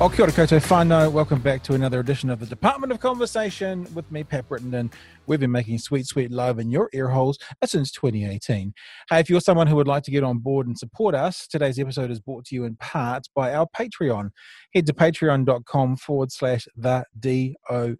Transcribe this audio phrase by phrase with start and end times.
[0.00, 1.10] Oh, kia ora.
[1.10, 4.78] Welcome back to another edition of the Department of Conversation with me, Pat Brittenden.
[4.78, 4.94] And
[5.26, 8.72] we've been making sweet, sweet love in your ear holes since 2018.
[9.10, 11.80] Hey, if you're someone who would like to get on board and support us, today's
[11.80, 14.30] episode is brought to you in part by our Patreon.
[14.72, 17.98] Head to patreon.com forward slash the D-O-C-N-Z.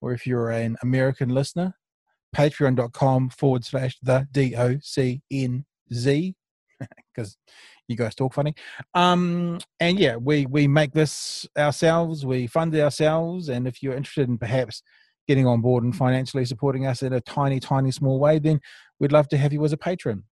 [0.00, 1.74] Or if you're an American listener,
[2.34, 4.74] patreon.com forward slash the D-O-C-N-Z.
[7.14, 7.36] Because
[7.92, 8.54] you guys talk funny
[8.94, 13.94] um and yeah we we make this ourselves we fund it ourselves and if you're
[13.94, 14.82] interested in perhaps
[15.28, 18.60] getting on board and financially supporting us in a tiny tiny small way then
[18.98, 20.24] we'd love to have you as a patron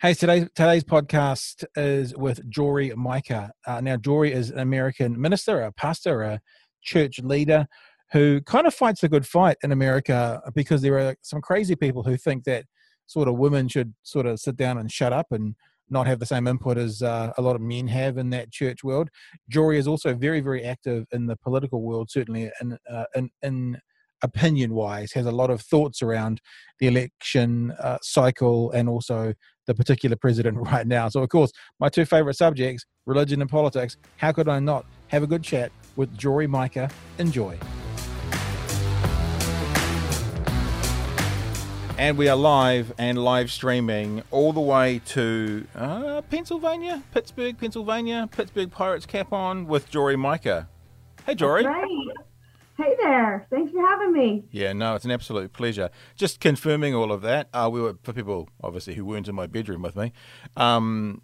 [0.00, 3.52] Hey, today's today's podcast is with Jory Micah.
[3.64, 6.40] Uh, now, Jory is an American minister, a pastor, a
[6.82, 7.66] church leader
[8.12, 12.02] who kind of fights a good fight in America because there are some crazy people
[12.02, 12.64] who think that
[13.06, 15.54] sort of women should sort of sit down and shut up and
[15.90, 18.82] not have the same input as uh, a lot of men have in that church
[18.82, 19.08] world.
[19.48, 23.78] Jory is also very, very active in the political world, certainly in, uh, in, in
[24.22, 26.40] opinion wise, has a lot of thoughts around
[26.80, 29.34] the election uh, cycle and also
[29.66, 31.08] the particular president right now.
[31.08, 33.96] So, of course, my two favorite subjects, religion and politics.
[34.16, 36.90] How could I not have a good chat with Jory Micah?
[37.18, 37.58] Enjoy.
[41.96, 48.28] And we are live and live streaming all the way to uh, Pennsylvania, Pittsburgh, Pennsylvania,
[48.32, 50.68] Pittsburgh Pirates cap on with Jory Micah.
[51.24, 51.64] Hey, Jory.
[52.76, 53.46] Hey there.
[53.48, 54.44] Thanks for having me.
[54.50, 55.90] Yeah, no, it's an absolute pleasure.
[56.16, 57.48] Just confirming all of that.
[57.54, 60.12] Uh, we were for people obviously who weren't in my bedroom with me.
[60.56, 61.22] Um,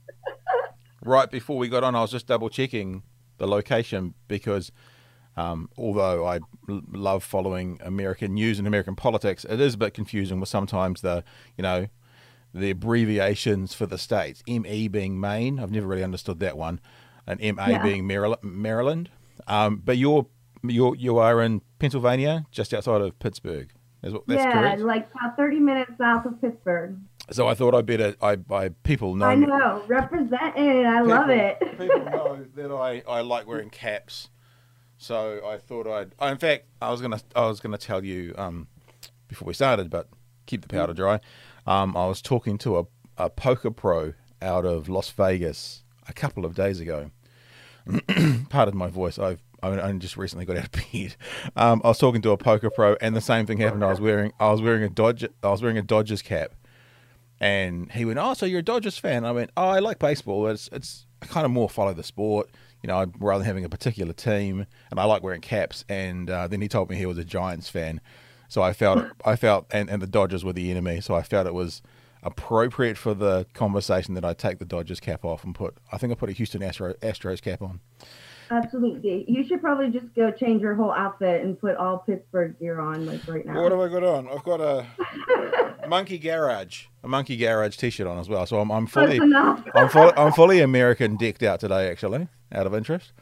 [1.04, 3.02] right before we got on, I was just double checking
[3.38, 4.70] the location because
[5.40, 10.38] um, although I love following American news and American politics, it is a bit confusing
[10.38, 11.24] with sometimes the,
[11.56, 11.86] you know,
[12.52, 14.42] the abbreviations for the states.
[14.46, 16.80] ME being Maine, I've never really understood that one,
[17.26, 17.82] and MA yeah.
[17.82, 18.42] being Maryland.
[18.42, 19.08] Maryland.
[19.46, 20.26] Um, but you're
[20.62, 23.72] you you are in Pennsylvania, just outside of Pittsburgh.
[24.02, 24.80] That's, that's yeah, correct?
[24.82, 26.98] like about thirty minutes south of Pittsburgh.
[27.30, 29.26] So I thought I'd better I, I people know.
[29.26, 30.84] I know, representing.
[30.84, 31.60] I people, love it.
[31.78, 34.28] people know that I, I like wearing caps
[35.00, 36.14] so I thought I'd.
[36.18, 38.68] Oh, in fact, I was gonna I was gonna tell you um,
[39.28, 40.08] before we started, but
[40.44, 41.20] keep the powder dry.
[41.66, 42.84] Um, I was talking to a,
[43.16, 44.12] a poker pro
[44.42, 47.10] out of Las Vegas a couple of days ago.
[48.50, 49.18] Pardon my voice.
[49.18, 51.16] I've I only just recently got out of bed.
[51.56, 53.82] Um, I was talking to a poker pro, and the same thing happened.
[53.82, 56.54] I was wearing I was wearing a Dodge I was wearing a Dodgers cap,
[57.40, 60.46] and he went, "Oh, so you're a Dodgers fan?" I went, "Oh, I like baseball.
[60.46, 62.50] It's it's I kind of more follow the sport
[62.82, 65.84] you know, rather than having a particular team, and I like wearing caps.
[65.88, 68.00] And uh, then he told me he was a Giants fan,
[68.48, 71.46] so I felt I felt, and, and the Dodgers were the enemy, so I felt
[71.46, 71.82] it was
[72.22, 75.76] appropriate for the conversation that I take the Dodgers cap off and put.
[75.90, 77.80] I think I put a Houston Astro, Astros cap on.
[78.50, 79.24] Absolutely.
[79.28, 83.06] You should probably just go change your whole outfit and put all Pittsburgh gear on
[83.06, 83.62] like right now.
[83.62, 84.28] What have I got on?
[84.28, 84.86] I've got a
[85.88, 88.44] Monkey Garage, a Monkey Garage T-shirt on as well.
[88.46, 91.88] So I'm, I'm fully, I'm, fully, I'm fully American decked out today.
[91.88, 93.12] Actually, out of interest,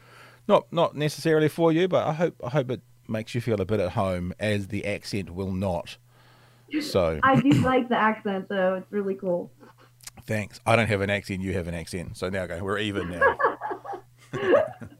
[0.46, 3.66] not not necessarily for you, but I hope I hope it makes you feel a
[3.66, 5.98] bit at home, as the accent will not.
[6.80, 9.50] So I do like the accent though; it's really cool.
[10.22, 10.58] Thanks.
[10.66, 11.42] I don't have an accent.
[11.42, 12.16] You have an accent.
[12.16, 12.62] So now go.
[12.62, 13.36] We're even now.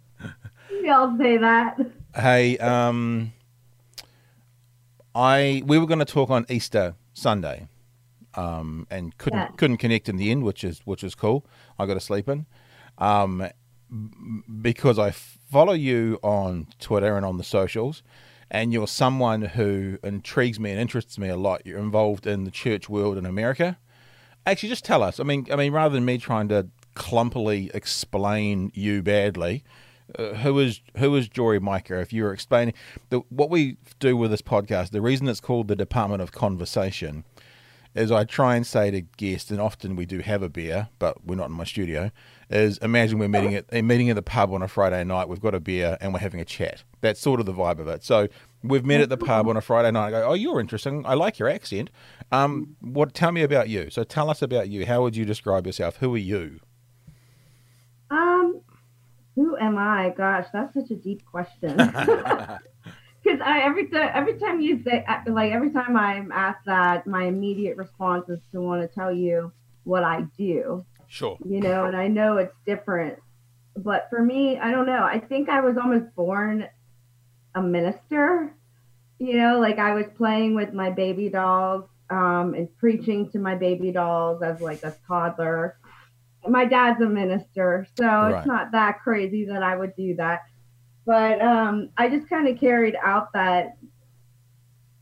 [0.88, 1.78] I'll say that.
[2.14, 3.32] Hey, um,
[5.14, 7.68] I we were going to talk on Easter Sunday,
[8.34, 9.48] um, and couldn't yeah.
[9.56, 11.46] couldn't connect in the end, which is which is cool.
[11.78, 12.46] I got to sleep in,
[12.98, 13.48] um,
[14.60, 18.02] because I follow you on Twitter and on the socials,
[18.50, 21.66] and you're someone who intrigues me and interests me a lot.
[21.66, 23.78] You're involved in the church world in America.
[24.46, 25.20] Actually, just tell us.
[25.20, 29.62] I mean, I mean, rather than me trying to clumpily explain you badly,
[30.18, 32.00] uh, who is who is Jory Micah?
[32.00, 32.74] If you were explaining
[33.10, 37.24] the, what we do with this podcast, the reason it's called the Department of Conversation
[37.94, 41.24] is I try and say to guests, and often we do have a beer, but
[41.24, 42.10] we're not in my studio.
[42.50, 45.28] Is imagine we're meeting at a meeting at the pub on a Friday night.
[45.28, 46.82] We've got a beer and we're having a chat.
[47.02, 48.02] That's sort of the vibe of it.
[48.04, 48.28] So
[48.62, 50.08] we've met at the pub on a Friday night.
[50.08, 51.04] I go, oh, you're interesting.
[51.04, 51.90] I like your accent.
[52.32, 53.12] Um, what?
[53.12, 53.90] Tell me about you.
[53.90, 54.86] So tell us about you.
[54.86, 55.98] How would you describe yourself?
[55.98, 56.60] Who are you?
[58.10, 58.62] Um,
[59.38, 60.12] who am I?
[60.16, 61.78] Gosh, that's such a deep question.
[63.20, 67.24] Because I every time every time you say like every time I'm asked that, my
[67.24, 69.52] immediate response is to want to tell you
[69.82, 70.86] what I do.
[71.08, 71.36] Sure.
[71.44, 73.18] You know, and I know it's different,
[73.76, 75.02] but for me, I don't know.
[75.02, 76.68] I think I was almost born
[77.56, 78.54] a minister.
[79.18, 83.56] You know, like I was playing with my baby dolls um, and preaching to my
[83.56, 85.76] baby dolls as like a toddler
[86.46, 88.36] my dad's a minister, so Right.
[88.36, 90.40] it's not that crazy that I would do that.
[91.06, 93.76] But um, I just kind of carried out that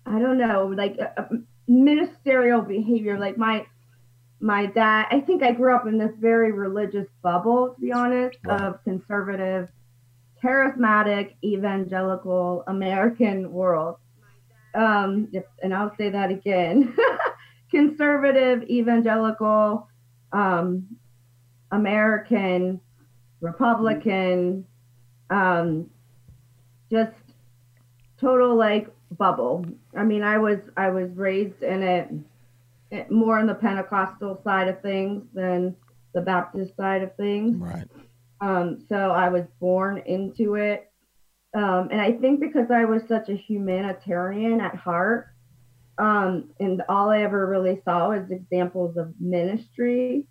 [0.06, 1.28] I don't know, like a, a
[1.68, 3.18] ministerial behavior.
[3.18, 3.66] Like my
[4.40, 8.38] my dad, I think I grew up in this very religious bubble, to be honest,
[8.44, 8.62] Right.
[8.62, 9.68] of conservative,
[10.42, 13.96] charismatic, evangelical American world.
[14.74, 15.30] Um,
[15.62, 16.94] and I'll say that again:
[17.70, 19.88] conservative, evangelical,
[20.32, 20.86] um,
[21.70, 22.80] American,
[23.40, 24.64] Republican,
[25.30, 25.90] um,
[26.90, 27.12] just
[28.20, 29.64] total like bubble.
[29.96, 32.10] I mean, I was I was raised in it
[32.90, 35.74] it- more on the Pentecostal side of things than
[36.14, 37.56] the Baptist side of things.
[37.56, 37.86] Right.
[38.40, 40.90] Um, so I was born into it.
[41.54, 45.28] Um, and I think because I was such a humanitarian at heart,
[45.98, 50.26] um, and all I ever really saw was examples of ministry,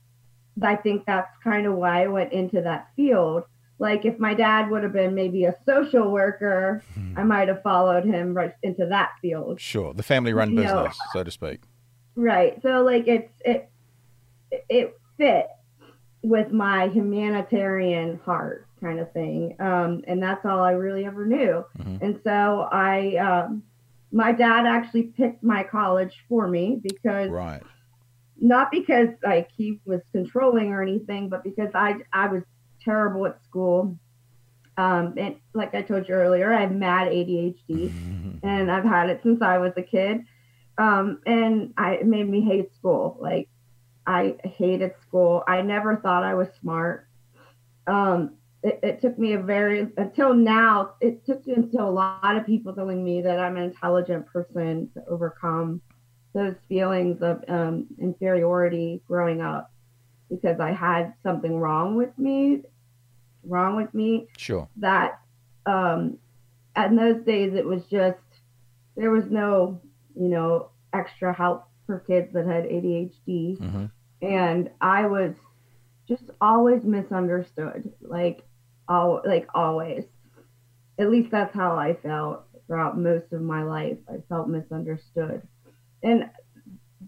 [0.61, 3.43] I think that's kind of why I went into that field.
[3.77, 6.81] Like if my dad would have been maybe a social worker,
[7.17, 9.59] I might have followed him right into that field.
[9.59, 9.93] Sure.
[9.93, 11.61] The family run You know- business, so to speak.
[12.15, 12.61] Right.
[12.61, 13.69] So like it's it
[14.69, 15.47] it fit
[16.23, 19.55] with my humanitarian heart kind of thing.
[19.59, 21.65] Um, and that's all I really ever knew.
[21.77, 22.01] Mhm.
[22.01, 23.63] And so I um,
[24.13, 27.61] my dad actually picked my college for me because Right.
[28.39, 32.43] Not because like he was controlling or anything, but because I I was
[32.83, 33.97] terrible at school.
[34.77, 38.39] Um, and like I told you earlier, I have mad ADHD Mhm.
[38.43, 40.25] and I've had it since I was a kid.
[40.77, 43.17] Um, and I it made me hate school.
[43.21, 43.49] Like
[44.05, 45.43] I hated school.
[45.47, 47.07] I never thought I was smart.
[47.87, 50.95] Um, it, it took me a very until now.
[50.99, 55.05] It took until a lot of people telling me that I'm an intelligent person to
[55.07, 55.81] overcome
[56.35, 59.71] those feelings of um, inferiority growing up
[60.29, 62.61] because I had something wrong with me,
[63.43, 64.67] wrong with me Sure.
[64.77, 65.19] that
[65.65, 66.17] um
[66.75, 68.17] in those days it was just
[68.95, 69.81] there was no
[70.15, 73.85] you know extra help for kids that had ADHD hmm
[74.21, 75.35] and I was
[76.07, 78.43] just always misunderstood like
[78.87, 80.03] all like always.
[80.97, 83.97] At least that's how I felt throughout most of my life.
[84.07, 85.41] I felt misunderstood
[86.05, 86.29] and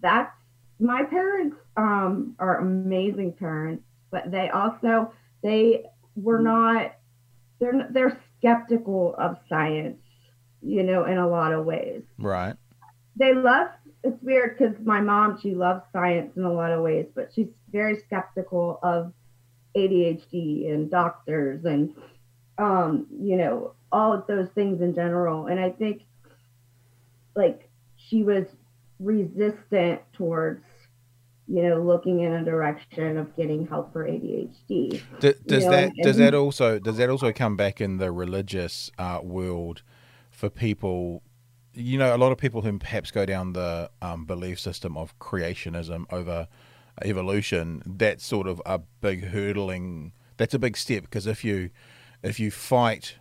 [0.00, 0.34] that's
[0.78, 5.12] my parents um are amazing parents but they also
[5.42, 5.84] they
[6.16, 6.94] were not
[7.60, 9.98] they're they're skeptical of science
[10.60, 12.02] you know in a lot of ways.
[12.18, 12.54] Right.
[13.16, 13.68] they love
[14.04, 17.48] it's weird because my mom she loves science in a lot of ways but she's
[17.70, 19.12] very skeptical of
[19.76, 21.94] adhd and doctors and
[22.58, 25.46] um you know all of those things in general.
[25.46, 26.02] And i think
[27.34, 28.46] like she was
[29.00, 30.64] resistant towards
[31.46, 35.00] you know looking in a direction of getting help for adhd D-
[35.46, 38.90] does know, that and- does that also does that also come back in the religious
[38.98, 39.82] uh, world
[40.30, 41.22] for people?
[41.74, 45.16] You know, a lot of people who perhaps go down the um, belief system of
[45.20, 46.48] creationism over
[47.04, 47.82] evolution.
[47.86, 50.12] That's sort of a big hurdling.
[50.36, 51.70] That's a big step because if you
[52.22, 53.16] if you fight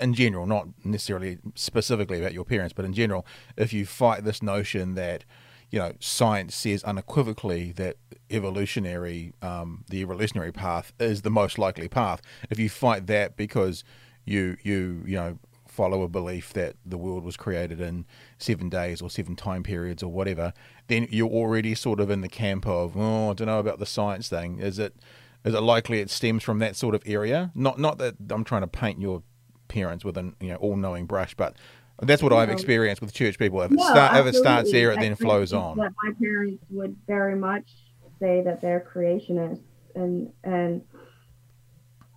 [0.00, 3.26] in general, not necessarily specifically about your parents, but in general,
[3.56, 5.24] if you fight this notion that
[5.70, 7.96] you know science says unequivocally that
[8.30, 13.84] evolutionary um, the evolutionary path is the most likely path, if you fight that because
[14.24, 18.06] you you you know follow a belief that the world was created in
[18.38, 20.54] seven days or seven time periods or whatever,
[20.86, 23.86] then you're already sort of in the camp of oh I don't know about the
[23.86, 24.58] science thing.
[24.58, 24.94] Is it
[25.44, 27.52] is it likely it stems from that sort of area?
[27.54, 29.22] Not not that I'm trying to paint your
[29.68, 31.56] parents with an you know all knowing brush, but
[32.02, 33.62] that's what I've experienced with church people.
[33.62, 35.78] If it No, start if it starts there, it I then flows on.
[35.78, 37.64] That my parents would very much
[38.20, 39.62] say that they're creationists,
[39.94, 40.82] and and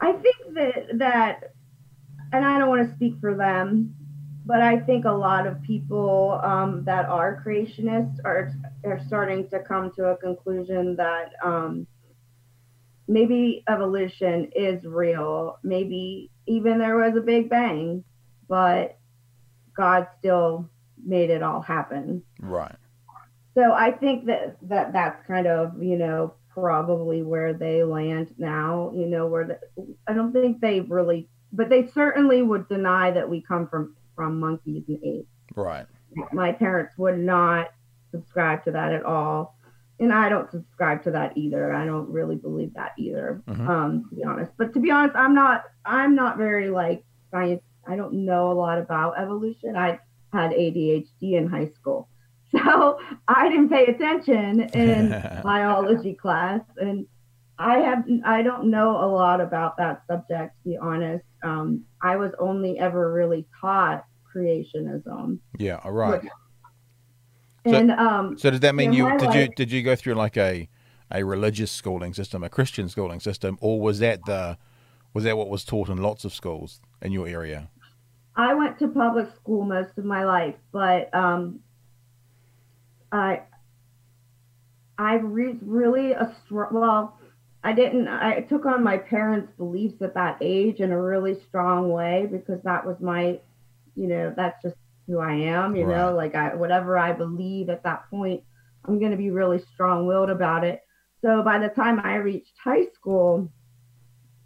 [0.01, 1.53] I think that that,
[2.33, 3.95] and I don't want to speak for them,
[4.45, 8.51] but I think a lot of people um, that are creationists are
[8.83, 11.87] are starting to come to a conclusion that um,
[13.07, 15.57] maybe evolution is real.
[15.63, 18.03] Maybe even there was a big bang,
[18.47, 18.97] but
[19.77, 20.69] God still
[21.05, 22.23] made it all happen.
[22.41, 22.75] Right.
[23.55, 28.91] So I think that, that that's kind of, you know, probably where they land now,
[28.95, 29.59] you know, where the,
[30.07, 34.39] I don't think they really, but they certainly would deny that we come from, from
[34.39, 35.27] monkeys and apes.
[35.55, 35.85] Right.
[36.33, 37.71] My parents would not
[38.11, 39.55] subscribe to that at all.
[39.99, 41.73] And I don't subscribe to that either.
[41.73, 43.67] I don't really believe that either, Mhm.
[43.67, 44.51] um, to be honest.
[44.57, 47.61] But to be honest, I'm not, I'm not very like science.
[47.87, 49.75] I don't know a lot about evolution.
[49.75, 49.99] I
[50.31, 52.07] had ADHD in high school.
[52.51, 55.09] So I didn't pay attention in
[55.43, 56.61] biology class.
[56.77, 57.05] And
[57.59, 61.25] I have I don't know a lot about that subject to be honest.
[61.43, 64.03] Um, I was only ever really taught
[64.35, 65.39] creationism.
[65.59, 66.23] Yeah, all right.
[67.73, 70.15] And so, um, so does that mean you did life, you did you go through
[70.15, 70.69] like a
[71.11, 74.57] a religious schooling system, a Christian schooling system, or was that the
[75.13, 77.69] was that what was taught in lots of schools in your area?
[78.35, 81.59] I went to public school most of my life, but um,
[83.11, 83.41] I
[84.97, 87.19] I re- really a str- well
[87.63, 88.07] I didn't.
[88.07, 92.61] I took on my parents' beliefs at that age in a really strong way because
[92.63, 93.39] that was my,
[93.95, 94.75] you know, that's just
[95.09, 95.75] who I am.
[95.75, 95.97] You right.
[95.97, 98.43] know, like I whatever I believe at that point,
[98.85, 100.81] I'm going to be really strong-willed about it.
[101.21, 103.51] So by the time I reached high school,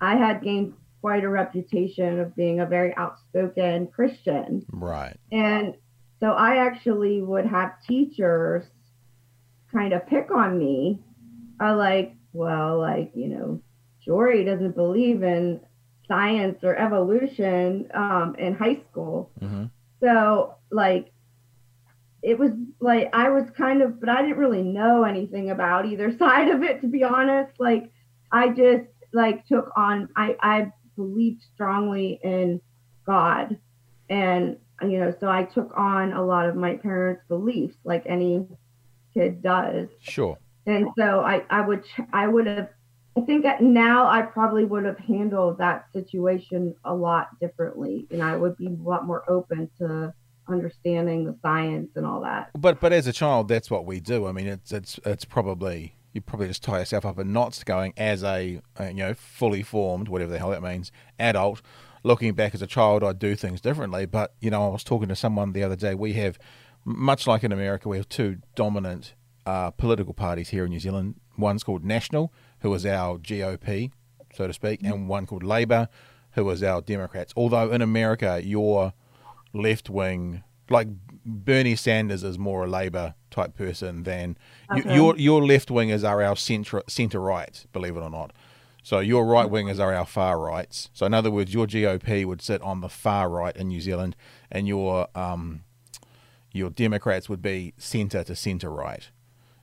[0.01, 4.65] I had gained quite a reputation of being a very outspoken Christian.
[4.71, 5.17] Right.
[5.31, 5.75] And
[6.19, 8.63] so I actually would have teachers
[9.71, 10.99] kind of pick on me.
[11.59, 13.61] I like well, like, you know,
[14.03, 15.61] Jory doesn't believe in
[16.07, 19.31] science or evolution um, in high school.
[19.39, 19.65] Mm-hmm.
[20.03, 21.11] So, like,
[22.21, 26.15] it was like I was kind of, but I didn't really know anything about either
[26.17, 27.59] side of it, to be honest.
[27.59, 27.91] Like,
[28.31, 32.61] I just like took on, I, I believed strongly in
[33.05, 33.57] God.
[34.09, 38.45] And, you know, so I took on a lot of my parents' beliefs, like any
[39.13, 39.87] kid does.
[40.01, 42.69] Sure and so I, I would I would have
[43.15, 48.35] I think now I probably would have handled that situation a lot differently, and I
[48.35, 50.13] would be a lot more open to
[50.47, 52.49] understanding the science and all that.
[52.57, 54.27] But but as a child, that's what we do.
[54.27, 57.93] I mean, it's it's it's probably you probably just tie yourself up in knots going
[57.97, 61.61] as a, a you know fully formed whatever the hell that means adult.
[62.05, 64.05] Looking back as a child, I'd do things differently.
[64.05, 65.95] But you know, I was talking to someone the other day.
[65.95, 66.37] We have
[66.85, 69.13] much like in America, we have two dominant
[69.45, 71.15] uh, political parties here in New Zealand.
[71.37, 72.31] One's called National,
[72.63, 73.91] who is our GOP,
[74.33, 75.89] so to speak, and one called Labour,
[76.31, 77.33] who is our Democrats.
[77.35, 78.93] Although in America, your
[79.53, 80.87] left wing, like
[81.25, 84.37] Bernie Sanders, is more a Labour type person than
[84.71, 84.95] okay.
[84.95, 88.31] your your left wingers are our centre centre right, believe it or not.
[88.81, 90.89] So your right wingers are our far rights.
[90.93, 94.15] So in other words, your GOP would sit on the far right in New Zealand,
[94.49, 95.63] and your um,
[96.53, 99.09] your Democrats would be centre to centre right.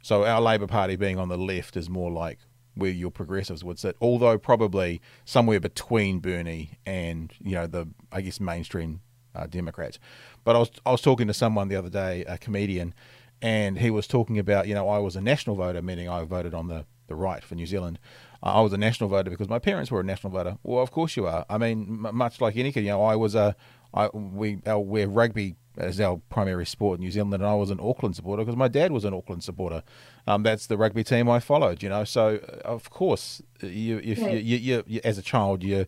[0.03, 2.39] So our Labor Party being on the left is more like
[2.75, 8.21] where your progressives would sit, although probably somewhere between Bernie and you know the I
[8.21, 9.01] guess mainstream
[9.35, 9.99] uh, Democrats.
[10.45, 12.95] But I was I was talking to someone the other day, a comedian,
[13.43, 16.55] and he was talking about you know I was a national voter, meaning I voted
[16.55, 17.99] on the the right for New Zealand.
[18.43, 20.57] Uh, I was a national voter because my parents were a national voter.
[20.63, 21.45] Well, of course you are.
[21.51, 23.57] I mean, m- much like any kid, you know, I was a
[23.93, 27.71] I we our, we're rugby as our primary sport in New Zealand, and I was
[27.71, 29.83] an Auckland supporter because my dad was an Auckland supporter.
[30.27, 32.05] Um, that's the rugby team I followed, you know.
[32.05, 35.87] So uh, of course, you if you, you, you, you, as a child you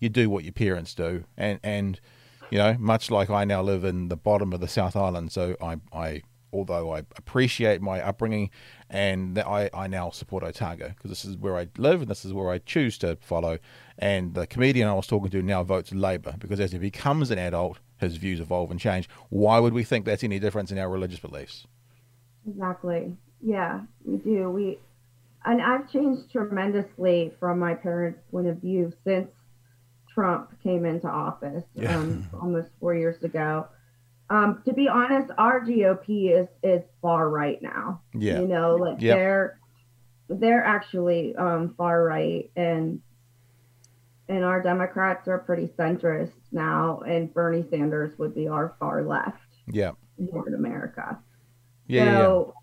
[0.00, 2.00] you do what your parents do, and and
[2.50, 5.56] you know, much like I now live in the bottom of the South Island, so
[5.60, 8.50] I I although I appreciate my upbringing
[8.88, 12.24] and that I, I now support Otago because this is where I live and this
[12.24, 13.58] is where I choose to follow.
[13.98, 17.38] And the comedian I was talking to now votes Labour because as he becomes an
[17.38, 19.08] adult, his views evolve and change.
[19.28, 21.66] Why would we think that's any difference in our religious beliefs?
[22.48, 23.16] Exactly.
[23.40, 24.50] Yeah, we do.
[24.50, 24.78] We
[25.44, 29.28] and I've changed tremendously from my parents' point of view since
[30.12, 31.96] Trump came into office yeah.
[31.96, 33.66] um, almost four years ago.
[34.30, 38.02] Um, to be honest, our GOP is is far right now.
[38.12, 39.16] Yeah, you know, like yep.
[39.16, 39.58] they're
[40.28, 43.00] they're actually um, far right, and
[44.28, 49.38] and our Democrats are pretty centrist now, and Bernie Sanders would be our far left.
[49.66, 49.92] Yeah.
[50.18, 51.18] In America.
[51.86, 52.18] Yeah.
[52.18, 52.54] So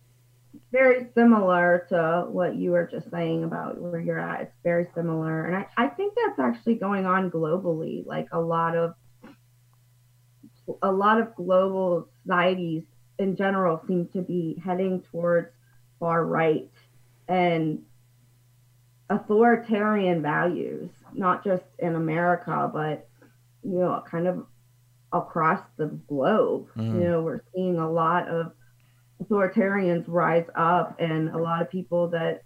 [0.53, 0.59] yeah.
[0.71, 4.41] very similar to what you were just saying about where you're at.
[4.41, 5.45] It's very similar.
[5.45, 8.05] And I, I think that's actually going on globally.
[8.05, 8.93] Like a lot of
[10.81, 12.83] a lot of global societies
[13.19, 15.49] in general seem to be heading towards
[15.99, 16.69] far right
[17.27, 17.81] and
[19.09, 23.07] authoritarian values not just in America, but
[23.63, 24.45] you know, kind of
[25.11, 26.67] across the globe.
[26.75, 26.95] Mm.
[26.95, 28.51] You know, we're seeing a lot of
[29.23, 32.43] authoritarians rise up, and a lot of people that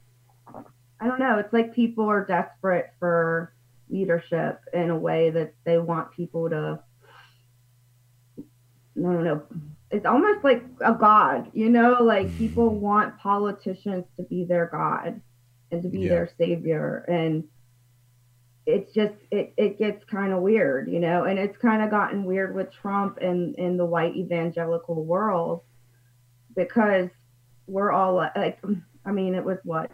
[1.00, 1.40] I don't know.
[1.40, 3.54] It's like people are desperate for
[3.90, 6.80] leadership in a way that they want people to.
[8.38, 9.44] I don't know.
[9.92, 12.04] It's almost like a god, you know.
[12.04, 12.38] Like mm.
[12.38, 15.22] people want politicians to be their god
[15.72, 16.10] and to be yeah.
[16.10, 17.44] their savior, and
[18.66, 22.24] it's just it, it gets kind of weird, you know, and it's kind of gotten
[22.24, 25.62] weird with Trump and in the white evangelical world
[26.56, 27.10] because
[27.68, 28.60] we're all like
[29.06, 29.92] I mean it was what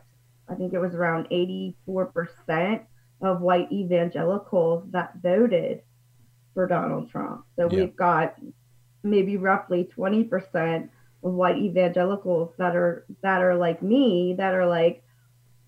[0.49, 2.81] I think it was around 84%
[3.21, 5.81] of white evangelicals that voted
[6.53, 7.45] for Donald Trump.
[7.55, 7.79] So yeah.
[7.79, 8.35] we've got
[9.03, 10.89] maybe roughly 20%
[11.23, 15.03] of white evangelicals that are that are like me that are like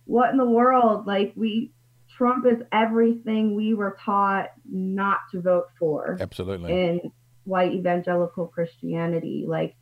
[0.07, 1.05] what in the world?
[1.05, 1.71] Like we
[2.17, 6.17] Trump is everything we were taught not to vote for.
[6.19, 6.71] Absolutely.
[6.71, 7.11] In
[7.43, 9.45] white evangelical Christianity.
[9.47, 9.75] Like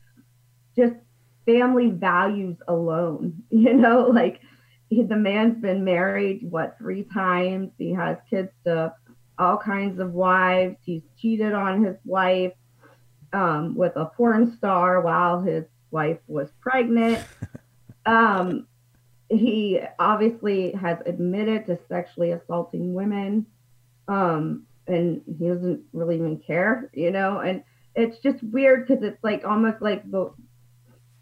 [0.76, 0.94] just
[1.46, 4.40] family values alone, you know, like
[4.88, 7.70] he, the man's been married what three times?
[7.78, 8.92] He has kids to
[9.38, 10.76] all kinds of wives.
[10.84, 12.52] He's cheated on his wife
[13.32, 17.24] um, with a porn star while his wife was pregnant.
[18.08, 18.68] Um,
[19.28, 23.46] he obviously has admitted to sexually assaulting women
[24.08, 27.62] um, and he doesn't really even care you know and
[27.94, 30.32] it's just weird because it's like almost like the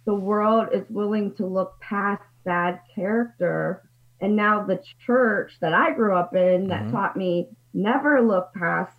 [0.04, 3.88] the world is willing to look past bad character.
[4.20, 6.92] And now the church that I grew up in that mm-hmm.
[6.92, 8.96] taught me never look past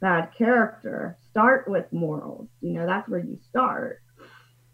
[0.00, 1.16] bad character.
[1.30, 2.48] Start with morals.
[2.60, 4.02] You know, that's where you start.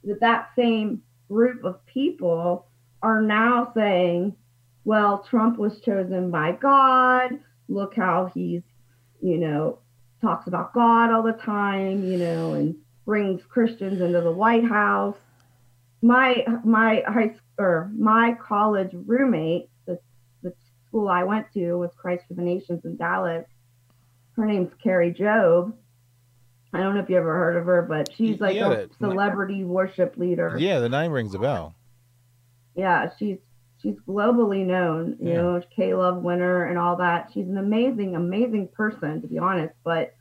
[0.05, 2.67] That that same group of people
[3.03, 4.35] are now saying,
[4.85, 7.39] well, Trump was chosen by God.
[7.69, 8.63] Look how he's,
[9.21, 9.79] you know,
[10.21, 15.17] talks about God all the time, you know, and brings Christians into the White House.
[16.01, 19.99] My my high or my college roommate, the,
[20.43, 20.53] the
[20.87, 23.47] school I went to was Christ for the Nations in Dallas.
[24.37, 25.73] Her name's Kari Jobe.
[26.73, 29.65] I don't know if you ever heard of her, but she's like yeah, a celebrity
[29.65, 30.55] worship leader.
[30.59, 31.75] Yeah, the name rings a bell.
[32.79, 33.39] Yeah, she's
[33.83, 35.37] she's globally known, you yeah.
[35.37, 37.31] know, K-Love winner and all that.
[37.35, 39.75] She's an amazing, amazing person, to be honest.
[39.85, 40.15] But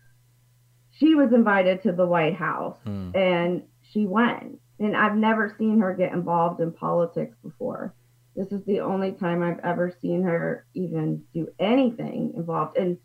[0.91, 3.11] she was invited to the White House hmm.
[3.15, 7.93] and she went and I've never seen her get involved in politics before.
[8.35, 12.77] This is the only time I've ever seen her even do anything involved.
[12.77, 12.97] And,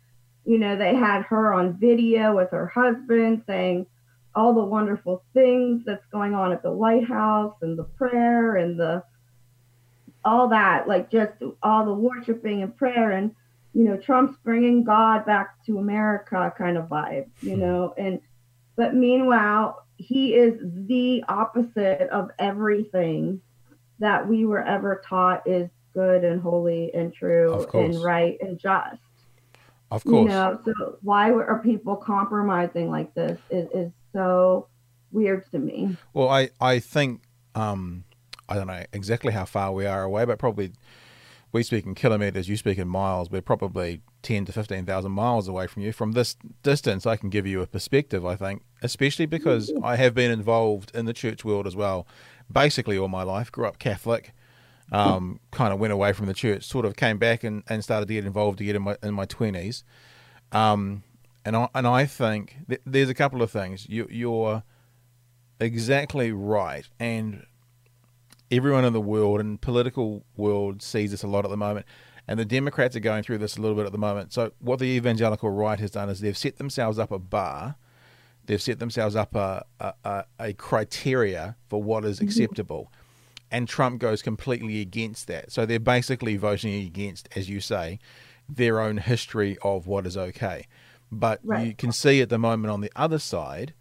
[0.45, 3.87] you know, they had her on video with her husband saying
[4.35, 8.79] all the wonderful things that's going on at the White House and the prayer and
[8.79, 9.03] the
[10.25, 13.11] all that, like just all the worshiping and prayer.
[13.11, 13.35] And,
[13.73, 17.59] you know, Trump's bringing God back to America kind of vibe, you hmm.
[17.59, 18.19] know, and,
[18.75, 23.39] but meanwhile, he is the opposite of everything
[23.99, 28.99] that we were ever taught is good and holy and true and right and just.
[29.91, 30.23] Of course.
[30.23, 34.67] You know, so why are people compromising like this is, is so
[35.13, 35.95] weird to me.
[36.13, 37.21] Well, I, I think,
[37.55, 38.03] um,
[38.49, 40.73] I don't know exactly how far we are away, but probably
[41.53, 43.29] we speak in kilometers, you speak in miles.
[43.29, 45.93] We're probably 10 to 15,000 miles away from you.
[45.93, 50.15] From this distance, I can give you a perspective, I think, especially because I have
[50.15, 52.07] been involved in the church world as well,
[52.51, 53.51] basically all my life.
[53.51, 54.33] Grew up Catholic,
[54.91, 58.07] um, kind of went away from the church, sort of came back and, and started
[58.07, 59.83] to get involved again in my, in my 20s.
[60.51, 61.03] Um,
[61.45, 63.87] and, I, and I think th- there's a couple of things.
[63.87, 64.63] You, you're
[65.59, 66.87] exactly right.
[66.99, 67.45] And
[68.55, 71.85] everyone in the world and political world sees this a lot at the moment.
[72.27, 74.31] And the Democrats are going through this a little bit at the moment.
[74.31, 77.75] So what the evangelical right has done is they've set themselves up a bar.
[78.45, 82.27] They've set themselves up a, a, a criteria for what is mm-hmm.
[82.27, 82.91] acceptable.
[83.51, 85.51] And Trump goes completely against that.
[85.51, 87.99] So they're basically voting against, as you say,
[88.47, 90.67] their own history of what is okay.
[91.11, 91.67] But right.
[91.67, 93.73] you can see at the moment on the other side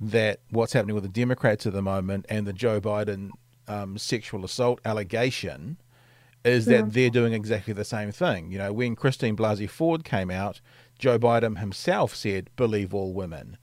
[0.00, 3.30] that what's happening with the Democrats at the moment and the Joe Biden
[3.68, 5.78] um, sexual assault allegation
[6.44, 8.50] is that they're doing exactly the same thing.
[8.52, 10.60] You know, when Christine Blasey Ford came out,
[10.98, 13.56] Joe Biden himself said, believe all women.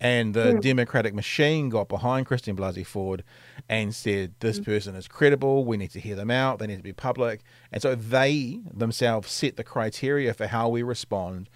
[0.00, 3.22] And the Democratic machine got behind Christine Blasey Ford
[3.68, 4.64] and said, this mm.
[4.64, 5.64] person is credible.
[5.64, 6.58] We need to hear them out.
[6.58, 7.42] They need to be public.
[7.70, 11.48] And so they themselves set the criteria for how we respond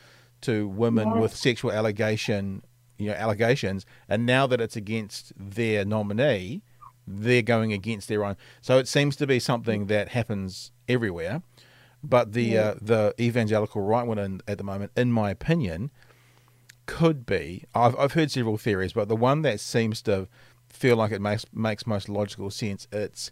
[0.42, 2.62] to women with sexual allegation,
[2.98, 3.84] you know, allegations.
[4.08, 6.62] And now that it's against their nominee,
[7.06, 8.36] they're going against their own.
[8.60, 11.42] So it seems to be something that happens everywhere.
[12.02, 12.60] But the yeah.
[12.60, 15.90] uh, the evangelical right one at the moment, in my opinion,
[16.86, 17.64] could be.
[17.74, 20.28] I've I've heard several theories, but the one that seems to
[20.68, 22.86] feel like it makes makes most logical sense.
[22.92, 23.30] It's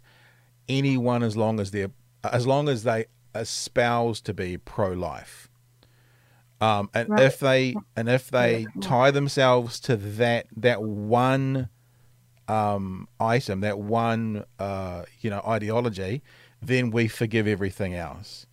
[0.67, 1.91] anyone as long as they're
[2.23, 5.49] as long as they espouse to be pro life.
[6.61, 7.23] Um, and right.
[7.23, 11.69] if they and if they tie themselves to that that one
[12.47, 16.21] um, item, that one uh, you know ideology,
[16.61, 18.45] then we forgive everything else.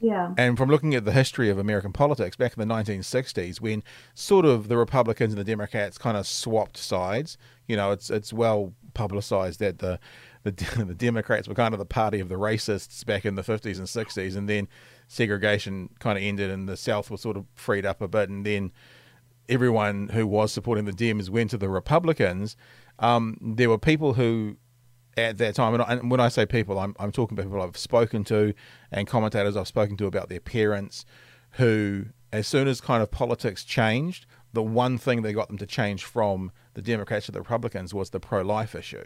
[0.00, 0.32] Yeah.
[0.38, 3.82] And from looking at the history of American politics back in the 1960s, when
[4.14, 8.32] sort of the Republicans and the Democrats kind of swapped sides, you know, it's it's
[8.32, 9.98] well publicized that the
[10.42, 10.52] the
[10.86, 13.86] the Democrats were kind of the party of the racists back in the 50s and
[13.86, 14.68] 60s, and then
[15.06, 18.46] segregation kind of ended, and the South was sort of freed up a bit, and
[18.46, 18.72] then
[19.50, 22.56] everyone who was supporting the Dems went to the Republicans.
[23.00, 24.56] Um, there were people who
[25.16, 28.24] at that time, and, when I say people, I'm, I'm talking about people I've spoken
[28.24, 28.54] to
[28.92, 31.04] and commentators I've spoken to about their parents
[31.52, 35.66] who, as soon as kind of politics changed, the one thing they got them to
[35.66, 39.04] change from the Democrats to the Republicans was the pro life issue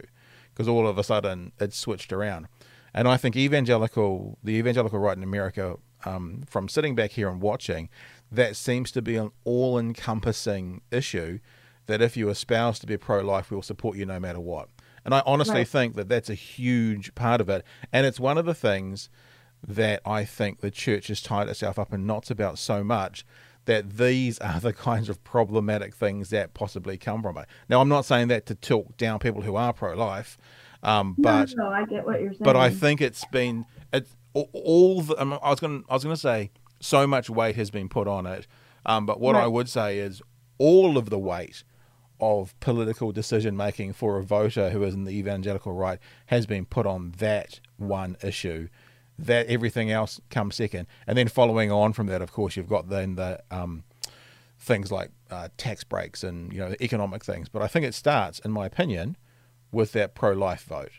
[0.53, 2.47] because all of a sudden it switched around.
[2.93, 7.41] And I think evangelical, the evangelical right in America, um, from sitting back here and
[7.41, 7.89] watching,
[8.31, 11.39] that seems to be an all encompassing issue
[11.87, 14.69] that if you espouse to be pro life, we'll support you no matter what.
[15.03, 15.67] And I honestly right.
[15.67, 17.63] think that that's a huge part of it.
[17.93, 19.09] And it's one of the things
[19.67, 23.25] that I think the church has tied itself up in knots about so much
[23.65, 27.45] that these are the kinds of problematic things that possibly come from it.
[27.69, 30.37] Now, I'm not saying that to talk down people who are pro life,
[30.83, 32.43] um, but no, no, I get what you're saying.
[32.43, 35.01] But I think it's been it's all.
[35.01, 38.07] The, I was going I was going to say so much weight has been put
[38.07, 38.45] on it,
[38.85, 39.43] um, but what right.
[39.43, 40.21] I would say is
[40.59, 41.63] all of the weight
[42.19, 46.65] of political decision making for a voter who is in the evangelical right has been
[46.65, 48.67] put on that one issue.
[49.17, 52.89] That everything else comes second, and then following on from that, of course, you've got
[52.89, 53.85] then the um,
[54.59, 57.47] things like uh, tax breaks and you know economic things.
[57.47, 59.15] But I think it starts, in my opinion,
[59.71, 60.91] with that pro-life vote.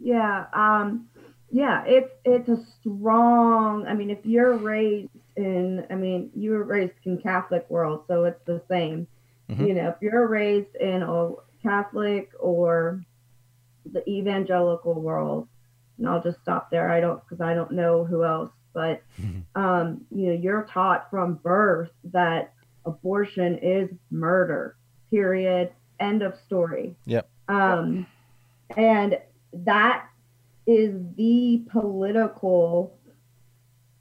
[0.00, 1.08] Yeah, um,
[1.50, 3.86] yeah, it's it's a strong.
[3.86, 8.24] I mean, if you're raised in, I mean, you were raised in Catholic world, so
[8.24, 9.06] it's the same
[9.50, 9.66] Mm-hmm.
[9.66, 11.30] You know, if you're raised in a
[11.62, 13.02] Catholic or
[13.92, 15.48] the evangelical world,
[15.98, 16.90] and I'll just stop there.
[16.90, 19.60] I don't because I don't know who else, but mm-hmm.
[19.60, 22.52] um, you know, you're taught from birth that
[22.84, 24.76] abortion is murder.
[25.10, 25.72] Period.
[26.00, 26.96] End of story.
[27.06, 27.28] Yep.
[27.48, 28.06] Um,
[28.76, 29.18] and
[29.52, 30.08] that
[30.66, 32.98] is the political.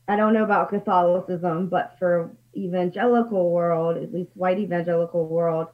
[0.08, 5.68] I don't know about Catholicism, but for evangelical world, at least white evangelical world,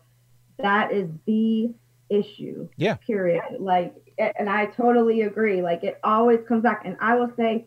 [0.58, 1.74] that is the
[2.10, 2.68] issue.
[2.78, 2.96] Yeah.
[2.96, 3.42] Period.
[3.60, 5.62] Like, and I totally agree.
[5.62, 6.84] Like, it always comes back.
[6.86, 7.66] And I will say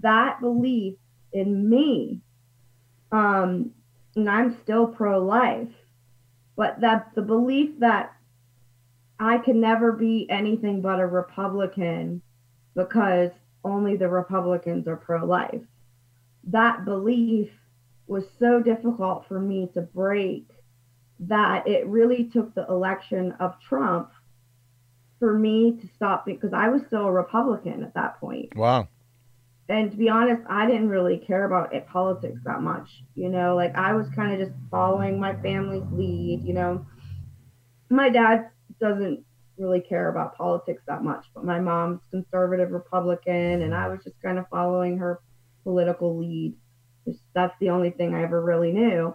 [0.00, 0.94] that belief
[1.32, 2.20] in me,
[3.12, 3.70] um,
[4.16, 5.68] and I'm still pro life,
[6.56, 8.12] but that the belief that
[9.18, 12.22] I can never be anything but a Republican
[12.74, 13.30] because
[13.64, 15.60] only the Republicans are pro life.
[16.44, 17.50] That belief
[18.10, 20.48] was so difficult for me to break
[21.20, 24.10] that it really took the election of Trump
[25.20, 28.56] for me to stop because I was still a Republican at that point.
[28.56, 28.88] Wow.
[29.68, 32.88] And to be honest, I didn't really care about it, politics that much.
[33.14, 36.42] You know, like I was kind of just following my family's lead.
[36.42, 36.86] You know,
[37.90, 39.24] my dad doesn't
[39.56, 44.20] really care about politics that much, but my mom's conservative Republican, and I was just
[44.20, 45.20] kind of following her
[45.62, 46.54] political lead
[47.34, 49.14] that's the only thing I ever really knew.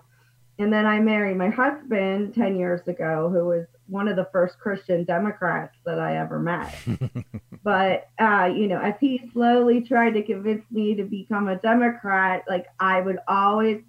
[0.57, 4.57] And then I married my husband 10 years ago, who was one of the first
[4.57, 6.73] Christian Democrats that I ever met.
[7.63, 12.43] but, uh, you know, as he slowly tried to convince me to become a Democrat,
[12.47, 13.81] like I would always,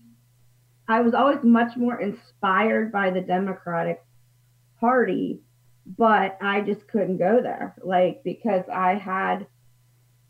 [0.89, 4.05] I was always much more inspired by the Democratic
[4.81, 5.41] Party,
[5.97, 9.47] but I just couldn't go there, like, because I had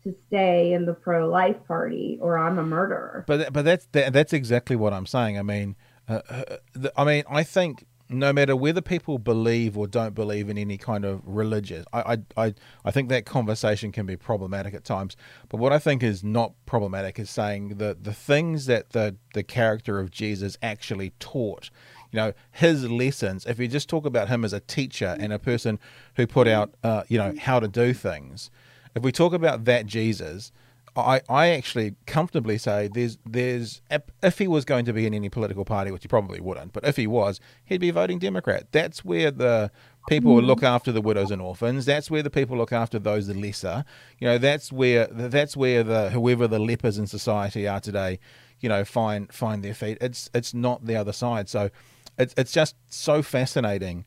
[0.07, 3.23] to stay in the pro-life party or I'm a murderer.
[3.27, 5.37] But but that's that, that's exactly what I'm saying.
[5.37, 5.75] I mean,
[6.07, 10.57] uh, uh, I mean, I think no matter whether people believe or don't believe in
[10.57, 12.53] any kind of religious, I, I, I,
[12.85, 15.17] I think that conversation can be problematic at times.
[15.49, 19.43] But what I think is not problematic is saying that the things that the, the
[19.43, 21.69] character of Jesus actually taught,
[22.11, 25.39] you know, his lessons, if you just talk about him as a teacher and a
[25.39, 25.77] person
[26.15, 28.49] who put out, uh, you know, how to do things,
[28.97, 30.51] if we talk about that Jesus,
[30.95, 33.81] I, I actually comfortably say there's there's
[34.23, 36.83] if he was going to be in any political party, which he probably wouldn't, but
[36.83, 38.67] if he was, he'd be voting Democrat.
[38.71, 39.71] That's where the
[40.09, 40.45] people mm.
[40.45, 41.85] look after the widows and orphans.
[41.85, 43.85] That's where the people look after those the lesser.
[44.17, 48.19] You know, that's where that's where the whoever the lepers in society are today,
[48.59, 49.99] you know, find find their feet.
[50.01, 51.47] It's it's not the other side.
[51.49, 51.69] So
[52.17, 54.05] it's it's just so fascinating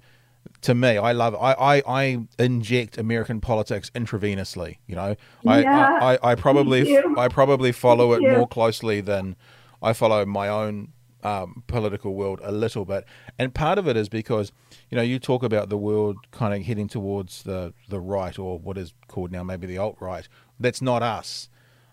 [0.62, 1.34] to me, I love.
[1.34, 4.78] I, I, I inject American politics intravenously.
[4.86, 9.36] You know, I, yeah, I, I, I, probably I probably follow it more closely than
[9.82, 10.92] I follow my own
[11.22, 13.04] um, political world a little bit.
[13.38, 14.52] And part of it is because
[14.90, 18.58] you know you talk about the world kind of heading towards the the right or
[18.58, 20.28] what is called now maybe the alt right.
[20.58, 21.48] That's not us.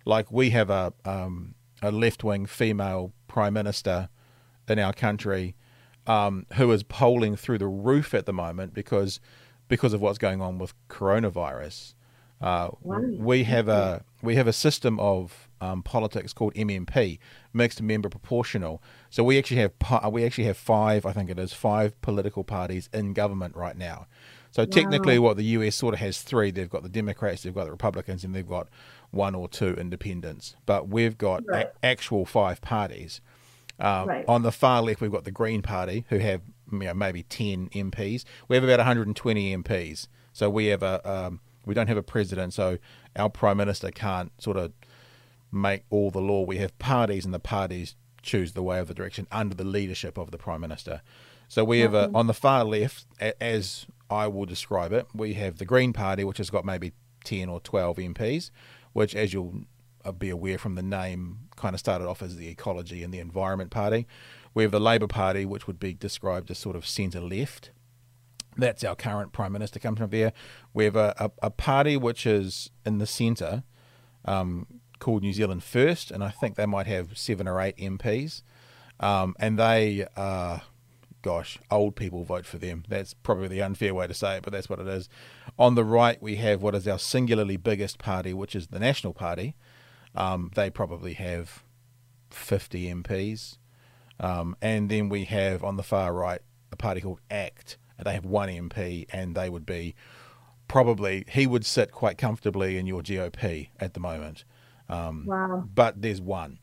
[0.05, 4.09] Like we have a um, a left wing female prime minister
[4.67, 5.55] in our country
[6.07, 9.19] um, who is polling through the roof at the moment because
[9.67, 11.93] because of what's going on with coronavirus.
[12.39, 17.17] Uh, we have a we have a system of um, politics called MMP,
[17.51, 18.81] mixed member proportional.
[19.09, 19.73] So we actually have
[20.11, 24.07] we actually have five, I think it is five political parties in government right now.
[24.51, 24.69] So wow.
[24.71, 26.51] technically, what the US sort of has three.
[26.51, 28.67] They've got the Democrats, they've got the Republicans, and they've got
[29.11, 30.55] one or two independents.
[30.65, 31.67] But we've got right.
[31.67, 33.21] a- actual five parties.
[33.79, 34.25] Um, right.
[34.27, 37.69] On the far left, we've got the Green Party, who have you know, maybe 10
[37.69, 38.23] MPs.
[38.47, 40.07] We have about 120 MPs.
[40.33, 42.53] So we have a um, we don't have a president.
[42.53, 42.77] So
[43.15, 44.71] our prime minister can't sort of
[45.51, 46.43] make all the law.
[46.43, 50.17] We have parties, and the parties choose the way of the direction under the leadership
[50.17, 51.01] of the prime minister.
[51.47, 53.05] So we have a, on the far left,
[53.39, 56.91] as I will describe it, we have the Green Party, which has got maybe
[57.23, 58.51] 10 or 12 MPs,
[58.93, 59.61] which, as you'll uh,
[60.13, 63.71] be aware from the name, kind of started off as the Ecology and the Environment
[63.71, 64.07] Party.
[64.53, 67.71] We have the Labour Party, which would be described as sort of centre left.
[68.55, 70.33] That's our current Prime Minister comes from there.
[70.73, 73.63] We have a, a, a party which is in the centre
[74.25, 74.65] um,
[74.99, 78.41] called New Zealand First, and I think they might have seven or eight MPs.
[78.99, 80.63] Um, and they are,
[81.21, 82.83] gosh, old people vote for them.
[82.87, 85.07] That's probably the unfair way to say it, but that's what it is.
[85.59, 89.13] On the right, we have what is our singularly biggest party, which is the National
[89.13, 89.55] Party.
[90.17, 91.63] Um, they probably have
[92.31, 93.57] 50 MPs.
[94.19, 97.77] Um, and then we have on the far right a party called ACT.
[97.97, 99.95] And they have one MP, and they would be
[100.67, 104.43] probably, he would sit quite comfortably in your GOP at the moment.
[104.89, 105.63] Um, wow.
[105.73, 106.59] But there's one.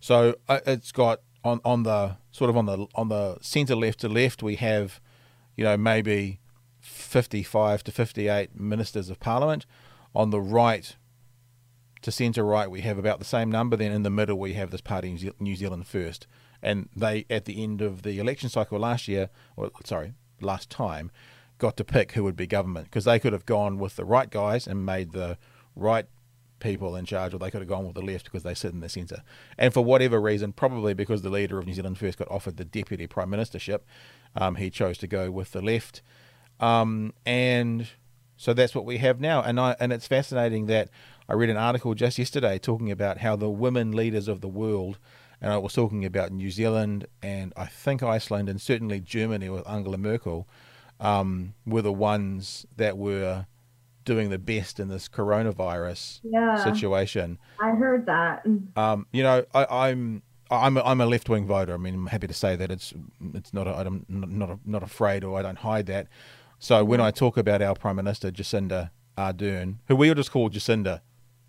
[0.00, 4.00] So uh, it's got on, on the sort of on the on the centre left
[4.00, 5.00] to left, we have,
[5.56, 6.40] you know, maybe
[6.80, 9.66] 55 to 58 ministers of parliament.
[10.14, 10.96] On the right
[12.08, 13.76] to centre right, we have about the same number.
[13.76, 16.26] Then in the middle, we have this party, New Zealand First.
[16.62, 21.10] And they, at the end of the election cycle last year, or sorry, last time,
[21.58, 24.30] got to pick who would be government because they could have gone with the right
[24.30, 25.36] guys and made the
[25.76, 26.06] right
[26.60, 28.80] people in charge, or they could have gone with the left because they sit in
[28.80, 29.22] the centre.
[29.58, 32.64] And for whatever reason, probably because the leader of New Zealand First got offered the
[32.64, 33.80] deputy prime ministership,
[34.34, 36.00] um, he chose to go with the left.
[36.58, 37.88] Um, and
[38.38, 39.42] so that's what we have now.
[39.42, 40.88] And I and it's fascinating that
[41.28, 44.98] I read an article just yesterday talking about how the women leaders of the world,
[45.42, 49.68] and I was talking about New Zealand and I think Iceland and certainly Germany with
[49.68, 50.48] Angela Merkel,
[51.00, 53.46] um, were the ones that were
[54.04, 57.38] doing the best in this coronavirus yeah, situation.
[57.60, 58.46] I heard that.
[58.76, 61.74] Um, you know, I, am I'm I'm a, I'm a left wing voter.
[61.74, 62.94] I mean, I'm happy to say that it's
[63.34, 66.06] it's not a, I'm not not afraid or I don't hide that.
[66.58, 71.00] So when I talk about our prime minister Jacinda Ardern, who we'll just call Jacinda,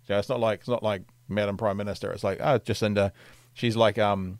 [0.06, 2.10] so it's not like it's not like Madam Prime Minister.
[2.12, 3.12] It's like oh Jacinda,
[3.54, 4.38] she's like um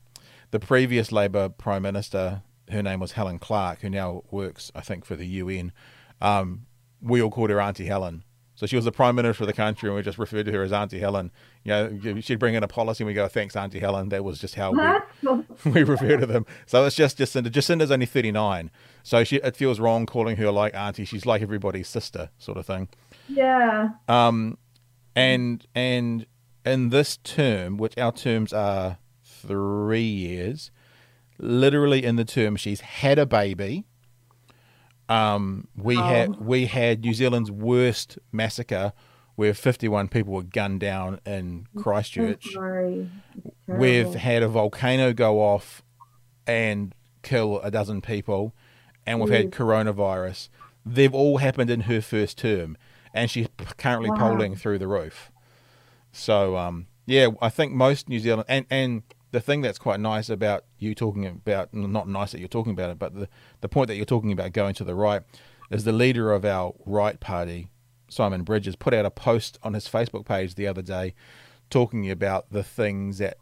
[0.50, 2.42] the previous Labor Prime Minister.
[2.70, 5.72] Her name was Helen Clark, who now works I think for the UN.
[6.20, 6.66] Um,
[7.00, 8.24] we all called her Auntie Helen.
[8.60, 10.62] So she was the prime minister of the country, and we just referred to her
[10.62, 11.32] as Auntie Helen.
[11.64, 14.38] You know, she'd bring in a policy, and we go, "Thanks, Auntie Helen." That was
[14.38, 16.44] just how we, we refer to them.
[16.66, 17.48] So it's just Jacinda.
[17.48, 18.70] Jacinda's only thirty nine,
[19.02, 21.04] so she it feels wrong calling her like Auntie.
[21.04, 22.88] She's like everybody's sister, sort of thing.
[23.28, 23.90] Yeah.
[24.08, 24.58] Um,
[25.14, 26.26] and and
[26.64, 30.70] in this term, which our terms are three years,
[31.38, 33.86] literally in the term, she's had a baby
[35.10, 36.02] um, we oh.
[36.02, 38.92] had we had New Zealand's worst massacre,
[39.34, 42.56] where 51 people were gunned down in Christchurch.
[43.66, 45.82] We've had a volcano go off
[46.46, 48.54] and kill a dozen people,
[49.10, 50.48] and we've had coronavirus.
[50.86, 52.76] They've all happened in her first term,
[53.12, 54.16] and she's currently wow.
[54.16, 55.30] polling through the roof.
[56.12, 60.28] So, um, yeah, I think most New Zealand and and the thing that's quite nice
[60.28, 63.28] about you talking about not nice that you're talking about it, but the
[63.60, 65.22] the point that you're talking about going to the right
[65.70, 67.68] is the leader of our right party,
[68.08, 71.14] Simon Bridges, put out a post on his Facebook page the other day
[71.68, 73.38] talking about the things that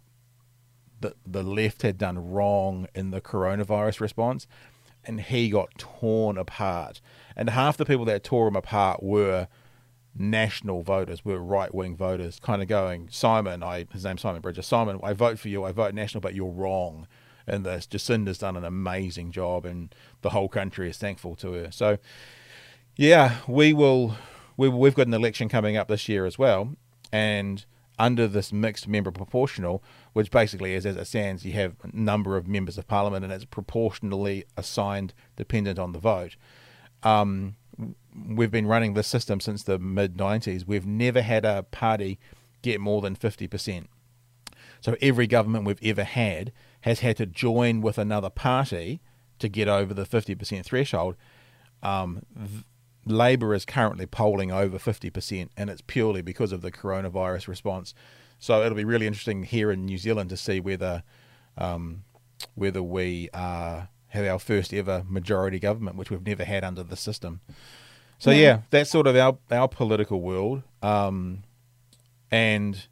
[1.01, 4.47] the the left had done wrong in the coronavirus response,
[5.09, 7.01] and he got torn apart.
[7.35, 9.49] And half the people that tore him apart were
[10.15, 14.67] national voters, were right wing voters, kind of going, Simon, I his name's Simon Bridges,
[14.67, 17.09] Simon, I vote for you, I vote national, but you're wrong.
[17.47, 21.71] And this Jacinda's done an amazing job, and the whole country is thankful to her.
[21.73, 21.97] So,
[22.97, 24.17] yeah, we will.
[24.59, 26.75] We, we've got an election coming up this year as well,
[27.11, 27.65] and
[27.99, 29.83] under this mixed member proportional,
[30.13, 33.33] which basically is as it stands, you have a number of members of parliament, and
[33.33, 36.37] it's proportionally assigned dependent on the vote.
[37.03, 37.57] Um,
[38.27, 40.67] we've been running this system since the mid 90s.
[40.67, 42.19] We've never had a party
[42.63, 43.87] get more than 50%.
[44.81, 49.01] So every government we've ever had has had to join with another party
[49.39, 51.17] to get over the 50% threshold.
[51.83, 52.23] Um,
[53.11, 57.95] Labor is currently polling over 50%, and it's purely because of the coronavirus response.
[58.39, 61.03] So it'll be really interesting here in New Zealand to see whether
[61.57, 62.05] um,
[62.55, 66.97] whether we uh, have our first ever majority government, which we've never had under the
[66.97, 67.41] system.
[68.19, 71.43] So yeah, yeah that's sort of our our political world, um,
[72.31, 72.87] and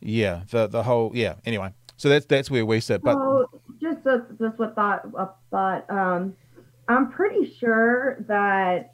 [0.00, 1.34] yeah, the the whole yeah.
[1.44, 3.02] Anyway, so that's that's where we sit.
[3.02, 3.48] But well,
[3.80, 4.04] just
[4.38, 5.90] just what thought thought.
[5.90, 6.36] Um,
[6.88, 8.92] I'm pretty sure that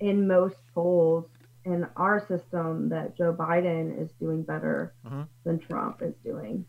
[0.00, 1.26] in most polls
[1.64, 5.22] in our system that Joe Biden is doing better mm-hmm.
[5.44, 6.64] than Trump is doing.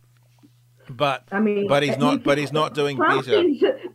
[0.89, 2.23] But I mean, but he's not.
[2.23, 3.43] But he's not doing Trump better.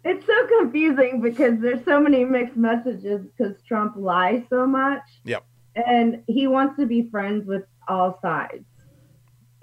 [0.05, 5.03] it's so confusing because there's so many mixed messages because Trump lies so much.
[5.25, 5.45] Yep.
[5.75, 8.65] And he wants to be friends with all sides.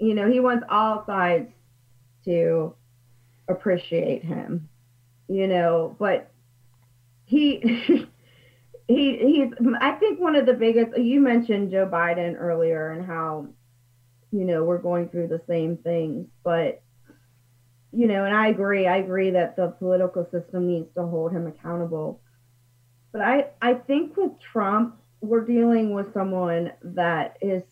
[0.00, 1.52] You know, he wants all sides
[2.24, 2.74] to
[3.48, 4.68] appreciate him.
[5.28, 6.32] You know, but
[7.36, 7.60] he
[8.88, 13.46] he he's I think one of the biggest you mentioned Joe Biden earlier and how
[14.32, 16.82] you know we're going through the same things but
[17.92, 21.46] you know and I agree I agree that the political system needs to hold him
[21.46, 22.20] accountable
[23.12, 27.62] but I I think with Trump we're dealing with someone that is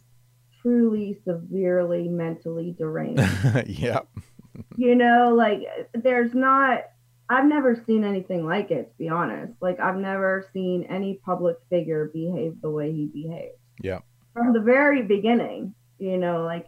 [0.62, 3.22] truly severely mentally deranged.
[3.66, 4.00] yeah.
[4.76, 5.62] you know like
[5.94, 6.84] there's not
[7.30, 9.52] I've never seen anything like it, to be honest.
[9.60, 13.58] Like I've never seen any public figure behave the way he behaved.
[13.82, 14.00] Yeah.
[14.32, 16.66] From the very beginning, you know, like,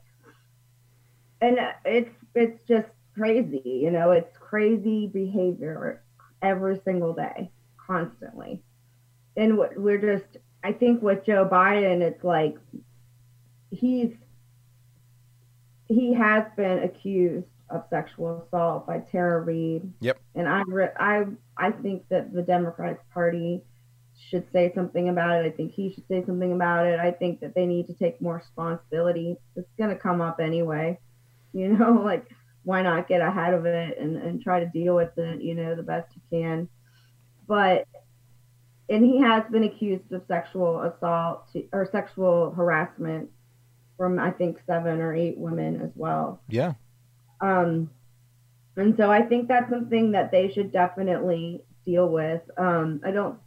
[1.40, 3.62] and it's it's just crazy.
[3.64, 6.03] You know, it's crazy behavior
[6.42, 8.62] every single day, constantly.
[9.37, 12.57] And we're just, I think with Joe Biden, it's like
[13.70, 14.12] he's
[15.87, 19.90] he has been accused of sexual assault by Tara Reade.
[20.00, 20.20] Yep.
[20.35, 21.24] And I re- I
[21.56, 23.62] I think that the Democratic Party
[24.28, 25.46] should say something about it.
[25.46, 27.00] I think he should say something about it.
[27.00, 29.37] I think that they need to take more responsibility.
[29.56, 30.98] It's going to come up anyway.
[31.52, 32.26] You know, like
[32.64, 35.74] why not get ahead of it and, and try to deal with it, you know,
[35.74, 36.68] the best you can.
[37.46, 37.87] But
[38.88, 43.30] and he has been accused of sexual assault or sexual harassment
[43.96, 46.42] from I think seven or eight women as well.
[46.48, 46.74] Yeah.
[47.40, 47.90] Um,
[48.76, 52.42] and so I think that's something that they should definitely deal with.
[52.57, 53.38] Um, I don't.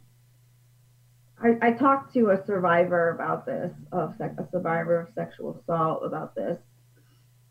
[1.42, 6.34] I, I talked to a survivor about this, of a survivor of sexual assault about
[6.34, 6.58] this,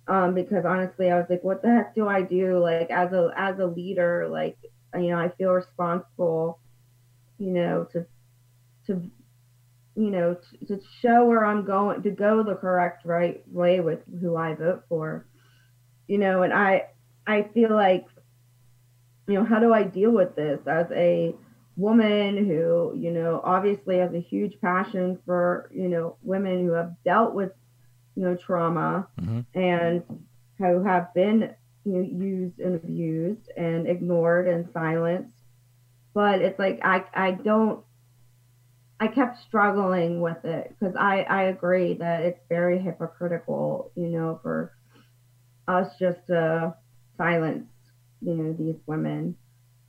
[0.08, 2.60] um, because honestly, I was like, "What the heck do I do?
[2.60, 4.58] Like, as a as a leader, like,
[4.96, 6.60] you know, I feel responsible,
[7.38, 8.06] you know, to
[8.88, 9.02] to
[9.96, 14.00] you know to, to show where I'm going to go the correct right way with
[14.22, 15.26] who I vote for."
[16.08, 16.88] You know, and I
[17.26, 18.06] I feel like,
[19.28, 21.36] you know, how do I deal with this as a
[21.76, 26.96] woman who, you know, obviously has a huge passion for, you know, women who have
[27.04, 27.52] dealt with,
[28.16, 29.60] you know, trauma mm-hmm.
[29.60, 30.04] and
[30.58, 35.34] who have been you know, used and abused and ignored and silenced.
[36.14, 37.84] But it's like I I don't
[39.00, 44.40] I kept struggling with it because I I agree that it's very hypocritical, you know,
[44.44, 44.72] for
[45.68, 46.76] us just to
[47.18, 47.68] silence,
[48.22, 49.36] you know, these women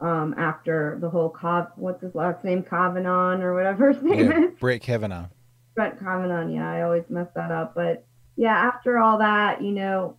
[0.01, 4.45] um, after the whole Cov, what's his last name, Kavanaugh or whatever his name yeah,
[4.47, 4.59] is.
[4.59, 5.27] Brett Kavanaugh.
[5.75, 7.75] Brett Kavanaugh, yeah, I always mess that up.
[7.75, 8.05] But
[8.37, 10.17] yeah, after all that, you know,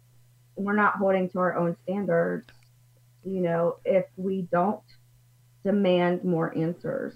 [0.56, 2.48] we're not holding to our own standards.
[3.24, 4.82] You know, if we don't
[5.64, 7.16] demand more answers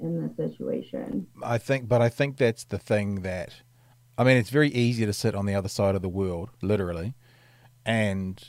[0.00, 1.26] in this situation.
[1.42, 3.54] I think, but I think that's the thing that,
[4.18, 7.14] I mean, it's very easy to sit on the other side of the world, literally,
[7.86, 8.42] and,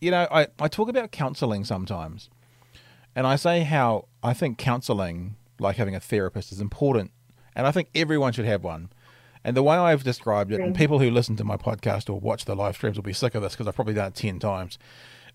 [0.00, 2.28] you know, I, I talk about counseling sometimes.
[3.16, 7.10] And I say how I think counseling, like having a therapist, is important.
[7.56, 8.90] And I think everyone should have one.
[9.44, 12.44] And the way I've described it, and people who listen to my podcast or watch
[12.44, 14.78] the live streams will be sick of this because I've probably done it 10 times,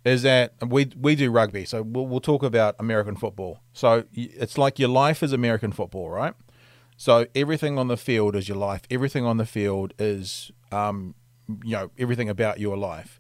[0.06, 1.66] is that we, we do rugby.
[1.66, 3.60] So we'll, we'll talk about American football.
[3.74, 6.34] So it's like your life is American football, right?
[6.96, 8.84] So everything on the field is your life.
[8.90, 11.14] Everything on the field is, um,
[11.64, 13.20] you know, everything about your life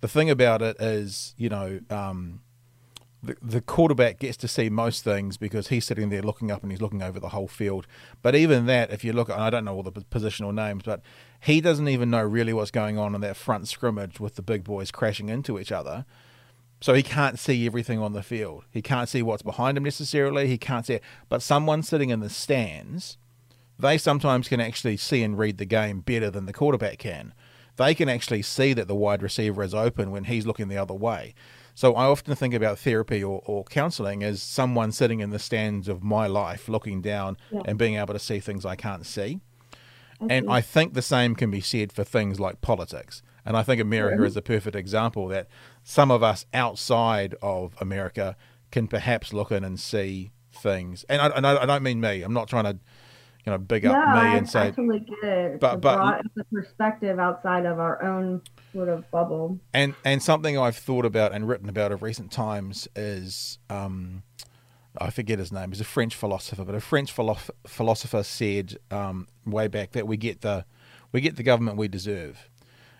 [0.00, 2.40] the thing about it is, you know, um,
[3.22, 6.70] the, the quarterback gets to see most things because he's sitting there looking up and
[6.70, 7.86] he's looking over the whole field.
[8.22, 11.02] But even that, if you look, at, I don't know all the positional names, but
[11.40, 14.64] he doesn't even know really what's going on in that front scrimmage with the big
[14.64, 16.04] boys crashing into each other.
[16.80, 18.64] So he can't see everything on the field.
[18.70, 20.46] He can't see what's behind him necessarily.
[20.46, 21.02] He can't see it.
[21.28, 23.18] But someone sitting in the stands,
[23.76, 27.34] they sometimes can actually see and read the game better than the quarterback can
[27.78, 30.94] they can actually see that the wide receiver is open when he's looking the other
[30.94, 31.34] way.
[31.74, 35.88] So I often think about therapy or, or counseling as someone sitting in the stands
[35.88, 37.60] of my life, looking down Yeah.
[37.64, 39.40] and being able to see things I can't see.
[40.28, 40.50] And.
[40.50, 43.22] I think the same can be said for things like politics.
[43.46, 44.26] And I think America Sure.
[44.26, 45.46] is a perfect example that
[45.84, 48.36] some of us outside of America
[48.72, 51.04] can perhaps look in and see things.
[51.08, 52.22] And I, and I, I don't mean me.
[52.22, 52.78] I'm not trying to,
[53.48, 55.60] you know, big up me I, and say, I totally get it.
[55.60, 55.98] But- but-
[56.38, 58.42] a perspective outside of our own
[58.74, 59.58] sort of bubble.
[59.72, 64.22] and and something I've thought about and written about of recent times is um,
[64.98, 65.70] I forget his name.
[65.70, 70.16] He's a French philosopher, but a French philo- philosopher said um, way back that we
[70.18, 70.64] get the
[71.12, 72.50] we get the government we deserve.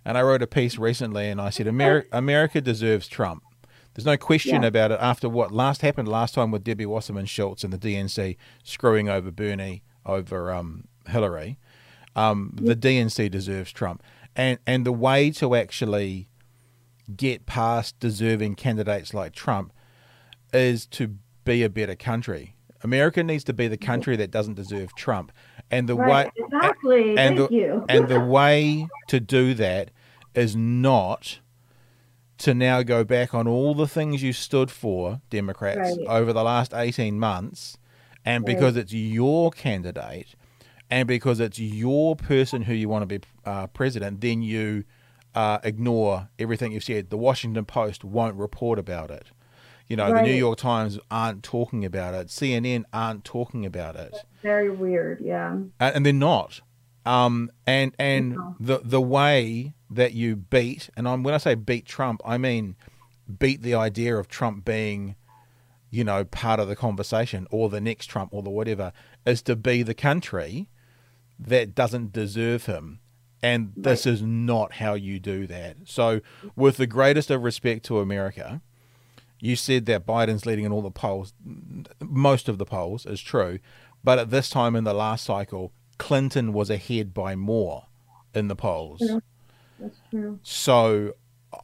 [0.05, 3.43] And I wrote a piece recently, and I said Amer- America deserves Trump.
[3.95, 4.69] There's no question Yeah.
[4.69, 4.99] about it.
[5.01, 9.31] After what last happened last time with Debbie Wasserman Schultz and the DNC screwing over
[9.31, 11.59] Bernie over um, Hillary,
[12.17, 14.03] um, the DNC deserves Trump.
[14.35, 16.29] And and the way to actually
[17.17, 19.73] get past deserving candidates like Trump
[20.53, 22.55] is to be a better country.
[22.83, 25.33] America needs to be the country that doesn't deserve Trump.
[25.71, 27.09] And the right, way exactly.
[27.19, 27.85] and Thank the- you.
[27.89, 29.91] and the way to do that
[30.35, 31.41] is not
[32.39, 36.07] to now go back on all the things you stood for, Democrats, Right.
[36.09, 37.77] over the last 18 months,
[38.25, 40.35] and because it's your candidate
[40.91, 44.85] and because it's your person who you want to be uh, president, then you
[45.35, 47.11] uh, ignore everything you've said.
[47.11, 49.27] The Washington Post won't report about it.
[49.87, 52.27] You know, the New York Times aren't talking about it.
[52.29, 55.21] CNN aren't talking about it Very weird.
[55.21, 55.53] Yeah.
[55.53, 56.61] and, and they're not.
[57.07, 58.57] Um, and and No.
[58.61, 62.77] the the way that you beat, and I'm when I say beat Trump, I mean
[63.39, 65.17] beat the idea of Trump being,
[65.91, 68.93] you know, part of the conversation or the next Trump or the whatever,
[69.27, 70.69] is to be the country
[71.39, 73.01] that doesn't deserve him.
[73.41, 75.77] And this is not how you do that.
[75.85, 76.21] So,
[76.57, 78.61] with the greatest of respect to America,
[79.39, 81.33] you said that Biden's leading in all the polls.
[82.01, 83.61] Most of the polls is true,
[84.03, 87.87] but at this time in the last cycle, Clinton was ahead by more
[88.35, 89.01] in the polls.
[89.01, 89.19] Yeah.
[89.79, 90.41] That's true.
[90.43, 91.15] So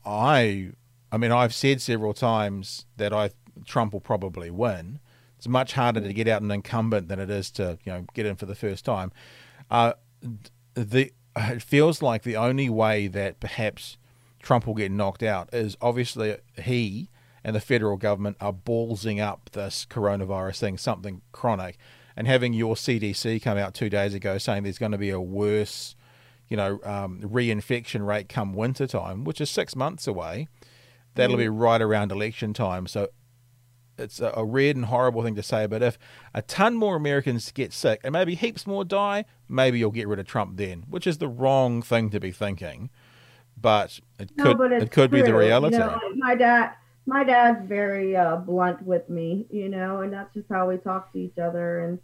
[0.05, 0.71] I
[1.11, 3.31] I mean I've said several times that I
[3.65, 5.01] Trump will probably win.
[5.37, 8.27] It's much harder to get out an incumbent than it is to, you know, get
[8.27, 9.13] in for the first time.
[9.71, 9.95] Uh
[10.75, 13.97] the it feels like the only way that perhaps
[14.41, 17.09] Trump will get knocked out is obviously he
[17.43, 21.77] and the federal government are ballsing up this coronavirus thing, something chronic,
[22.17, 25.21] and having your CDC come out two days ago saying there's going to be a
[25.21, 25.97] worse,
[26.49, 30.49] you know, um, reinfection rate come winter time, which is six months away.
[31.17, 32.87] That'll be right around election time.
[32.87, 33.09] So
[33.99, 35.99] it's a, a weird and horrible thing to say, but if
[36.33, 40.19] a ton more Americans get sick and maybe heaps more die, maybe you'll get rid
[40.19, 42.91] of Trump then, which is the wrong thing to be thinking.
[43.61, 45.77] But it No, could but it could be the reality.
[45.77, 46.75] You know, my dad,
[47.07, 51.13] my dad's very uh, blunt with me, you know, and that's just how we talk
[51.13, 51.81] to each other.
[51.81, 51.99] And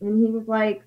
[0.00, 0.82] and he was like,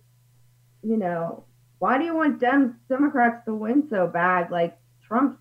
[0.82, 1.44] you know,
[1.80, 4.52] why do you want Dem- Democrats to win so bad?
[4.52, 5.40] Like Trump's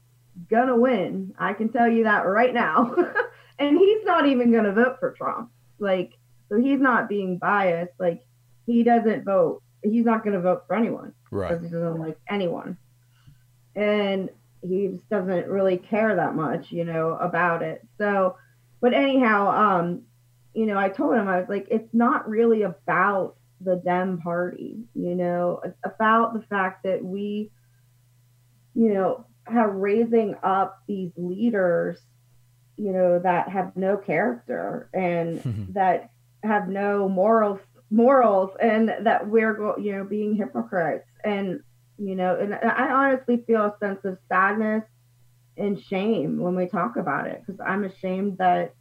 [0.50, 1.34] gonna win.
[1.38, 2.94] I can tell you that right now.
[3.58, 5.50] and he's not even gonna vote for Trump.
[5.78, 6.12] Like,
[6.48, 7.92] so he's not being biased.
[7.98, 8.24] Like,
[8.66, 9.62] he doesn't vote.
[9.82, 11.48] He's not gonna vote for anyone right.
[11.48, 12.76] because he doesn't like anyone.
[13.74, 14.30] And
[14.62, 17.86] he just doesn't really care that much, you know, about it.
[17.98, 18.36] So,
[18.80, 20.02] but anyhow, um,
[20.54, 24.84] you know, I told him I was like, it's not really about the Dem party,
[24.94, 27.50] you know, it's about the fact that we,
[28.74, 31.98] you know, have raising up these leaders,
[32.76, 35.40] you know, that have no character and
[35.74, 36.10] that
[36.42, 37.60] have no morals
[37.90, 41.06] morals and that we're go- you know being hypocrites.
[41.24, 41.60] And
[41.98, 44.82] you know and i honestly feel a sense of sadness
[45.58, 48.74] and shame when we talk about it because i'm ashamed that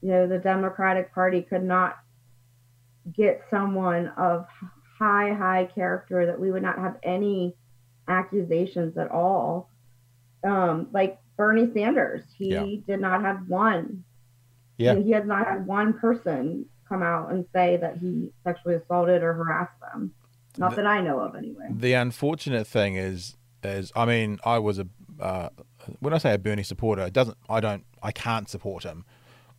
[0.00, 1.98] you know the democratic party could not
[3.12, 4.46] get someone of
[4.98, 7.54] high high character that we would not have any
[8.08, 9.70] accusations at all.
[10.44, 12.66] Um like bernie sanders he Yeah.
[12.86, 14.04] did not have one
[14.76, 14.96] Yeah.
[14.96, 19.32] he has not had one person come out and say that he sexually assaulted or
[19.34, 20.12] harassed them.
[20.56, 21.66] Not The- that I know of, anyway.
[21.70, 24.86] The unfortunate thing is, is I mean, I was a
[25.20, 25.48] uh,
[26.00, 27.36] when I say a Bernie supporter, it doesn't.
[27.48, 27.84] I don't.
[28.02, 29.04] I can't support him,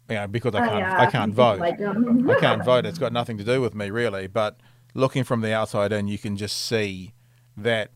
[0.10, 0.80] you know, because I Oh, can't.
[0.80, 1.60] yeah, I can't vote.
[1.60, 1.80] Like.
[1.82, 2.86] I can't vote.
[2.90, 4.26] It's got nothing to do with me really.
[4.28, 4.60] But
[4.94, 7.14] looking from the outside in, you can just see
[7.58, 7.92] that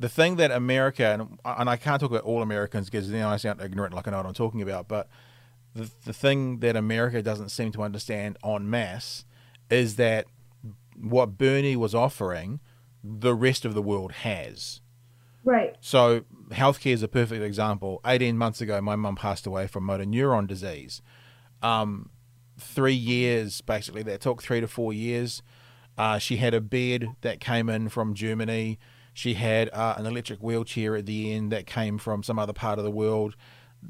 [0.00, 3.36] the thing that America and and I can't talk about all Americans because then I
[3.36, 4.88] sound ignorant, like I know what I'm talking about.
[4.88, 5.08] But
[5.74, 9.26] the the thing that America doesn't seem to understand en masse
[9.70, 10.26] is that
[10.98, 12.60] what Bernie was offering,
[13.04, 14.80] the rest of the world has.
[15.44, 15.76] Right.
[15.80, 18.00] So healthcare is a perfect example.
[18.04, 21.00] 18 months ago, my mum passed away from motor neuron disease.
[21.62, 22.10] Um,
[22.58, 25.42] three years, basically, that took three to four years.
[25.96, 28.78] Uh, she had a bed that came in from Germany.
[29.20, 32.78] She had uh, an electric wheelchair at the end that came from some other part
[32.78, 33.36] of the world.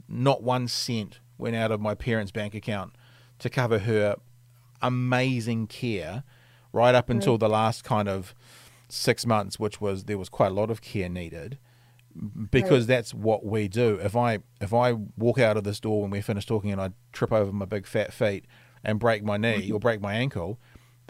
[0.09, 2.97] Not one cent went out of my parents' bank account
[3.39, 4.17] to cover her
[4.83, 6.25] amazing care
[6.73, 8.35] right up until the last kind of
[8.89, 11.61] six months, which was there was quite a lot of care needed
[12.51, 12.97] because right.
[12.97, 14.01] that's what we do.
[14.03, 16.91] If I if I walk out of this door when we're finished talking and I
[17.13, 18.47] trip over my big fat feet
[18.83, 19.77] and break my knee mm-hmm.
[19.77, 20.59] or break my ankle,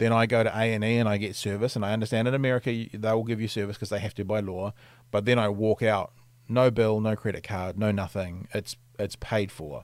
[0.01, 1.75] then I go to A and E and I get service.
[1.75, 4.39] And I understand in America they will give you service because they have to by
[4.39, 4.73] law.
[5.11, 6.11] But then I walk out,
[6.49, 8.47] no bill, no credit card, no nothing.
[8.51, 9.83] It's it's paid for.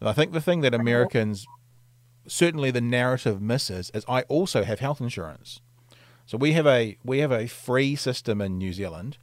[0.00, 1.46] And I think the thing that Americans,
[2.26, 5.60] certainly the narrative misses, is I also have health insurance.
[6.26, 9.16] So we have a we have a free system in New Zealand,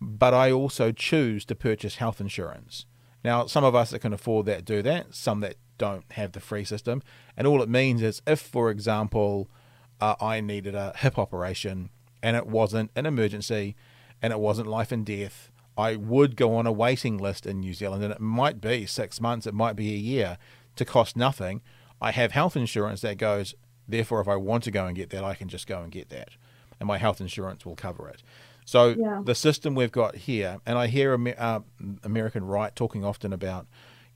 [0.00, 2.86] but I also choose to purchase health insurance.
[3.22, 5.14] Now, some of us that can afford that do that.
[5.14, 7.02] Some that don't have the free system,
[7.36, 9.48] and all it means is if, for example,
[10.00, 11.90] uh, I needed a hip operation
[12.22, 13.74] and it wasn't an emergency,
[14.20, 17.74] and it wasn't life and death, I would go on a waiting list in New
[17.74, 20.38] Zealand, and it might be six months, it might be a year,
[20.76, 21.62] to cost nothing.
[22.00, 23.56] I have health insurance that goes
[23.88, 26.08] Therefore, if I want to go and get that, I can just go and get
[26.10, 26.30] that,
[26.78, 28.22] and my health insurance will cover it.
[28.64, 29.20] So yeah.
[29.24, 31.60] the system we've got here, and I hear uh,
[32.04, 33.66] American right talking often about,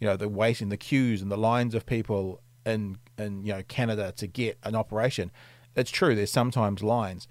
[0.01, 3.63] you know, the waiting, the queues, and the lines of people in in you know
[3.69, 5.31] Canada to get an operation.
[5.75, 6.15] It's true.
[6.15, 7.29] There's sometimes lines,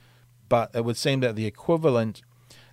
[0.49, 2.21] but it would seem that the equivalent,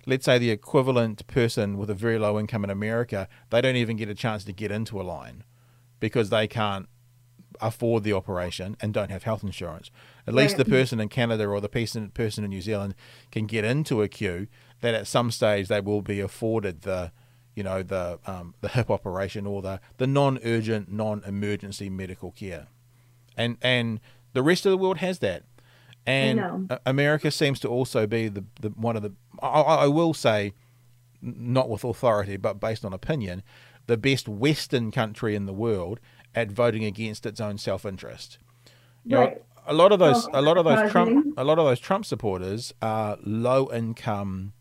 [0.05, 3.97] let's say the equivalent person with a very low income in America, they don't even
[3.97, 5.43] get a chance to get into a line
[5.99, 6.87] because they can't
[7.61, 9.91] afford the operation and don't have health insurance.
[10.27, 12.95] At least the person in Canada or the person person in New Zealand
[13.31, 14.47] can get into a queue
[14.81, 17.11] that at some stage they will be afforded the
[17.55, 22.67] you know the um, the hip operation or the the non-urgent non-emergency medical care.
[23.35, 23.99] And and
[24.33, 25.43] the rest of the world has that.
[26.05, 30.53] And America seems to also be the, the one of the I, I will say
[31.21, 33.41] not with authority but based on opinion
[33.87, 35.99] the best western country in the world
[36.35, 38.37] at voting against its own self interest.
[39.09, 39.35] Right.
[39.35, 42.05] Know, a lot of those, a lot of those Trump, a lot of those Trump
[42.05, 44.53] supporters are low income,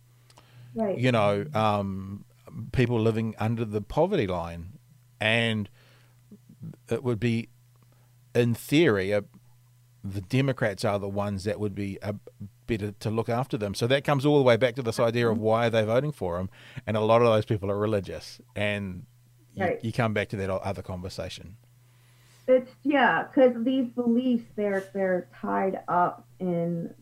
[0.75, 0.97] right.
[0.97, 2.25] you know, um,
[2.73, 4.79] people living under the poverty line,
[5.21, 5.69] and
[6.89, 7.49] it would be,
[8.35, 9.25] in theory, a,
[10.05, 12.15] the Democrats are the ones that would be a,
[12.67, 13.75] better to look after them.
[13.75, 16.13] So that comes all the way back to this idea of why are they're voting
[16.13, 16.51] for them?
[16.87, 19.07] and a lot of those people are religious, and
[19.55, 19.85] you, right.
[19.85, 21.57] you come back to that other conversation.
[22.49, 26.93] It's yeah, because these beliefs they're they're tied up in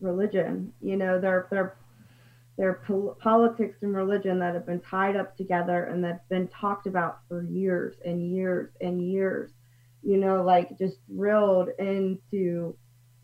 [0.00, 0.72] religion.
[0.82, 1.76] You know, they're they're
[2.56, 6.86] they're pol- politics and religion that have been tied up together and that've been talked
[6.86, 9.50] about for years and years and years.
[10.02, 12.76] You know, like just drilled into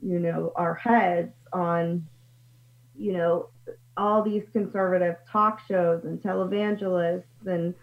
[0.03, 2.07] you know our heads on
[2.97, 3.49] you know
[3.97, 7.74] all these conservative talk shows and televangelists and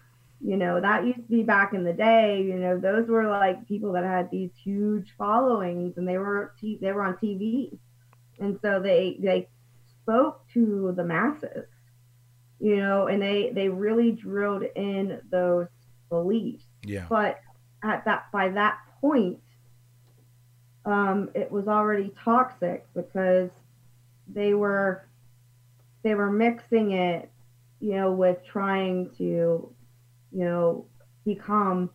[0.41, 3.67] you know that used to be back in the day you know those were like
[3.67, 7.77] people that had these huge followings and they were t- they were on tv
[8.39, 9.47] and so they they
[10.07, 11.65] spoke to the masses
[12.59, 15.67] you know and they they really drilled in those
[16.09, 16.63] beliefs.
[16.83, 17.05] Yeah.
[17.09, 17.39] But
[17.83, 19.39] at that by that point
[20.85, 23.49] um it was already toxic because
[24.27, 25.07] they were
[26.03, 27.29] they were mixing it
[27.79, 29.73] you know with trying to
[30.31, 30.85] you know,
[31.25, 31.89] become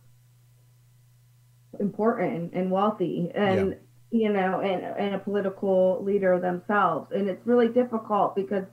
[1.79, 3.31] important and wealthy.
[3.33, 3.77] And.
[4.13, 8.63] You know and, and a political leader themselves and it's really difficult because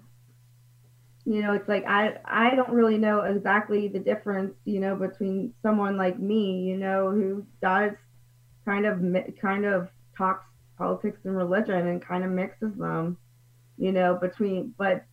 [1.25, 5.53] you know it's like i i don't really know exactly the difference you know between
[5.63, 7.93] someone like me you know who does
[8.67, 9.01] kind of
[9.41, 10.45] kind of talks
[10.77, 13.17] politics and religion and kind of mixes them
[13.79, 15.05] you know between but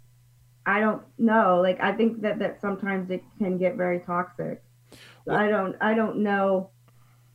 [0.68, 1.62] I don't know.
[1.64, 4.62] Like I think that that sometimes it can get very toxic.
[5.26, 6.72] Well, I don't I don't know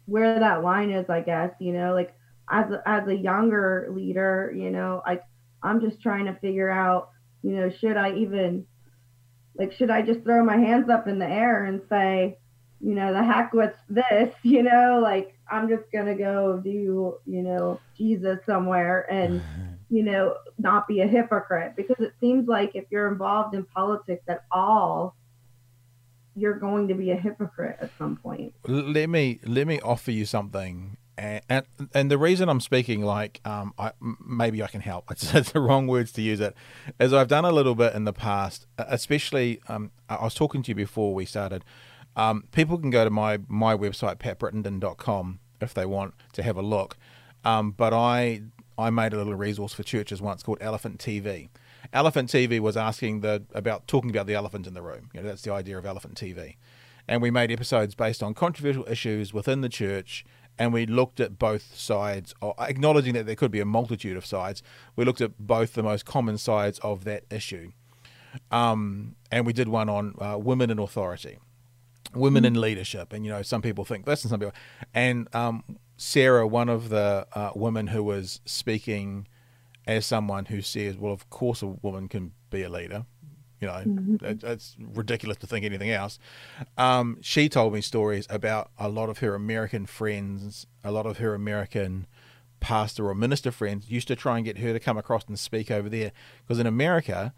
[0.05, 1.09] where that line is.
[1.09, 2.14] I guess you know, like
[2.53, 5.25] as a, as a younger leader, you know, like
[5.63, 7.09] I'm just trying to figure out,
[7.43, 8.67] you know, should I even
[9.57, 12.39] like should I just throw my hands up in the air and say,
[12.81, 17.43] you know, the heck with this, you know, like I'm just gonna go do, you
[17.43, 19.43] know, Jesus somewhere and
[19.89, 24.25] you know, not be a hypocrite because it seems like if you're involved in politics
[24.29, 25.17] at all,
[26.35, 28.55] you're going to be a hypocrite at some point.
[28.67, 33.41] Let me let me offer you something and, and and the reason I'm speaking like
[33.45, 35.05] um I maybe I can help.
[35.11, 36.55] It's, it's the wrong words to use It.
[36.99, 40.71] As I've done a little bit in the past especially um I was talking to
[40.71, 41.65] you before we started
[42.17, 46.63] um people can go to my my website patbrittenden.com if they want to have a
[46.63, 46.97] look.
[47.45, 48.43] Um but I
[48.79, 51.49] I made a little resource for churches once called Elephant TV
[51.93, 55.11] Elephant TV was asking the about talking about the elephant in the room.
[55.13, 56.57] You know that's the idea of Elephant TV
[57.09, 60.25] and we made episodes based on controversial issues within the church
[60.59, 64.63] and we looked at both sides, acknowledging that there could be a multitude of sides.
[64.97, 67.73] We looked at both the most common sides of that issue.
[68.51, 71.39] Um, and we did one on uh, women in authority,
[72.15, 73.13] women in leadership.
[73.13, 74.55] And, you know, some people think this and some people.
[74.95, 75.65] And um,
[75.97, 79.27] Sarah, one of the uh, women who was speaking
[79.87, 83.05] as someone who says, well, of course a woman can be a leader.
[83.63, 84.25] You know, mm-hmm.
[84.25, 86.19] it, it's ridiculous to think anything else.
[86.77, 91.19] Um, she told me stories about a lot of her American friends, a lot of
[91.19, 92.09] her American
[92.59, 95.71] pastor or minister friends used to try and get her to come across and speak
[95.71, 96.11] over there.
[96.43, 97.33] Because in America,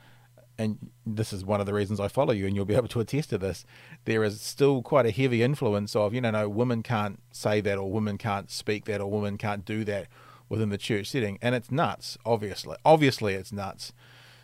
[0.56, 3.00] and this is one of the reasons I follow you, and you'll be able to
[3.00, 3.66] attest to this,
[4.06, 7.76] there is still quite a heavy influence of, you know, no, women can't say that,
[7.76, 10.06] or women can't speak that, or women can't do that
[10.48, 11.38] within the church setting.
[11.42, 12.76] And it's nuts, obviously.
[12.82, 13.92] Obviously, it's nuts.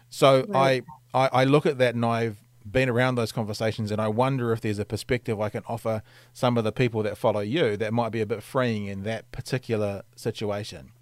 [0.09, 0.83] So right.
[0.87, 2.39] I, I, I look at that and I've
[2.71, 6.03] been around those conversations and I wonder if there's a perspective I can offer
[6.33, 9.31] some of the people that follow you that might be a bit freeing in that
[9.33, 10.93] particular situation.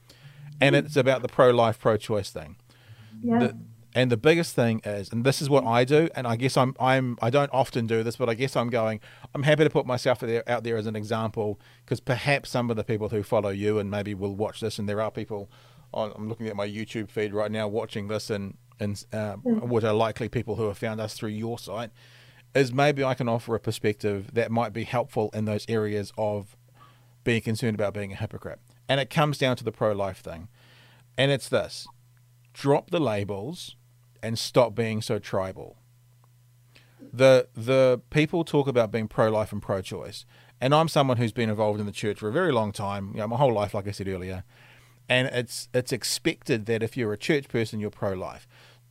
[0.61, 2.57] And it's about the pro life, pro choice thing.
[3.23, 3.39] Yeah.
[3.39, 3.59] The,
[3.95, 6.75] and the biggest thing is, and this is what I do, and I guess I'm
[6.79, 9.01] I'm I don't often do this, but I guess I'm going.
[9.35, 12.71] I'm happy to put myself out there, out there as an example because perhaps some
[12.71, 15.51] of the people who follow you and maybe will watch this, and there are people
[15.93, 16.13] on.
[16.15, 19.93] I'm looking at my YouTube feed right now watching this, and and uh, which are
[19.93, 21.91] likely people who have found us through your site,
[22.55, 26.57] is maybe I can offer a perspective that might be helpful in those areas of
[27.25, 28.61] being concerned about being a hypocrite.
[28.89, 30.49] And it comes down to the pro life thing.
[31.17, 31.87] And it's this
[32.55, 33.77] drop the labels
[34.23, 35.77] and stop being so tribal.
[37.13, 40.25] The the people talk about being pro life and pro choice.
[40.61, 43.19] And I'm someone who's been involved in the church for a very long time, you
[43.19, 44.45] know, my whole life, like I said earlier.
[45.09, 48.49] And it's it's expected that if you're a church person, you're pro life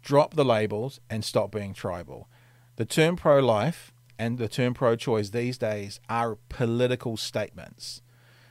[0.07, 2.29] drop the labels and stop being tribal.
[2.77, 8.01] The term pro life and the term pro choice these days are political statements.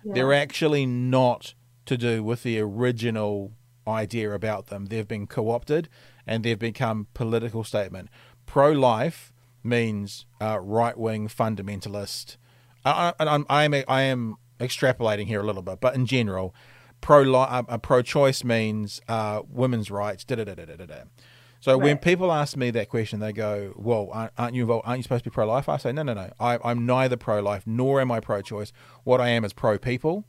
[0.04, 0.12] Yeah.
[0.12, 1.54] They're actually not
[1.86, 3.52] to do with the original
[3.88, 4.86] idea about them.
[4.86, 5.88] They've been co opted
[6.26, 8.10] and they've become political statement.
[8.44, 9.32] Pro life
[9.64, 12.36] means uh, right wing fundamentalist.
[12.84, 16.54] I, I, I, am, I am extrapolating here a little bit, but in general,
[17.00, 20.22] pro uh, pro choice means uh, women's rights.
[20.22, 21.02] Da, da, da, da, da, da.
[21.66, 21.82] So right.
[21.82, 25.24] when people ask me that question, they go, "Well, aren't you involved, aren't you supposed
[25.24, 26.30] to be pro-life?" I say, "No, no, no.
[26.38, 28.72] I, I'm neither pro-life nor am I pro-choice.
[29.02, 30.24] What I am is pro-people."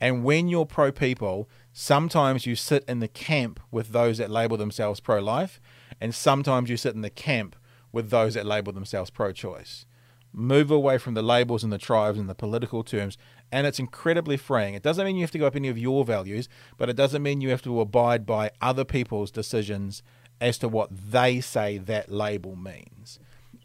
[0.00, 5.00] And when you're pro-people, sometimes you sit in the camp with those that label themselves
[5.00, 5.60] pro-life,
[6.00, 7.56] and sometimes you sit in the camp
[7.90, 9.84] with those that label themselves pro-choice.
[10.32, 13.18] Move away from the labels and the tribes and the political terms,
[13.50, 14.74] and it's incredibly freeing.
[14.74, 16.48] It doesn't mean you have to go up any of your values,
[16.78, 20.04] but it doesn't mean you have to abide by other people's decisions
[20.42, 23.20] as to what they say that label means.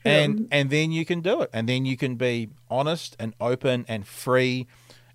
[0.05, 1.49] And and then you can do it.
[1.51, 4.67] And then you can be honest and open and free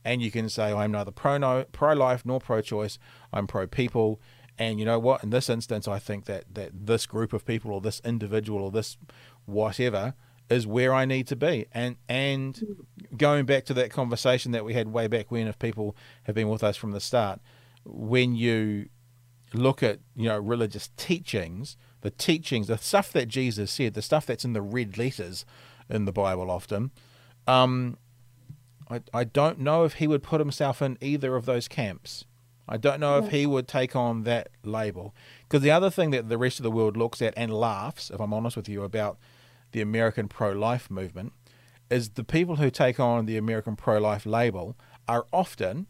[0.04, 2.98] and you can say I'm neither pro no, pro life nor pro choice.
[3.32, 4.20] I'm pro people.
[4.58, 5.22] And you know what?
[5.22, 8.70] In this instance, I think that that this group of people or this individual or
[8.70, 8.98] this
[9.46, 10.14] whatever
[10.50, 11.66] is where I need to be.
[11.72, 12.60] And and
[13.16, 16.48] going back to that conversation that we had way back when, if people have been
[16.48, 17.40] with us from the start,
[17.84, 18.88] when you
[19.54, 24.26] look at you know religious teachings, the teachings, the stuff that Jesus said, the stuff
[24.26, 25.44] that's in the red letters
[25.88, 26.90] in the Bible often,
[27.46, 27.98] um,
[28.90, 32.24] I I don't know if he would put himself in either of those camps.
[32.68, 35.14] I don't know if he would take on that label.
[35.42, 38.20] Because the other thing that the rest of the world looks at and laughs, if
[38.20, 39.18] I'm honest with you, about
[39.72, 41.32] the American pro life movement
[41.90, 44.76] is the people who take on the American pro life label
[45.08, 45.86] are often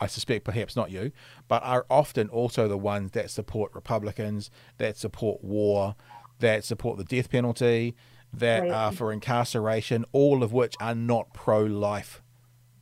[0.00, 1.12] I suspect perhaps not you,
[1.48, 5.96] but are often also the ones that support Republicans, that support war,
[6.38, 7.96] that support the death penalty,
[8.32, 8.70] that right.
[8.70, 12.22] are for incarceration, all of which are not pro life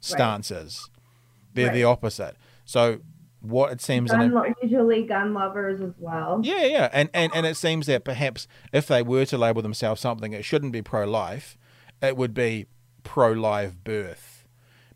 [0.01, 0.89] stances.
[0.89, 1.55] Right.
[1.55, 1.75] They're right.
[1.75, 2.37] the opposite.
[2.65, 3.01] So
[3.41, 6.41] what it seems gun, lo- usually gun lovers as well.
[6.43, 6.89] Yeah, yeah.
[6.93, 10.45] And, and and it seems that perhaps if they were to label themselves something it
[10.45, 11.57] shouldn't be pro life,
[12.03, 12.67] it would be
[13.05, 14.45] pro live birth.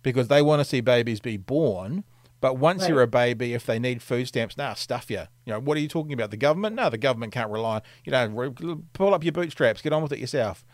[0.03, 2.05] Because they want to see babies be born
[2.41, 2.91] but once right.
[2.91, 5.25] you're a baby, if they need food stamps, nah, stuff you.
[5.45, 6.31] You know, what are you talking about?
[6.31, 6.75] The government?
[6.75, 7.83] No, the government can't rely.
[8.05, 10.65] You know, pull up your bootstraps, get on with it yourself.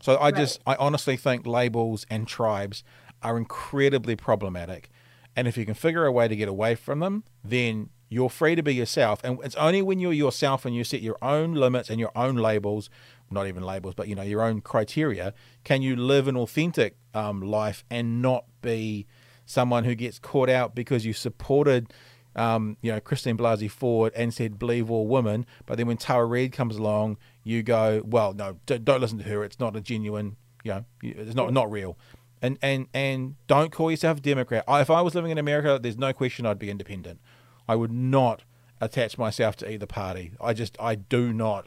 [0.00, 0.36] So I right.
[0.36, 2.84] just, I honestly think labels and tribes
[3.22, 4.90] are incredibly problematic.
[5.34, 8.54] And if you can figure a way to get away from them, then you're free
[8.54, 9.20] to be yourself.
[9.24, 12.36] And it's only when you're yourself and you set your own limits and your own
[12.36, 12.90] labels,
[13.30, 17.40] not even labels, but you know, your own criteria, can you live an authentic um,
[17.40, 19.06] life and not be
[19.48, 21.92] someone who gets caught out because you supported
[22.36, 25.44] um, you know, Christine Blasey Ford and said, believe all women.
[25.66, 29.24] But then when Tara Reade comes along, you go, well, no, don't, don't listen to
[29.24, 29.42] her.
[29.42, 31.98] It's not a genuine, you know, it's not, not real.
[32.40, 34.62] And, and, and don't call yourself a Democrat.
[34.68, 37.18] I, if I was living in America, there's no question I'd be independent.
[37.66, 38.44] I would not
[38.80, 40.32] attach myself to either party.
[40.40, 41.66] I just, I do not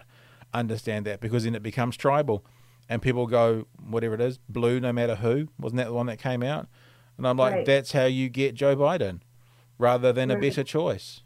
[0.54, 2.46] understand that because then it becomes tribal
[2.88, 5.50] and people go, whatever it is, blue no matter who.
[5.60, 6.68] Wasn't that the one that came out?
[7.22, 7.66] And I'm like, right.
[7.68, 9.20] that's how you get Joe Biden
[9.78, 10.40] rather than right.
[10.40, 11.22] a better choice.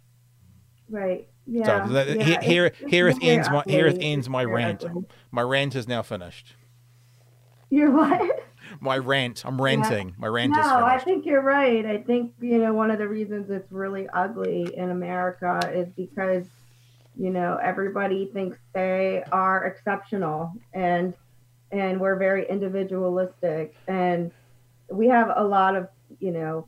[0.90, 1.30] Right.
[1.48, 1.88] Yeah.
[1.88, 2.42] So that, yeah.
[2.42, 4.84] Here, it's, here, it ends my here it ends my rant.
[4.84, 5.06] Ugly.
[5.32, 6.54] My rant is now finished.
[7.70, 8.46] Your what?
[8.82, 9.46] My rant.
[9.46, 10.10] I'm ranting.
[10.10, 10.16] Yeah.
[10.18, 10.84] My rant no, is finished.
[10.84, 11.86] I think you're right.
[11.86, 16.46] I think you know one of the reasons it's really ugly in America is because
[17.16, 21.14] you know everybody thinks they are exceptional and
[21.72, 24.34] and we're very individualistic and
[24.92, 25.88] we have a lot of
[26.20, 26.68] you know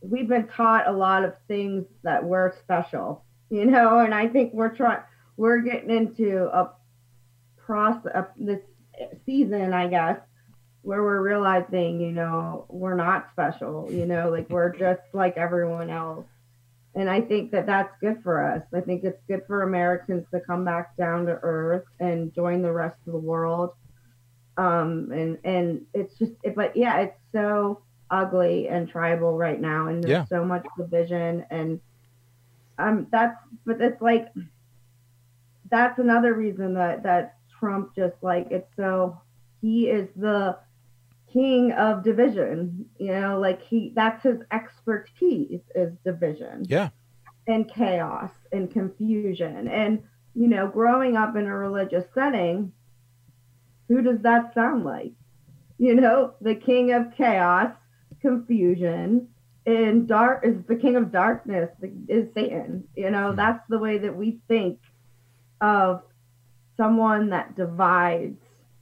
[0.00, 4.52] we've been taught a lot of things that we're special, you know, and I think
[4.52, 5.00] we're trying,
[5.36, 6.72] we're getting into a
[7.56, 8.60] process this
[9.24, 10.18] season, I guess,
[10.82, 15.90] where we're realizing, you know, we're not special, you know, like we're just like everyone
[15.90, 16.26] else.
[16.94, 18.62] And I think that that's good for us.
[18.74, 22.72] I think it's good for Americans to come back down to earth and join the
[22.72, 23.70] rest of the world.
[24.58, 30.02] Um, and and it's just, but yeah, it's so ugly and tribal right now and
[30.02, 30.24] there's yeah.
[30.26, 31.80] so much division and
[32.78, 34.28] um that's but it's like
[35.70, 39.20] that's another reason that that Trump just like it's so
[39.60, 40.56] he is the
[41.32, 46.90] king of division you know like he that's his expertise is division yeah
[47.48, 50.00] and chaos and confusion and
[50.34, 52.70] you know growing up in a religious setting
[53.88, 55.12] who does that sound like?
[55.78, 57.72] You know the king of chaos
[58.20, 59.28] confusion
[59.66, 61.70] and dark is the king of darkness
[62.08, 62.84] is satan.
[62.96, 63.36] You know mm-hmm.
[63.36, 64.78] that's the way that we think
[65.60, 66.02] of
[66.76, 68.38] someone that divides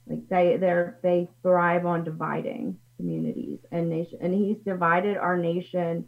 [0.07, 6.07] like they they're they thrive on dividing communities and nation and he's divided our nation.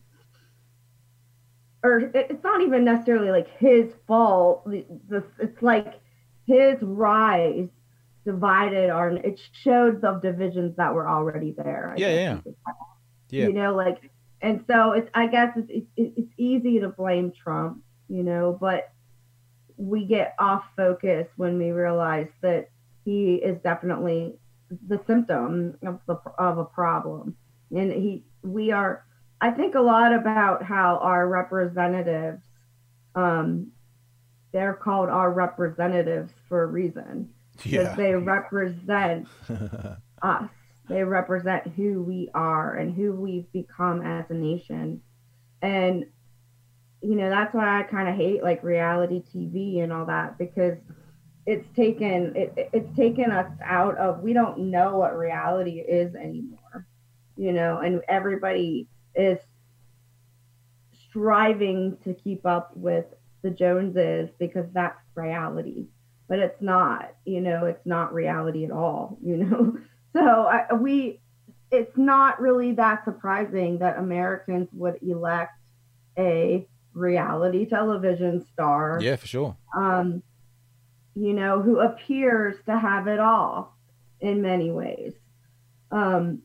[1.83, 4.67] Or it's not even necessarily like his fault.
[4.67, 6.01] It's like
[6.45, 7.69] his rise
[8.27, 12.39] divided or it showed the divisions that were already there I yeah yeah.
[13.29, 13.47] Yeah.
[13.47, 14.09] You know, like,
[14.41, 18.91] and so it's, I guess it's, it's, it's easy to blame Trump, you know, but
[19.77, 22.69] we get off focus when we realize that
[23.03, 24.35] he is definitely
[24.87, 27.35] the symptom of the of a problem.
[27.71, 29.05] And he we are
[29.41, 32.41] i think a lot about how our representatives
[33.13, 33.71] um
[34.53, 37.29] they're called our representatives for a reason
[37.63, 37.95] because yeah.
[37.95, 39.27] they represent
[40.21, 40.49] us
[40.87, 45.01] they represent who we are and who we've become as a nation.
[45.61, 46.05] And,
[47.01, 50.77] you know, that's why I kind of hate like reality TV and all that because
[51.45, 56.85] it's taken it, it's taken us out of we don't know what reality is anymore
[57.37, 58.85] you know and everybody
[59.15, 59.39] is
[61.09, 63.05] striving to keep up with
[63.43, 65.87] the joneses because that's reality
[66.27, 69.77] but it's not you know it's not reality at all you know
[70.17, 71.19] so I, we,
[71.71, 75.59] it's not really that surprising that Americans would elect
[76.17, 78.99] a reality television star.
[79.01, 79.57] Yeah, for sure.
[79.75, 80.23] Um,
[81.15, 83.75] you know, who appears to have it all
[84.19, 85.13] in many ways.
[85.91, 86.41] Um,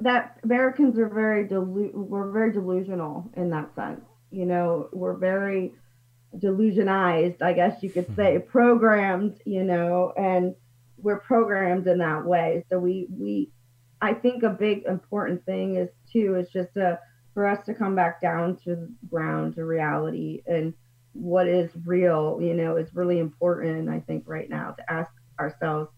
[0.00, 4.00] that Americans are very delu- we're very delusional in that sense.
[4.30, 5.74] You know, we're very
[6.38, 8.50] delusionized, I guess you could say, mm-hmm.
[8.50, 9.40] programmed.
[9.44, 10.54] You know, and
[10.98, 12.64] we're programmed in that way.
[12.68, 13.50] So we we
[14.00, 16.98] I think a big important thing is too is just to
[17.34, 20.74] for us to come back down to ground to reality and
[21.14, 25.90] what is real, you know, is really important, I think, right now to ask ourselves,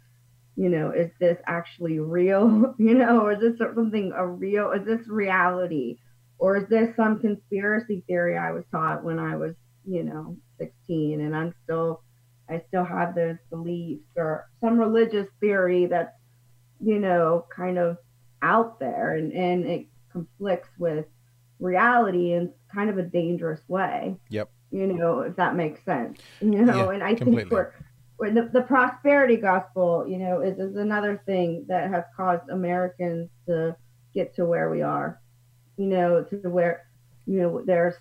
[0.57, 2.75] you know, is this actually real?
[2.79, 5.99] You know, or is this something a real is this reality?
[6.39, 9.55] Or is this some conspiracy theory I was taught when I was,
[9.87, 12.03] you know, 16 and I'm still
[12.49, 16.13] I still have those beliefs or some religious theory that's,
[16.79, 17.97] you know, kind of
[18.43, 21.07] out there and, and it conflicts with
[21.59, 24.17] reality in kind of a dangerous way.
[24.29, 24.51] Yep.
[24.71, 26.21] You know, if that makes sense.
[26.41, 27.43] You know, yeah, and I completely.
[27.45, 27.73] think we're,
[28.19, 33.31] we're the, the prosperity gospel, you know, is, is another thing that has caused Americans
[33.47, 33.77] to
[34.15, 35.21] get to where we are.
[35.77, 36.87] you know, to where,
[37.27, 37.95] you know, there's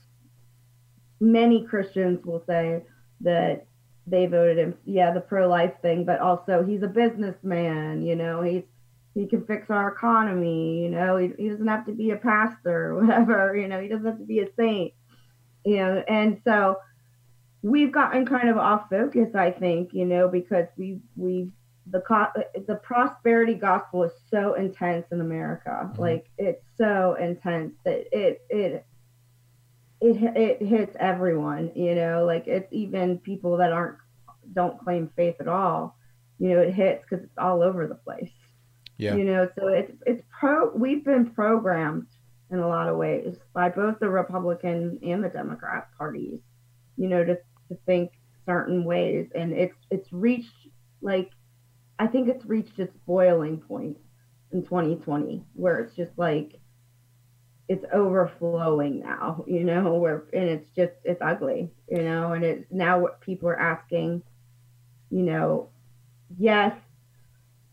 [1.23, 2.83] many Christians will say
[3.21, 3.65] that
[4.05, 8.41] they voted him, yeah, the pro life thing, but also he's a businessman, you know,
[8.41, 8.63] he's
[9.15, 12.91] he can fix our economy, you know, he, he doesn't have to be a pastor
[12.91, 14.93] or whatever, you know, he doesn't have to be a saint,
[15.63, 16.77] you know, and so
[17.61, 21.49] we've gotten kind of off focus, I think, you know, because we we
[21.89, 22.01] the
[22.67, 25.69] the prosperity gospel is so intense in America.
[25.69, 26.01] Mm-hmm.
[26.01, 28.85] Like it's so intense that it it
[30.03, 33.97] it it hits everyone, you know, like it's even people that aren't
[34.53, 35.97] don't claim faith at all.
[36.39, 38.31] You know, it hits because it's all over the place.
[38.97, 39.15] Yeah.
[39.15, 40.71] You know, so it's it's pro.
[40.75, 42.07] We've been programmed
[42.51, 46.39] in a lot of ways by both the Republican and the Democrat parties.
[46.97, 47.35] You know, to
[47.69, 48.11] to think
[48.45, 50.67] certain ways, and it's it's reached
[51.01, 51.31] like
[51.97, 53.97] I think it's reached its boiling point
[54.51, 56.59] in 2020, where it's just like
[57.73, 62.71] it's overflowing now, you know, where and it's just it's ugly, you know, and it's
[62.71, 64.21] now what people are asking,
[65.09, 65.69] you know,
[66.37, 66.75] yes,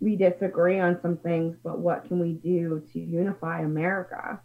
[0.00, 4.40] we disagree on some things, but what can we do to unify America?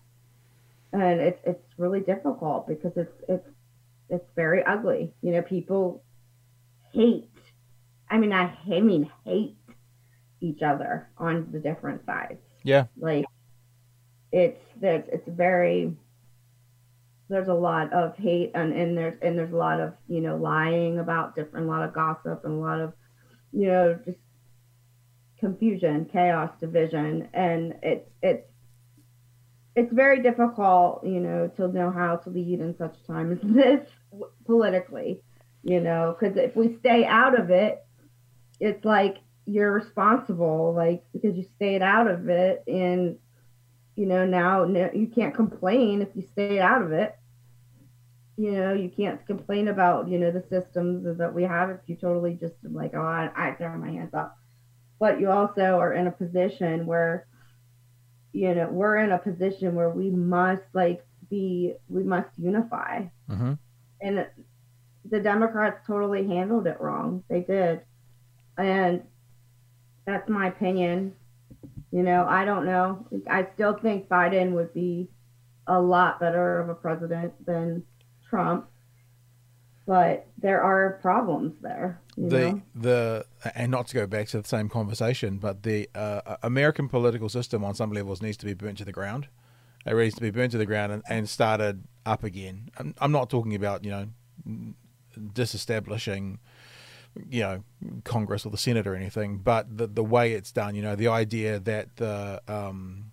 [0.91, 3.47] And it's it's really difficult because it's it's
[4.10, 5.14] it's very ugly.
[5.22, 6.03] You know, people
[6.91, 7.32] hate.
[8.10, 9.56] I mean, I, I mean hate
[10.41, 12.41] each other on the different sides.
[12.64, 12.88] Yeah.
[12.97, 13.26] Like
[14.36, 15.96] it's that it's very
[17.30, 20.36] there's a lot of hate and, and there's and there's a lot of you know
[20.36, 22.94] lying about different a lot of gossip and a lot of
[23.54, 24.18] you know just
[25.40, 27.30] confusion chaos division.
[27.34, 28.52] And it's it's
[29.74, 33.40] it's very difficult you know to know how to lead in such a time as
[33.44, 33.90] this
[34.46, 35.22] politically
[35.64, 37.86] you know because if we stay out of it
[38.60, 43.18] it's like you're responsible like because you stayed out of it and
[43.96, 47.16] you know now you can't complain if you stay out of it.
[48.38, 51.96] You know you can't complain about you know the systems that we have if you
[51.96, 54.38] totally just like oh i, I throw my hands up.
[55.00, 57.28] But you also are in a position where
[58.34, 63.04] you know we're in a position where we must like be we must unify.
[63.30, 63.54] Mm-hmm.
[64.02, 64.28] and
[65.10, 67.24] the democrats totally handled it wrong.
[67.30, 67.82] They did.
[68.58, 69.04] And
[70.06, 71.14] that's my opinion
[71.96, 73.08] you know, I don't know.
[73.30, 75.08] I still think Biden would be
[75.66, 77.86] a lot better of a president than
[78.30, 78.68] Trump,
[79.88, 82.02] but there are problems there.
[82.18, 82.62] the know?
[82.76, 83.26] the
[83.56, 87.64] and not to go back to the same conversation, but the uh, American political system
[87.64, 89.30] on some levels needs to be burnt to the ground.
[89.86, 92.72] It needs to be burnt to the ground and, and started up again.
[92.78, 94.08] I'm, I'm not talking about you know
[95.32, 96.39] disestablishing
[97.30, 97.63] you know
[98.03, 101.07] Congress or the Senate or anything, but the the way it's done, you know, the
[101.07, 103.11] idea that the um,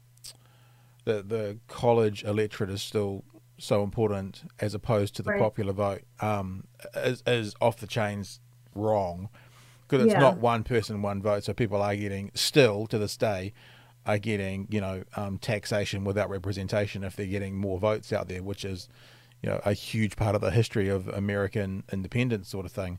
[1.05, 3.25] the the college electorate is still
[3.59, 5.41] so important as opposed to the right.
[5.41, 6.65] popular vote um,
[6.97, 8.41] is, is off the chains
[8.75, 9.29] wrong
[9.87, 10.21] because it's yeah.
[10.21, 13.53] not one person one vote so people are getting still to this day
[14.05, 18.43] are getting you know um, taxation without representation if they're getting more votes out there
[18.43, 18.89] which is
[19.43, 22.99] you know a huge part of the history of American independence sort of thing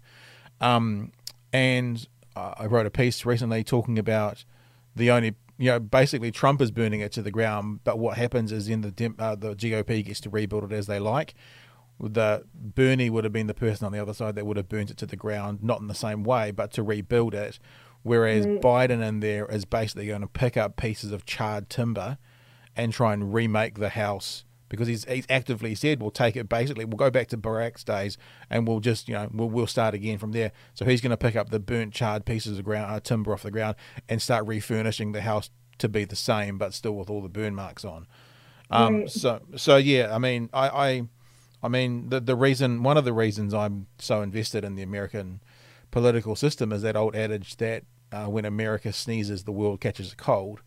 [0.61, 1.11] um,
[1.51, 4.43] and uh, I wrote a piece recently talking about
[4.95, 8.51] the only, you know, basically Trump is burning it to the ground, but what happens
[8.51, 11.33] is in the uh, the GOP gets to rebuild it as they like.
[11.99, 14.89] The Bernie would have been the person on the other side that would have burnt
[14.89, 17.59] it to the ground, not in the same way, but to rebuild it.
[18.01, 18.59] Whereas mm.
[18.59, 22.17] Biden in there is basically going to pick up pieces of charred timber
[22.75, 24.43] and try and remake the house
[24.73, 28.17] because he's he's actively said we'll take it basically we'll go back to Barack's days
[28.49, 30.51] and we'll just you know we'll, we'll start again from there.
[30.73, 33.43] So he's going to pick up the burnt charred pieces of ground uh, timber off
[33.43, 33.75] the ground
[34.09, 37.53] and start refurnishing the house to be the same but still with all the burn
[37.53, 38.07] marks on.
[38.71, 39.11] Um, right.
[39.11, 41.07] So so yeah, I mean I, I
[41.61, 45.41] I mean the the reason one of the reasons I'm so invested in the American
[45.91, 50.15] political system is that old adage that uh, when America sneezes, the world catches a
[50.15, 50.61] cold.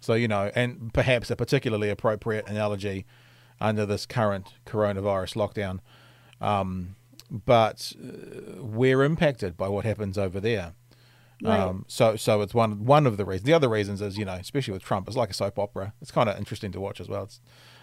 [0.00, 3.04] So you know, and perhaps a particularly appropriate analogy
[3.62, 5.78] under this current coronavirus lockdown.
[6.40, 6.96] Um,
[7.30, 10.74] but uh, we're impacted by what happens over there.
[11.42, 11.58] Right.
[11.58, 13.46] Um, so, so it's one one of the reasons.
[13.46, 15.92] The other reasons is, you know, especially with Trump, it's like a soap opera.
[16.00, 17.24] It's kind of interesting to watch as well.
[17.24, 17.40] It's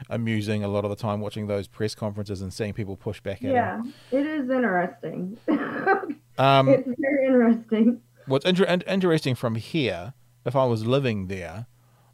[0.09, 3.43] amusing a lot of the time watching those press conferences and seeing people push back
[3.43, 3.93] at yeah, him.
[4.11, 5.37] It is interesting.
[6.37, 8.01] um, it's very interesting.
[8.27, 10.13] What's inter- interesting from here,
[10.45, 11.65] if I was living there,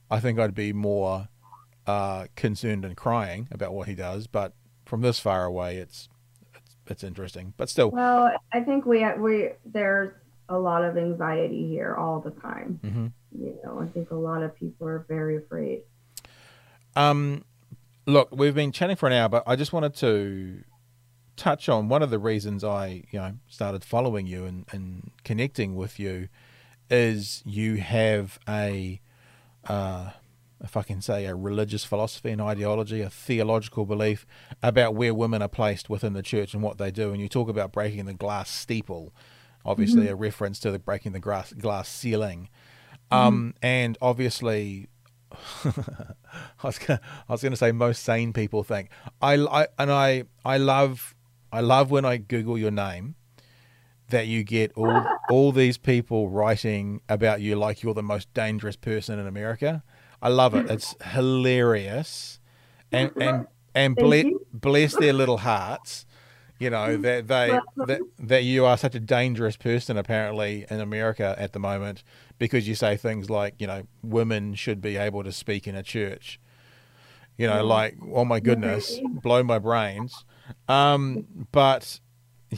[0.09, 1.27] I think I'd be more
[1.87, 4.27] uh, concerned and crying about what he does.
[4.27, 4.53] But
[4.85, 6.09] from this far away, it's
[6.53, 7.53] it's, it's interesting.
[7.57, 10.13] But still, well, I think we we there's
[10.49, 12.79] a lot of anxiety here all the time.
[12.83, 13.07] Mm-hmm.
[13.43, 15.81] You know, I think a lot of people are very afraid.
[16.95, 17.43] Um,
[18.05, 20.63] look, we've been chatting for an hour, but I just wanted to
[21.35, 25.75] touch on one of the reasons I, you know, started following you and, and connecting
[25.75, 26.29] with you
[26.89, 29.01] is you have a,
[29.67, 30.11] uh,
[30.63, 34.25] if I can say, a religious philosophy and ideology, a theological belief
[34.63, 37.11] about where women are placed within the church and what they do.
[37.11, 39.13] And you talk about breaking the glass steeple,
[39.65, 40.13] obviously mm-hmm.
[40.13, 42.49] a reference to the breaking the glass glass ceiling.
[43.11, 43.27] Mm-hmm.
[43.27, 44.87] Um, and obviously,
[45.65, 45.73] I
[46.63, 48.89] was gonna, I was going to say most sane people think
[49.21, 51.15] I, I and I I love
[51.51, 53.15] I love when I Google your name
[54.09, 58.75] that you get all all these people writing about you like you're the most dangerous
[58.75, 59.83] person in America.
[60.25, 60.71] I love it.
[60.71, 62.39] It's hilarious,
[62.91, 63.45] and and
[63.75, 66.07] and bless, bless their little hearts.
[66.57, 71.35] You know that they that that you are such a dangerous person apparently in America
[71.37, 72.01] at the moment
[72.39, 75.83] because you say things like you know women should be able to speak in a
[75.83, 76.39] church.
[77.37, 80.25] You know, like oh my goodness, blow my brains.
[80.67, 81.99] Um, but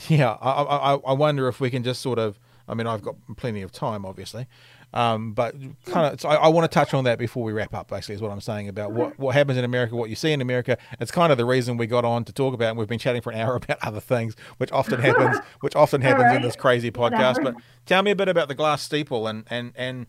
[0.08, 2.40] yeah, I, I I wonder if we can just sort of.
[2.70, 4.46] I mean, I've got plenty of time, obviously,
[4.94, 7.74] um, but kind of, so I, I, want to touch on that before we wrap
[7.74, 7.88] up.
[7.88, 10.40] Basically, is what I'm saying about what, what happens in America, what you see in
[10.40, 10.78] America.
[10.98, 13.20] It's kind of the reason we got on to talk about, and we've been chatting
[13.20, 16.36] for an hour about other things, which often happens, which often happens right.
[16.36, 17.42] in this crazy podcast.
[17.42, 20.06] But tell me a bit about the glass steeple, and and and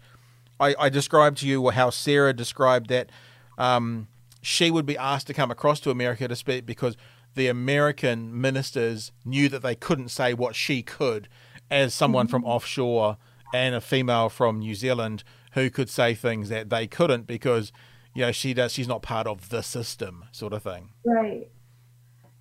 [0.61, 3.11] I, I described to you how Sarah described that
[3.57, 4.07] um,
[4.41, 6.95] she would be asked to come across to America to speak because
[7.36, 11.27] the American ministers knew that they couldn't say what she could
[11.69, 12.32] as someone mm-hmm.
[12.32, 13.17] from offshore
[13.54, 15.24] and a female from New Zealand
[15.54, 17.72] who could say things that they couldn't because
[18.14, 20.89] you know she does she's not part of the system sort of thing.
[21.06, 21.50] Right.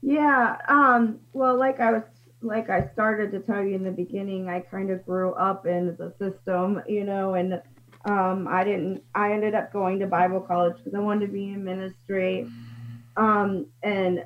[0.03, 2.03] Yeah um well like i was
[2.41, 5.97] like i started to tell you in the beginning i kind of grew up in
[5.99, 7.61] the system you know and
[8.05, 11.49] um i didn't i ended up going to bible college because i wanted to be
[11.49, 12.49] in ministry.
[13.17, 14.25] Um and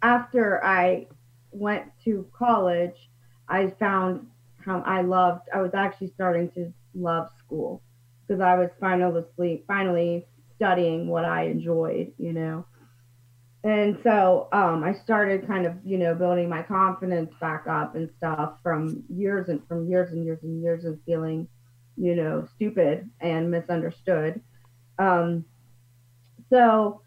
[0.00, 1.06] after i
[1.50, 3.10] went to college
[3.48, 4.26] i found
[4.66, 7.82] I loved, I was actually starting to love school
[8.26, 12.66] because I was finally, finally studying what I enjoyed, you know.
[13.64, 18.08] And so um, I started kind of, you know, building my confidence back up and
[18.16, 21.48] stuff from years and from years and years and years of feeling,
[21.96, 24.40] you know, stupid and misunderstood.
[24.98, 25.44] Um,
[26.48, 27.02] so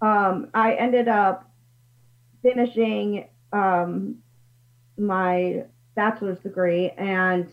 [0.00, 1.50] um, I ended up
[2.42, 4.18] finishing um,
[4.96, 5.64] my
[5.98, 7.48] bachelor's degree and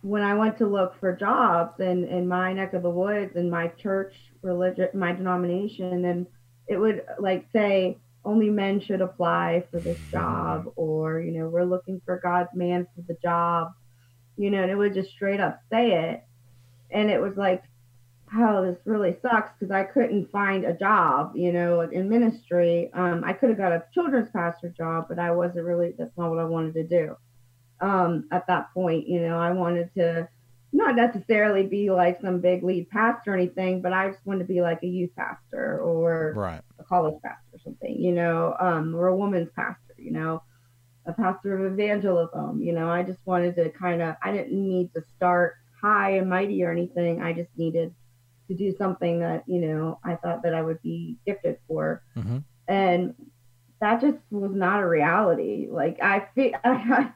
[0.00, 3.50] when I went to look for jobs in, in my neck of the woods in
[3.50, 6.26] my church religion my denomination and
[6.66, 11.64] it would like say only men should apply for this job or you know we're
[11.64, 13.72] looking for God's man for the job
[14.38, 16.24] you know and it would just straight up say it.
[16.90, 17.64] And it was like
[18.34, 22.90] oh this really sucks because I couldn't find a job you know in ministry.
[22.94, 26.30] Um, I could have got a children's pastor job but I wasn't really that's not
[26.30, 27.16] what I wanted to do
[27.80, 29.08] um, at that point.
[29.08, 30.28] You know, I wanted to
[30.72, 34.52] not necessarily be like some big lead pastor or anything, but I just wanted to
[34.52, 36.60] be like a youth pastor or right.
[36.78, 40.42] a college pastor or something, you know, um, or a woman's pastor, you know,
[41.06, 42.62] a pastor of evangelism.
[42.62, 46.28] You know, I just wanted to kind of, I didn't need to start high and
[46.28, 47.22] mighty or anything.
[47.22, 47.94] I just needed
[48.48, 52.02] to do something that, you know, I thought that I would be gifted for.
[52.16, 52.38] Mm-hmm.
[52.68, 53.14] And
[53.80, 55.68] that just was not a reality.
[55.70, 57.12] Like I feel, I,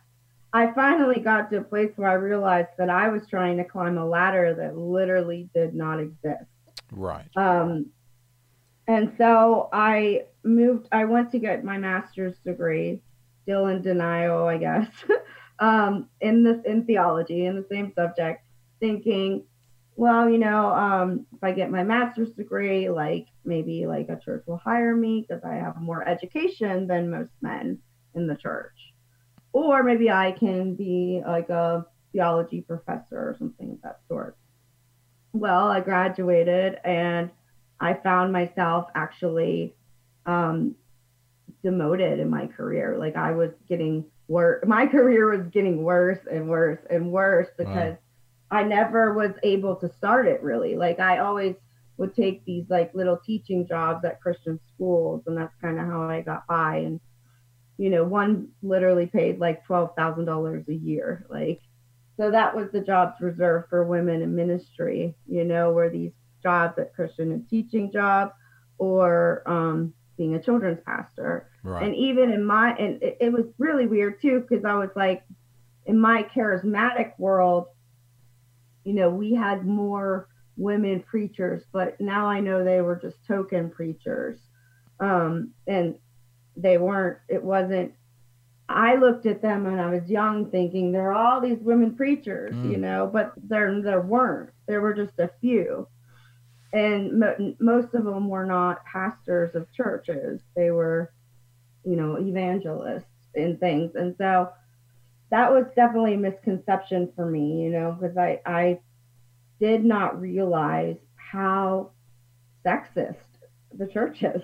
[0.53, 3.99] I finally got to a place where I realized that I was trying to climb
[3.99, 6.51] a ladder that literally did not exist.
[6.91, 7.29] Right.
[7.37, 7.87] Um,
[8.89, 13.01] and so I moved, I went to get my master's degree,
[13.43, 14.89] still in denial, I guess,
[15.61, 18.43] um, in this, in theology, in the same subject,
[18.81, 19.45] thinking,
[19.95, 24.43] well, you know, um, if I get my master's degree, like maybe like a church
[24.47, 27.79] will hire me because I have more education than most men
[28.15, 28.90] in the church
[29.53, 34.37] or maybe I can be like a theology professor or something of that sort.
[35.33, 37.31] Well, I graduated and
[37.81, 39.75] I found myself actually
[40.27, 40.75] um,
[41.63, 42.97] demoted in my career.
[42.99, 44.65] Like I was getting worse.
[44.67, 48.59] My career was getting worse and worse and worse because wow.
[48.59, 50.77] I never was able to start it really.
[50.77, 51.55] Like I always
[51.97, 56.03] would take these like little teaching jobs at Christian schools, and that's kind of how
[56.03, 56.79] I got by.
[56.79, 57.01] And
[57.81, 61.25] you know, one literally paid like $12,000 a year.
[61.31, 61.63] Like,
[62.19, 66.13] so that was the jobs reserved for women in ministry, you know, were these
[66.43, 68.33] jobs at Christian and teaching jobs
[68.77, 71.49] or um, being a children's pastor.
[71.65, 71.85] Right.
[71.85, 75.25] And even in my, and it, it was really weird too, because I was like,
[75.87, 77.69] in my charismatic world,
[78.85, 80.29] you know, we had more
[80.59, 84.39] women preachers, but now I know they were just token preachers.
[85.01, 85.95] Um, and
[86.63, 87.93] they weren't, it wasn't,
[88.69, 92.55] I looked at them when I was young thinking there are all these women preachers,
[92.55, 92.71] mm.
[92.71, 94.51] you know, but there, there weren't.
[94.67, 95.89] There were just a few.
[96.73, 100.41] And mo- most of them were not pastors of churches.
[100.55, 101.13] They were,
[101.85, 103.97] you know, evangelists and things.
[103.97, 104.51] And so
[105.31, 108.79] that was definitely a misconception for me, you know, because I, I
[109.59, 111.91] did not realize how
[112.65, 113.17] sexist
[113.77, 114.43] the church is.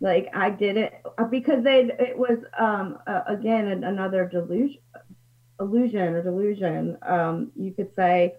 [0.00, 4.80] Like I did it uh, because they it was um uh, again another delusion
[5.58, 8.34] illusion or delusion um you could say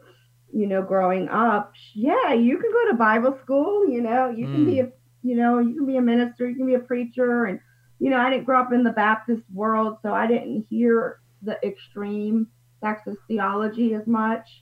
[0.53, 4.53] you know growing up yeah you can go to bible school you know you mm.
[4.53, 4.85] can be hmm.
[4.85, 4.89] a
[5.27, 7.59] you know you can be a minister you can be a preacher and
[7.97, 11.57] you know i didn't grow up in the baptist world so i didn't hear the
[11.65, 12.45] extreme
[12.83, 14.61] sexist theology as much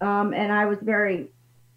[0.00, 1.32] um, and I was very,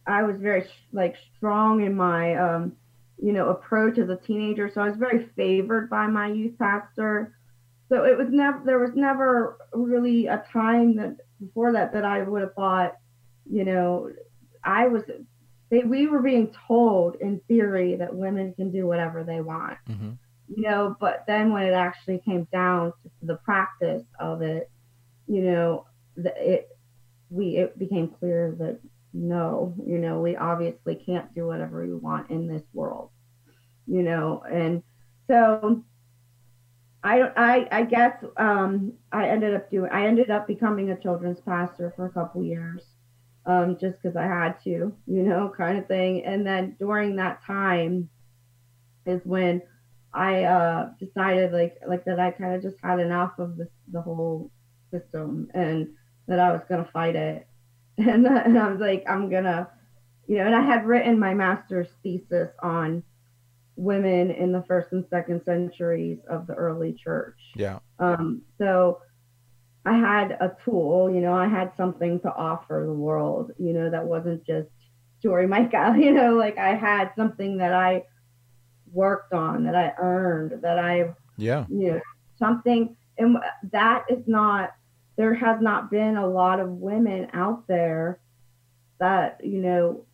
[0.05, 2.74] I was very like strong in my, um,
[3.22, 4.70] you know, approach as a teenager.
[4.74, 7.34] So I was very favored by my youth pastor.
[7.89, 12.24] So it was never, there was never really a time that before that that I
[12.24, 12.95] would have thought,
[13.49, 14.11] you know,
[14.63, 15.03] I was,
[15.70, 19.78] they, we were being told in theory that women can do whatever they want.
[19.89, 20.11] Mm-hmm.
[20.55, 24.70] You know, but then when it actually came down to the practice of it,
[25.28, 26.70] you know, the, it
[27.30, 28.80] we it became clear that
[29.18, 33.09] no, you know, we obviously can't do whatever we want in this world,
[33.88, 34.84] you know, and
[35.28, 35.84] so
[37.03, 41.39] I I I guess um, I ended up doing I ended up becoming a children's
[41.39, 42.84] pastor for a couple years,
[43.45, 46.24] um, just because I had to, you know, kind of thing.
[46.24, 48.09] And then during that time
[49.05, 49.61] is when
[50.13, 54.01] I uh, decided like like that I kind of just had enough of this the
[54.01, 54.51] whole
[54.91, 55.88] system and
[56.28, 57.46] that I was to fight it.
[58.07, 59.67] And, and I was like, I'm to,
[60.27, 63.01] you know, and I had written my master's thesis on
[63.75, 67.39] women in the first and second centuries of the early church.
[67.55, 67.79] Yeah.
[67.99, 69.01] Um, so
[69.85, 73.89] I had a tool, you know, I had something to offer the world, you know,
[73.89, 74.69] that wasn't just
[75.23, 78.03] Jory Micah, you know, like I had something that I
[78.91, 82.01] worked on, that I earned, that I, yeah, you know,
[82.37, 83.37] something, and
[83.71, 84.71] that is not
[85.18, 88.20] there has not been a lot of women out there
[88.99, 90.05] that you know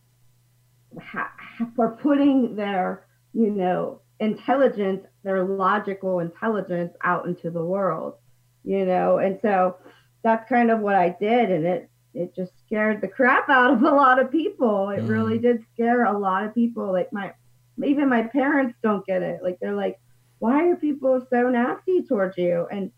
[1.02, 1.34] ha-
[1.78, 8.16] are putting their you know intelligence their logical intelligence out into the world
[8.64, 9.18] you know?
[9.18, 9.78] And so
[10.24, 13.82] that's kind of what i did and it it just scared the crap out of
[13.82, 14.92] a lot of people.
[14.92, 15.10] It mm.
[15.10, 16.94] really did scare a lot of people.
[16.94, 17.34] Like my
[17.84, 19.42] even my parents don't get it.
[19.42, 20.00] Like they're like
[20.38, 22.68] why are people so nasty towards you?
[22.72, 22.92] And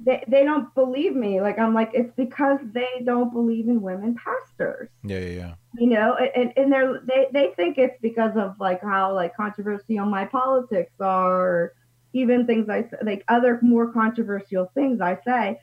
[0.00, 1.40] they, they don't believe me.
[1.40, 4.88] Like I'm like, it's because they don't believe in women pastors.
[5.02, 5.54] Yeah, yeah, yeah.
[5.76, 10.06] You know, and, and they're they, they think it's because of like how like controversial
[10.06, 11.72] my politics are,
[12.12, 15.60] even things I like other more controversial things I say.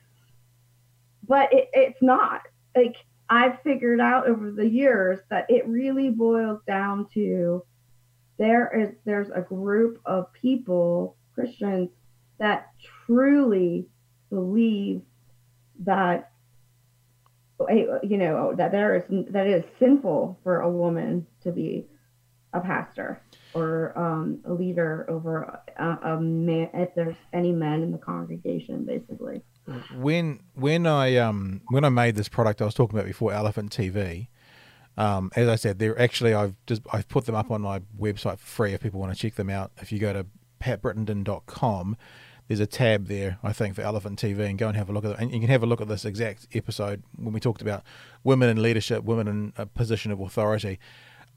[1.28, 2.42] But it, it's not.
[2.76, 2.98] Like
[3.30, 7.64] I've figured out over the years that it really boils down to
[8.38, 11.90] there is there's a group of people, Christians,
[12.38, 12.72] that
[13.06, 13.88] truly
[14.36, 15.02] believe
[15.80, 16.32] that
[18.04, 21.86] you know that there is that it is sinful for a woman to be
[22.54, 23.22] a pastor
[23.54, 25.84] or um, a leader over a,
[26.14, 29.42] a, man if there's any men in the congregation basically.
[29.96, 33.72] When when i um when i made this product i was talking about before elephant
[33.72, 34.28] tv
[34.96, 38.38] um, as i said they're actually i've just i've put them up on my website
[38.38, 39.72] for free if people want to check them out.
[39.78, 40.28] If you go to
[40.62, 41.98] patbrittenden.com
[42.48, 45.06] there's a tab there, I think, for Elephant TV, and go and have a look
[45.06, 45.20] at it.
[45.20, 47.84] And you can have a look at this exact episode when we talked about
[48.24, 50.80] women in leadership, women in a position of authority.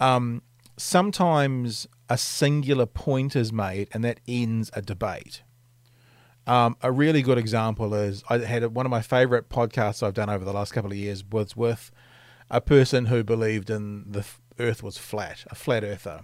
[0.01, 0.43] Um,
[0.77, 5.43] sometimes a singular point is made, and that ends a debate.
[6.47, 10.31] Um, a really good example is I had one of my favorite podcasts I've done
[10.31, 11.91] over the last couple of years was with
[12.51, 14.25] a person who believed in the
[14.59, 16.21] Earth was flat, a flat earther.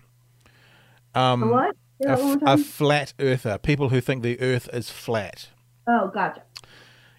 [1.14, 1.76] Um, what?
[2.02, 3.58] A, a flat earther.
[3.58, 5.48] People who think the Earth is flat.
[5.86, 6.42] Oh, gotcha.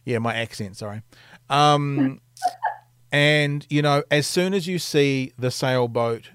[0.03, 0.77] Yeah, my accent.
[0.77, 1.01] Sorry.
[1.49, 2.21] Um,
[3.11, 6.31] and you know, as soon as you see the sailboat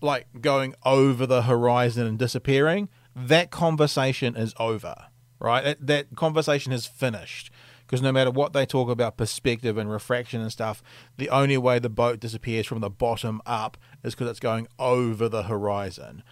[0.00, 4.94] like going over the horizon and disappearing, that conversation is over.
[5.38, 5.64] Right?
[5.64, 7.50] That, that conversation is finished.
[7.80, 10.82] Because no matter what they talk about perspective and refraction and stuff,
[11.18, 15.28] the only way the boat disappears from the bottom up is because it's going over
[15.28, 16.22] the horizon.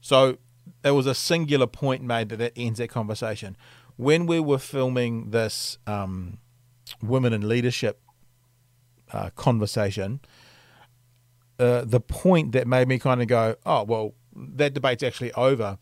[0.00, 0.38] So
[0.82, 3.56] there was a singular point made that that ends that conversation.
[3.96, 6.38] When we were filming this um,
[7.02, 8.00] women in leadership
[9.12, 10.20] uh, conversation,
[11.58, 15.78] uh, the point that made me kind of go, oh well, that debate's actually over.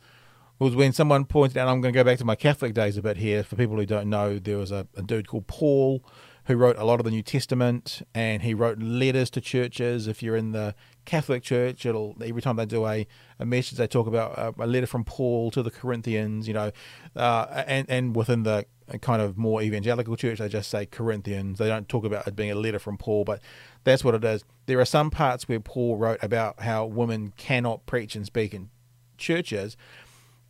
[0.61, 3.03] Was when someone pointed out, I'm going to go back to my Catholic days a
[3.03, 3.43] bit here.
[3.43, 6.05] For people who don't know, there was a, a dude called Paul
[6.45, 10.07] who wrote a lot of the New Testament, and he wrote letters to churches.
[10.07, 10.75] If you're in the
[11.05, 13.07] Catholic Church, it'll every time they do a,
[13.39, 16.71] a message, they talk about a, a letter from Paul to the Corinthians, you know,
[17.17, 18.67] uh, and and within the
[19.01, 21.59] kind of more evangelical church, they just say Corinthians.
[21.59, 23.41] They don't talk about it being a letter from Paul, but
[23.85, 24.45] that's what it is.
[24.67, 28.71] There are some parts where Paul wrote about how women cannot preach and speak in
[29.17, 29.77] churches,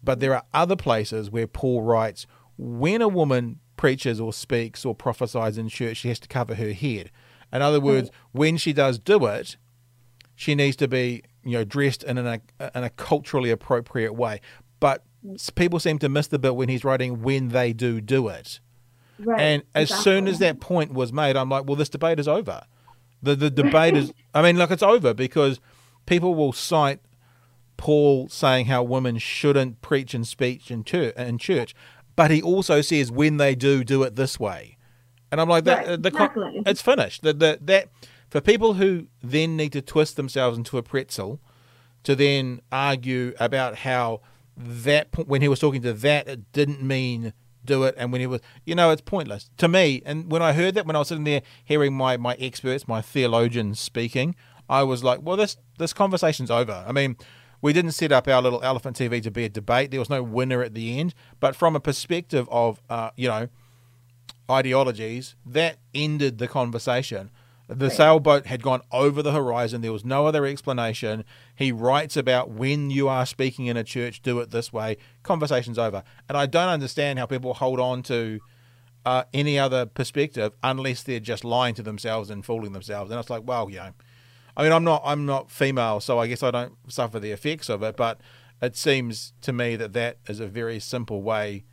[0.02, 2.26] but there are other places where Paul writes
[2.56, 6.72] when a woman preaches or speaks or prophesies in church, she has to cover her
[6.72, 7.10] head.
[7.52, 9.56] In other words, when she does do it,
[10.34, 12.40] she needs to be you know dressed in a
[12.74, 14.40] in a culturally appropriate way.
[14.80, 15.04] But
[15.54, 18.60] people seem to miss the bit when he's writing when they do do it.
[19.18, 20.04] Right, and as exactly.
[20.04, 22.62] soon as that point was made, I'm like, well, this debate is over.
[23.22, 24.12] The the debate is.
[24.34, 25.60] I mean, look, it's over because
[26.06, 27.00] people will cite
[27.76, 31.74] Paul saying how women shouldn't preach and speak in church, in church,
[32.16, 34.76] but he also says when they do, do it this way.
[35.30, 36.62] And I'm like, that, right, uh, the, exactly.
[36.64, 37.22] it's finished.
[37.22, 37.88] The, the, that
[38.34, 41.38] for people who then need to twist themselves into a pretzel
[42.02, 44.22] to then argue about how
[44.56, 47.32] that when he was talking to that it didn't mean
[47.64, 49.50] do it and when he was you know it's pointless.
[49.58, 52.34] To me and when i heard that when i was sitting there hearing my my
[52.40, 54.34] experts my theologians speaking
[54.68, 56.84] i was like well this this conversation's over.
[56.88, 57.16] I mean
[57.62, 59.92] we didn't set up our little elephant tv to be a debate.
[59.92, 61.14] There was no winner at the end.
[61.38, 63.48] But from a perspective of uh, you know
[64.50, 67.30] ideologies that ended the conversation
[67.68, 69.80] the sailboat had gone over the horizon.
[69.80, 71.24] There was no other explanation.
[71.54, 74.98] He writes about when you are speaking in a church, do it this way.
[75.22, 76.02] Conversation's over.
[76.28, 78.40] And I don't understand how people hold on to
[79.06, 83.10] uh, any other perspective unless they're just lying to themselves and fooling themselves.
[83.10, 83.92] And it's like, well, you know,
[84.56, 87.68] I mean, I'm not, I'm not female, so I guess I don't suffer the effects
[87.68, 87.96] of it.
[87.96, 88.20] But
[88.60, 91.64] it seems to me that that is a very simple way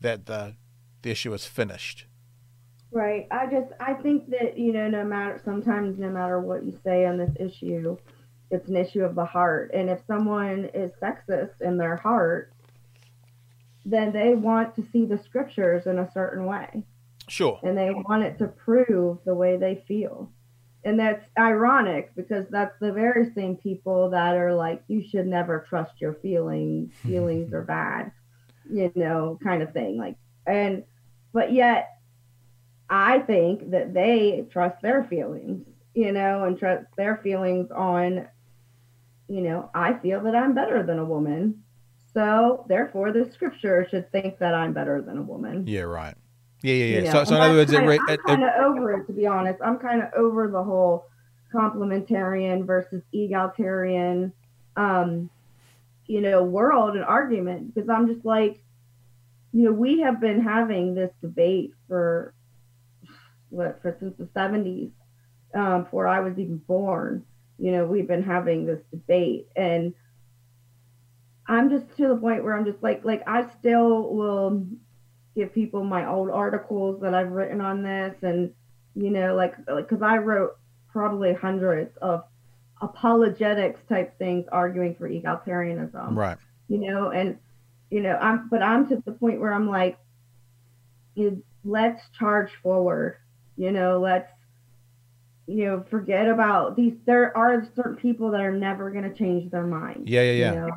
[0.00, 0.56] that the
[1.02, 2.06] the issue is finished.
[2.96, 3.26] Right.
[3.30, 7.04] I just I think that you know no matter sometimes no matter what you say
[7.04, 7.98] on this issue,
[8.50, 9.72] it's an issue of the heart.
[9.74, 12.54] And if someone is sexist in their heart,
[13.84, 16.84] then they want to see the scriptures in a certain way.
[17.28, 17.60] Sure.
[17.62, 20.32] And they want it to prove the way they feel.
[20.82, 25.66] And that's ironic because that's the very same people that are like, you should never
[25.68, 26.94] trust your feelings.
[27.02, 28.12] Feelings are bad,
[28.72, 29.98] you know, kind of thing.
[29.98, 30.16] Like,
[30.46, 30.84] and,
[31.34, 31.95] but yet
[32.88, 38.28] I think that they trust their feelings, you know, and trust their feelings on,
[39.28, 41.62] you know, I feel that I'm better than a woman.
[42.14, 45.66] So therefore, the scripture should think that I'm better than a woman.
[45.66, 46.14] Yeah, right.
[46.62, 46.98] Yeah, yeah, yeah.
[46.98, 47.10] You know?
[47.10, 49.60] So, so in other words, kinda, it, I'm kind of over it, to be honest.
[49.62, 51.06] I'm kind of over the whole
[51.52, 54.32] complementarian versus egalitarian,
[54.76, 55.28] um,
[56.06, 58.60] you know, world and argument because I'm just like,
[59.52, 62.34] you know, we have been having this debate for
[63.50, 64.90] what for since the 70s
[65.54, 67.24] um, before I was even born.
[67.58, 69.94] You know, we've been having this debate, and
[71.46, 74.66] I'm just to the point where I'm just like, like I still will
[75.34, 78.52] give people my old articles that I've written on this, and
[78.94, 80.56] you know, like, because I wrote
[80.92, 82.24] probably hundreds of
[82.82, 86.36] apologetics type things arguing for egalitarianism, right?
[86.68, 87.38] You know, and
[87.90, 89.98] you know, I'm, but I'm to the point where I'm like,
[91.14, 93.16] you let's charge forward
[93.56, 94.30] you know, let's
[95.46, 96.94] you know, forget about these.
[97.04, 100.08] There are certain people that are never going to change their mind.
[100.08, 100.52] Yeah, yeah, yeah.
[100.52, 100.70] You know?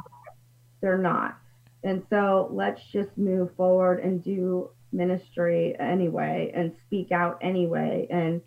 [0.82, 1.38] They're not.
[1.84, 8.08] And so let's just move forward and do ministry anyway and speak out anyway.
[8.10, 8.42] And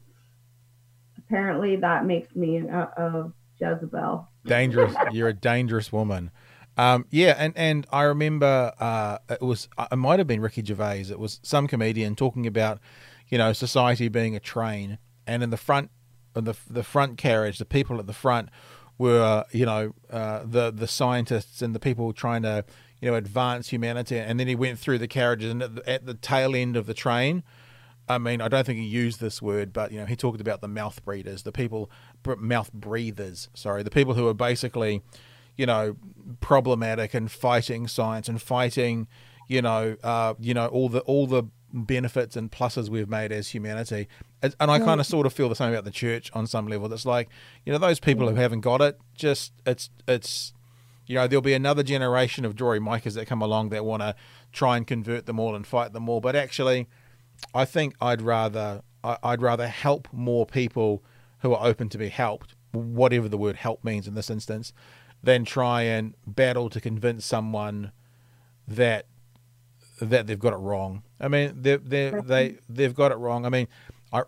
[1.19, 4.29] apparently that makes me a, a Jezebel.
[4.45, 4.95] Dangerous.
[5.13, 6.31] You're a dangerous woman.
[6.77, 11.07] Um, yeah, and, and I remember uh, it was it might have been Ricky Gervais.
[11.11, 12.81] It was some comedian talking about
[13.33, 15.91] you know, society being a train, and in the front,
[16.35, 18.51] the the front carriage, the people at the front
[18.99, 22.63] were, you know, uh, the the scientists and the people trying to,
[23.01, 24.19] you know, advance humanity.
[24.19, 26.85] And then he went through the carriages, and at the, at the tail end of
[26.85, 27.43] the train,
[28.07, 30.61] I mean, I don't think he used this word, but you know, he talked about
[30.61, 31.91] the mouth breathers, the people,
[32.37, 33.49] mouth breathers.
[33.55, 35.01] Sorry, the people who are basically,
[35.57, 35.97] you know,
[36.41, 39.09] problematic and fighting science and fighting,
[39.49, 43.49] you know, uh, you know, all the all the benefits and pluses we've made as
[43.49, 44.09] humanity.
[44.43, 46.93] And I kind of sort of feel the same about the church on some level.
[46.93, 47.29] It's like,
[47.65, 50.53] you know, those people who haven't got it, just it's it's
[51.07, 54.15] you know, there'll be another generation of Jory Micahs that come along that want to
[54.53, 56.21] try and convert them all and fight them all.
[56.21, 56.89] But actually,
[57.55, 61.03] I think I'd rather I'd rather help more people
[61.41, 64.73] who are open to be helped whatever the word help means in this instance,
[65.23, 67.93] than try and battle to convince someone
[68.67, 69.07] that
[70.11, 71.03] that they've got it wrong.
[71.21, 73.47] I mean, they they they they've got it wrong.
[73.47, 73.69] I mean,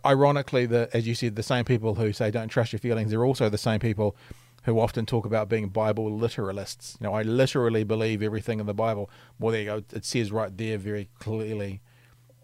[0.05, 3.25] ironically, the as you said, the same people who say don't trust your feelings, they're
[3.25, 4.17] also the same people
[4.65, 6.99] who often talk about being Bible literalists.
[7.01, 9.11] You know, I literally believe everything in the Bible.
[9.39, 9.83] Well, there you go.
[9.93, 11.83] It says right there very clearly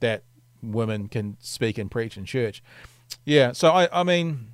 [0.01, 0.25] that
[0.63, 2.63] women can speak and preach in church.
[3.25, 3.53] Yeah.
[3.53, 4.49] So I, I mean,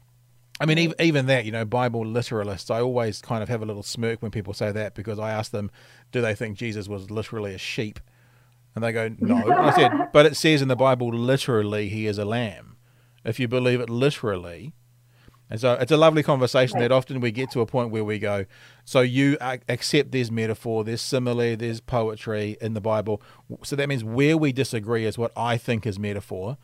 [0.61, 3.66] I mean, even, even that, you know, Bible literalists, I always kind of have a
[3.66, 5.70] little smirk when people say that because I ask them,
[6.12, 7.98] do they think Jesus was literally a sheep?
[8.77, 9.51] And they go, no.
[9.51, 12.77] I said, but it says in the Bible, literally, he is a lamb.
[13.24, 14.73] If you believe it literally,
[15.51, 18.19] and so it's a lovely conversation that often we get to a point where we
[18.19, 18.47] go,
[18.85, 23.23] so you accept there's metaphor, there's simile, there's poetry in the Bible.
[23.65, 26.57] So that means where we disagree is what I think is metaphor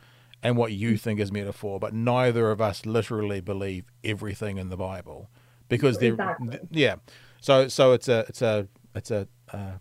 [0.43, 4.77] and what you think is metaphor, but neither of us literally believe everything in the
[4.77, 5.31] Bible
[5.69, 6.59] because they're exactly.
[6.71, 6.97] yeah.
[7.41, 9.73] So so it's a it's a it's a uh,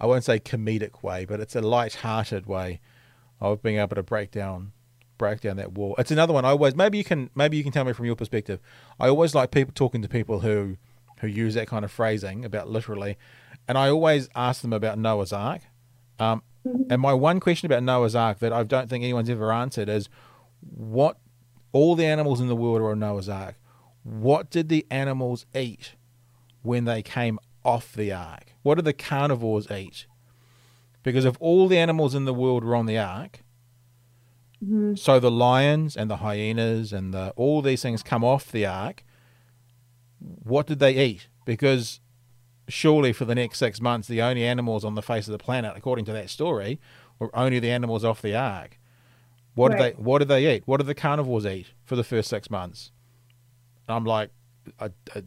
[0.00, 2.80] I won't say comedic way, but it's a light-hearted way
[3.40, 4.72] of being able to break down
[5.16, 5.94] break down that wall.
[5.96, 8.16] It's another one I always maybe you can maybe you can tell me from your
[8.16, 8.60] perspective.
[8.98, 10.76] I always like people talking to people who
[11.20, 13.16] who use that kind of phrasing about literally,
[13.68, 15.62] and I always ask them about Noah's Ark.
[16.18, 16.82] Um, mm-hmm.
[16.90, 20.08] and my one question about Noah's Ark that I don't think anyone's ever answered is
[20.60, 21.18] what
[21.72, 23.56] all the animals in the world are on Noah's Ark.
[24.02, 25.94] What did the animals eat
[26.62, 28.54] when they came off the ark?
[28.62, 30.06] What do the carnivores eat?
[31.02, 33.40] Because if all the animals in the world were on the ark,
[34.64, 34.94] Mm-hmm.
[34.94, 39.04] So the lions and the hyenas and the, all these things come off the ark.
[40.18, 41.28] What did they eat?
[41.44, 42.00] Because
[42.68, 45.74] surely for the next six months, the only animals on the face of the planet,
[45.76, 46.80] according to that story,
[47.18, 48.78] were only the animals off the ark.
[49.54, 49.78] What right.
[49.78, 50.62] did they What did they eat?
[50.66, 52.90] What did the carnivores eat for the first six months?
[53.86, 54.30] I'm like,
[54.80, 55.24] I, I,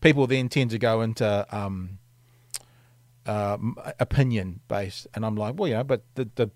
[0.00, 1.98] people then tend to go into um,
[3.26, 3.58] uh,
[3.98, 6.50] opinion based, and I'm like, well, yeah, but the the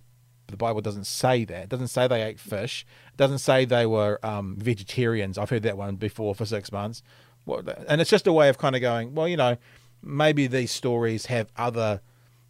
[0.53, 1.65] the Bible doesn't say that.
[1.65, 2.87] It doesn't say they ate fish.
[3.13, 5.39] It doesn't say they were um, vegetarians.
[5.39, 7.03] I've heard that one before for six months.
[7.89, 9.57] And it's just a way of kind of going, well, you know,
[10.03, 12.03] maybe these stories have other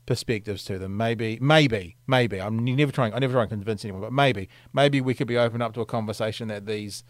[0.05, 0.97] perspectives to them.
[0.97, 2.41] Maybe, maybe, maybe.
[2.41, 3.15] I'm never trying.
[3.15, 5.81] I never try and convince anyone, but maybe, maybe we could be open up to
[5.81, 7.05] a conversation that these,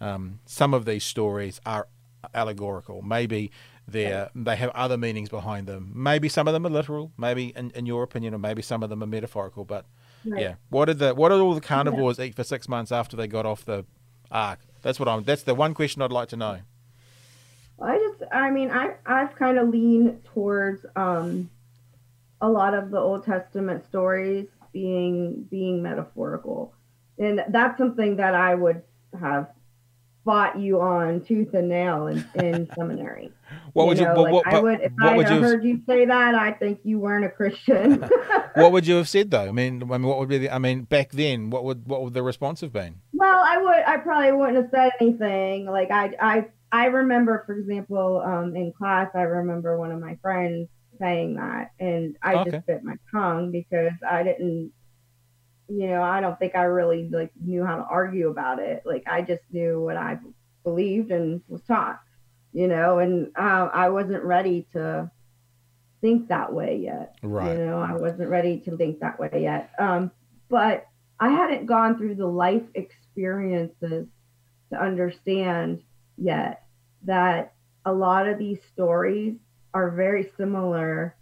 [0.00, 1.86] um, some of these stories are
[2.34, 3.02] allegorical.
[3.02, 3.50] Maybe
[3.86, 5.92] they they have other meanings behind them.
[5.94, 7.12] Maybe some of them are literal.
[7.16, 9.64] Maybe, in, in your opinion, or maybe some of them are metaphorical.
[9.64, 9.86] But
[10.24, 10.42] Right.
[10.42, 10.54] Yeah.
[10.68, 12.26] What did the what did all the carnivores yeah.
[12.26, 13.84] eat for six months after they got off the
[14.30, 14.60] ark?
[14.82, 15.24] That's what I'm.
[15.24, 16.58] That's the one question I'd like to know.
[17.82, 21.48] I just, I mean, I I've kind of leaned towards um,
[22.40, 26.74] a lot of the Old Testament stories being being metaphorical,
[27.18, 28.82] and that's something that I would
[29.18, 29.48] have
[30.24, 33.32] fought you on tooth and nail in, in seminary.
[33.72, 34.04] What would you?
[34.04, 37.24] Know, like what, I would if I heard you say that, I think you weren't
[37.24, 38.02] a Christian.
[38.54, 39.48] what would you have said though?
[39.48, 40.54] I mean, I mean, what would be the?
[40.54, 43.00] I mean, back then, what would what would the response have been?
[43.12, 43.82] Well, I would.
[43.86, 45.66] I probably wouldn't have said anything.
[45.66, 50.16] Like I, I, I remember, for example, um, in class, I remember one of my
[50.22, 50.68] friends
[51.00, 52.50] saying that, and I okay.
[52.50, 54.72] just bit my tongue because I didn't
[55.70, 58.82] you know, I don't think I really like knew how to argue about it.
[58.84, 60.18] Like I just knew what I
[60.64, 62.00] believed and was taught,
[62.52, 65.10] you know, and uh, I wasn't ready to
[66.00, 67.14] think that way yet.
[67.22, 67.56] Right.
[67.56, 69.70] You know, I wasn't ready to think that way yet.
[69.78, 70.10] Um,
[70.48, 70.86] but
[71.20, 74.08] I hadn't gone through the life experiences
[74.72, 75.82] to understand
[76.16, 76.64] yet
[77.04, 79.34] that a lot of these stories
[79.72, 81.14] are very similar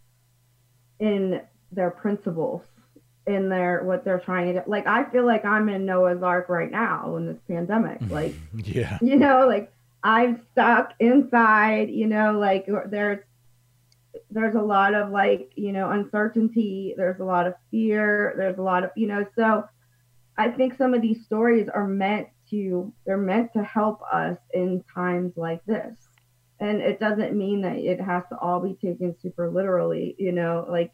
[1.01, 2.63] in their principles
[3.29, 4.71] in their what they're trying to do.
[4.71, 8.01] Like I feel like I'm in Noah's Ark right now in this pandemic.
[8.01, 8.13] Mm-hmm.
[8.13, 9.73] Like yeah, you know, like
[10.03, 11.91] I'm stuck inside.
[11.91, 13.21] You know, like there's
[14.31, 16.95] there's a lot of like you know uncertainty.
[16.97, 18.35] There's a lot of fear.
[18.37, 19.27] There's a lot of you know.
[19.37, 19.65] So
[20.39, 24.83] I think some of these stories are meant to they're meant to help us in
[24.95, 25.97] times like this.
[26.61, 30.67] And it doesn't mean that it has to all be taken super literally, you know,
[30.69, 30.93] like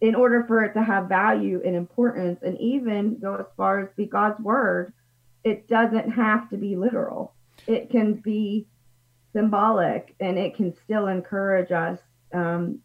[0.00, 3.88] in order for it to have value and importance and even go as far as
[3.96, 4.92] be God's word,
[5.44, 7.34] it doesn't have to be literal.
[7.66, 8.66] It can be
[9.32, 11.98] symbolic and it can still encourage us.
[12.32, 12.80] Um,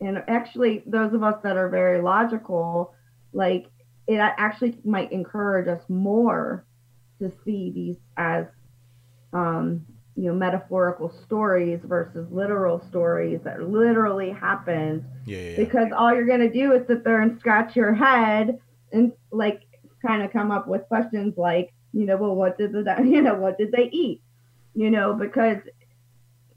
[0.00, 2.94] and actually, those of us that are very logical,
[3.32, 3.66] like
[4.06, 6.64] it actually might encourage us more
[7.20, 8.46] to see these as
[9.32, 9.86] um,
[10.16, 15.56] you know metaphorical stories versus literal stories that literally happened yeah, yeah, yeah.
[15.56, 18.58] because all you're going to do is sit there and scratch your head
[18.92, 19.62] and like
[20.00, 23.34] kind of come up with questions like you know well what did the you know
[23.34, 24.22] what did they eat
[24.76, 25.56] you know, because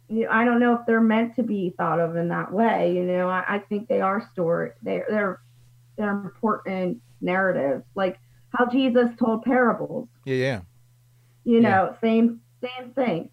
[0.10, 2.94] you know, I don't know if they're meant to be thought of in that way.
[2.94, 4.72] You know, I, I think they are story.
[4.84, 5.42] They, they're
[5.98, 8.20] they're important narratives, like
[8.50, 10.10] how Jesus told parables.
[10.26, 10.62] Yeah, yeah.
[11.46, 13.30] You know, same same thing.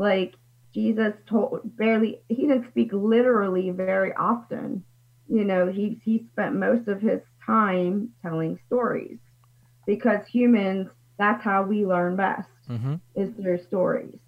[0.00, 0.32] Like
[0.72, 4.82] Jesus told barely he didn't speak literally very often.
[5.28, 9.18] You know, he he spent most of his time telling stories
[9.86, 12.94] because humans that's how we learn best mm-hmm.
[13.14, 14.18] is through stories.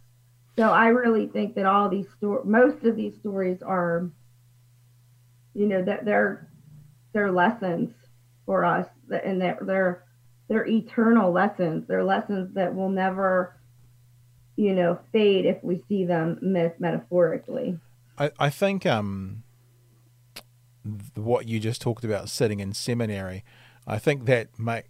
[0.59, 4.11] So I really think that all these stories, most of these stories are,
[5.55, 6.51] you know, that they're
[7.15, 7.94] they're lessons
[8.44, 10.05] for us, and they're they're
[10.49, 11.86] they're eternal lessons.
[11.89, 13.57] They're lessons that will never,
[14.57, 17.79] you know, fade if we see them metaphorically.
[18.19, 19.43] I I think um
[21.15, 23.45] what you just talked about sitting in seminary,
[23.87, 24.85] I think that make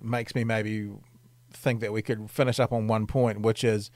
[0.00, 0.92] makes me maybe
[1.52, 3.90] think that we could finish up on one point, which is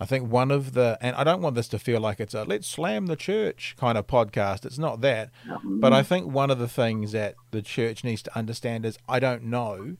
[0.00, 2.44] I think one of the, and I don't want this to feel like it's a
[2.44, 4.66] let's slam the church kind of podcast.
[4.66, 5.30] It's not that.
[5.48, 5.80] Mm-hmm.
[5.80, 9.20] But I think one of the things that the church needs to understand is I
[9.20, 9.96] don't know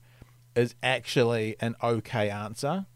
[0.57, 2.87] is actually an okay answer.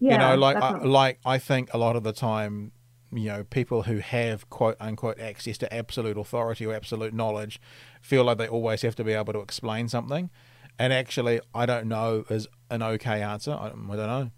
[0.00, 2.72] Yeah, you know, like I, like I think a lot of the time,
[3.12, 7.60] you know, people who have quote unquote access to absolute authority or absolute knowledge
[8.00, 10.30] feel like they always have to be able to explain something.
[10.78, 13.52] And actually, I don't know is an okay answer.
[13.52, 14.30] I, I don't know.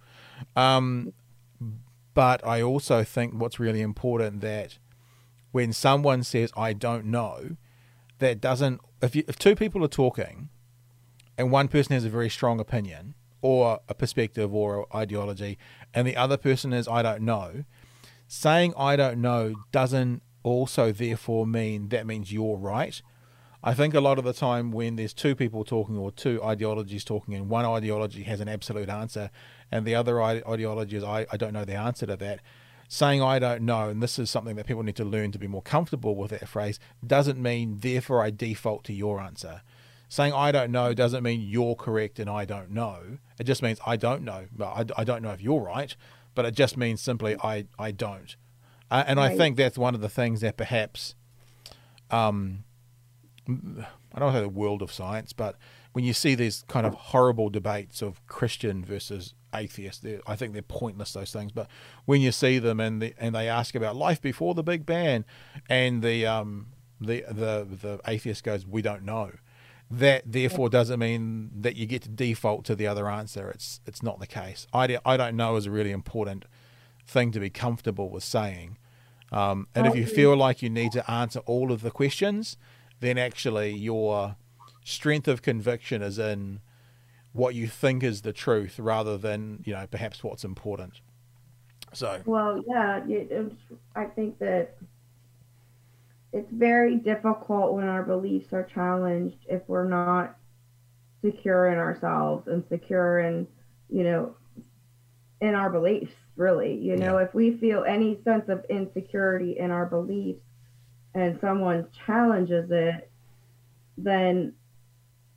[0.54, 1.12] Um,
[2.12, 4.78] but I also think what's really important that
[5.52, 7.56] when someone says I don't know,
[8.18, 10.48] that doesn't if you, if two people are talking
[11.36, 13.14] and one person has a very strong opinion
[13.46, 15.56] or a perspective or ideology
[15.94, 17.62] and the other person is I don't know,
[18.26, 23.00] saying I don't know doesn't also therefore mean that means you're right.
[23.62, 27.04] I think a lot of the time when there's two people talking or two ideologies
[27.04, 29.30] talking and one ideology has an absolute answer
[29.70, 32.40] and the other ideology is I, I don't know the answer to that.
[32.88, 35.48] Saying I don't know, and this is something that people need to learn to be
[35.48, 39.62] more comfortable with that phrase, doesn't mean therefore I default to your answer.
[40.08, 43.18] Saying I don't know doesn't mean you're correct and I don't know.
[43.40, 44.46] It just means I don't know.
[44.60, 45.96] I, I don't know if you're right,
[46.34, 48.36] but it just means simply I, I don't.
[48.90, 49.32] Uh, and right.
[49.32, 51.16] I think that's one of the things that perhaps,
[52.10, 52.64] um,
[53.48, 53.86] I don't
[54.20, 55.56] want to say the world of science, but
[55.92, 60.62] when you see these kind of horrible debates of Christian versus atheist, I think they're
[60.62, 61.52] pointless those things.
[61.52, 61.68] But
[62.04, 65.24] when you see them and the, and they ask about life before the Big Bang,
[65.68, 66.68] and the um
[67.00, 69.32] the the the atheist goes, we don't know.
[69.88, 73.48] That therefore doesn't mean that you get to default to the other answer.
[73.50, 74.66] It's it's not the case.
[74.72, 76.44] I, I don't know is a really important
[77.06, 78.78] thing to be comfortable with saying.
[79.30, 82.56] Um, and if you feel like you need to answer all of the questions,
[83.00, 84.36] then actually your
[84.84, 86.60] strength of conviction is in
[87.32, 91.00] what you think is the truth rather than you know perhaps what's important
[91.92, 93.52] so well yeah it,
[93.94, 94.76] i think that
[96.36, 100.36] it's very difficult when our beliefs are challenged if we're not
[101.24, 103.46] secure in ourselves and secure in
[103.88, 104.34] you know
[105.40, 109.86] in our beliefs really you know if we feel any sense of insecurity in our
[109.86, 110.40] beliefs
[111.14, 113.10] and someone challenges it
[113.98, 114.52] then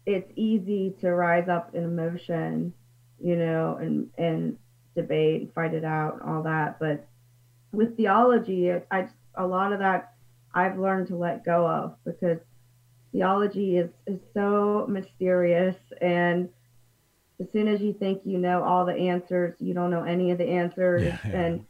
[0.06, 2.74] it's easy to rise up in emotion,
[3.20, 4.58] you know, and and
[4.96, 6.80] debate, and fight it out, and all that.
[6.80, 7.06] But
[7.72, 10.14] with theology, I just, a lot of that
[10.54, 12.40] I've learned to let go of because
[13.12, 16.50] theology is is so mysterious and
[17.40, 20.38] as soon as you think you know all the answers, you don't know any of
[20.38, 21.04] the answers.
[21.04, 21.40] Yeah, yeah.
[21.40, 21.66] And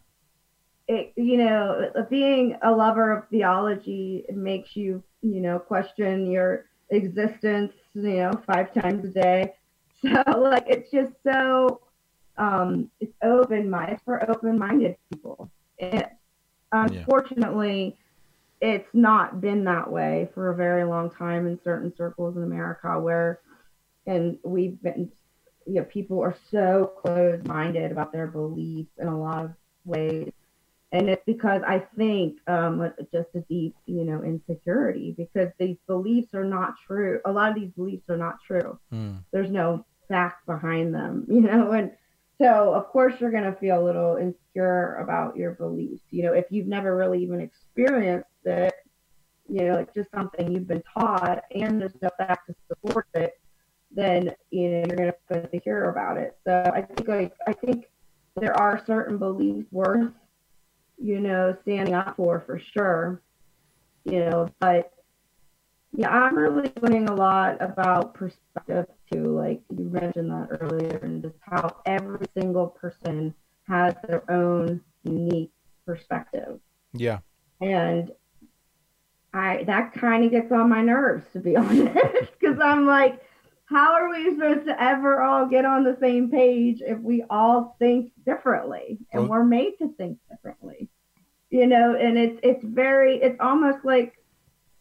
[0.88, 7.72] it, you know, being a lover of theology makes you, you know, question your existence
[7.94, 9.54] you know, five times a day.
[10.02, 11.82] So like it's just so
[12.38, 15.52] um it's open minded for open minded people.
[15.78, 16.08] And
[16.72, 18.09] unfortunately yeah.
[18.62, 23.00] It's not been that way for a very long time in certain circles in America
[23.00, 23.40] where
[24.06, 25.12] and we've been
[25.66, 29.52] you know, people are so closed minded about their beliefs in a lot of
[29.86, 30.32] ways
[30.92, 36.34] and it's because I think um, just a deep, you know, insecurity because these beliefs
[36.34, 37.20] are not true.
[37.26, 38.80] A lot of these beliefs are not true.
[38.92, 39.24] Mm.
[39.32, 41.92] There's no fact behind them, you know, and
[42.42, 46.02] so of course you're going to feel a little insecure about your beliefs.
[46.10, 48.74] You know, if you've never really even experienced it,
[49.48, 53.40] you know, it's just something you've been taught, and there's no fact to support it,
[53.92, 56.38] then you know you're going to feel insecure about it.
[56.46, 57.86] So I think like I think
[58.36, 60.12] there are certain beliefs worth
[61.00, 63.22] you know, standing up for for sure.
[64.06, 64.92] You know, but
[65.94, 69.36] yeah, I'm really learning a lot about perspective too.
[69.36, 73.34] Like you mentioned that earlier, and just how every single person
[73.68, 75.52] has their own unique
[75.86, 76.60] perspective.
[76.94, 77.20] Yeah.
[77.62, 78.12] And
[79.34, 83.22] I that kind of gets on my nerves to be honest because I'm like
[83.66, 87.76] how are we supposed to ever all get on the same page if we all
[87.78, 90.90] think differently and well, we're made to think differently?
[91.52, 94.16] You know and it's it's very it's almost like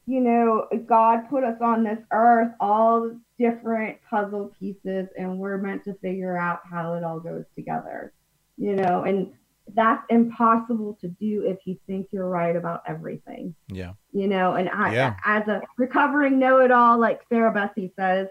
[0.06, 5.84] you know god put us on this earth all different puzzle pieces and we're meant
[5.84, 8.12] to figure out how it all goes together
[8.56, 9.32] you know and
[9.74, 14.68] that's impossible to do if you think you're right about everything yeah you know and
[14.70, 15.16] i yeah.
[15.24, 18.28] as a recovering know-it-all like sarah bessey says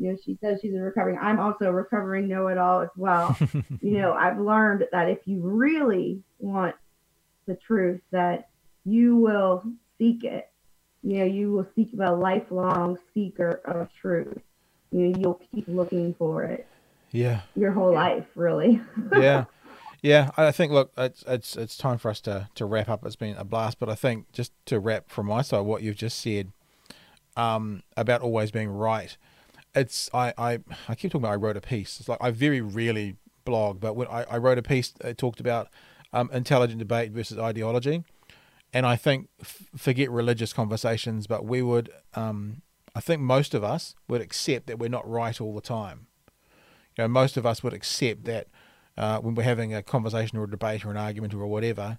[0.00, 1.18] you know, she says she's a recovering.
[1.20, 3.36] I'm also a recovering know-it-all as well.
[3.82, 6.74] you know, I've learned that if you really want
[7.46, 8.48] the truth, that
[8.86, 9.62] you will
[9.98, 10.48] seek it.
[11.02, 14.40] You know, you will seek a lifelong seeker of truth.
[14.90, 16.66] You know, you'll keep looking for it.
[17.12, 17.42] Yeah.
[17.54, 18.80] Your whole life, really.
[19.12, 19.44] yeah.
[20.02, 23.04] Yeah, I think look, it's it's it's time for us to to wrap up.
[23.04, 25.96] It's been a blast, but I think just to wrap from my side, what you've
[25.96, 26.52] just said
[27.36, 29.16] um, about always being right
[29.74, 30.58] it's I, I
[30.88, 32.00] I keep talking about I wrote a piece.
[32.00, 35.40] It's like I very rarely blog, but when I, I wrote a piece that talked
[35.40, 35.68] about
[36.12, 38.04] um, intelligent debate versus ideology,
[38.72, 42.62] and I think f- forget religious conversations, but we would um,
[42.94, 46.06] I think most of us would accept that we're not right all the time.
[46.96, 48.48] You know, most of us would accept that
[49.00, 51.98] uh, when we're having a conversation or a debate or an argument or whatever,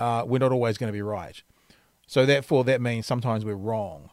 [0.00, 1.42] uh, we're not always going to be right.
[2.06, 4.08] So therefore, that means sometimes we're wrong.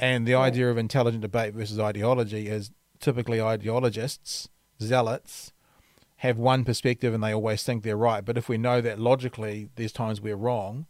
[0.00, 2.70] And the idea of intelligent debate versus ideology is
[3.00, 4.48] typically ideologists,
[4.80, 5.52] zealots,
[6.18, 8.24] have one perspective and they always think they're right.
[8.24, 10.86] But if we know that logically there's times we're wrong,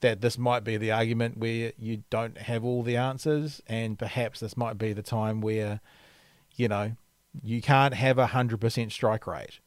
[0.00, 4.40] that this might be the argument where you don't have all the answers, and perhaps
[4.40, 5.80] this might be the time where,
[6.56, 6.92] you know,
[7.42, 9.60] you can't have a hundred percent strike rate.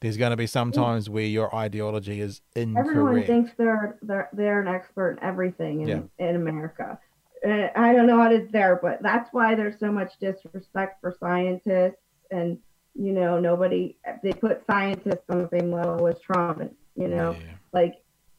[0.00, 2.88] There's going to be some times where your ideology is incorrect.
[2.88, 6.28] Everyone thinks they're they're they're an expert in everything in, yeah.
[6.28, 6.98] in America.
[7.44, 11.16] Uh, I don't know how it's there, but that's why there's so much disrespect for
[11.18, 11.98] scientists,
[12.30, 12.58] and
[12.94, 17.32] you know, nobody they put scientists on the same level as Trump, and you know,
[17.32, 17.54] yeah.
[17.72, 17.94] like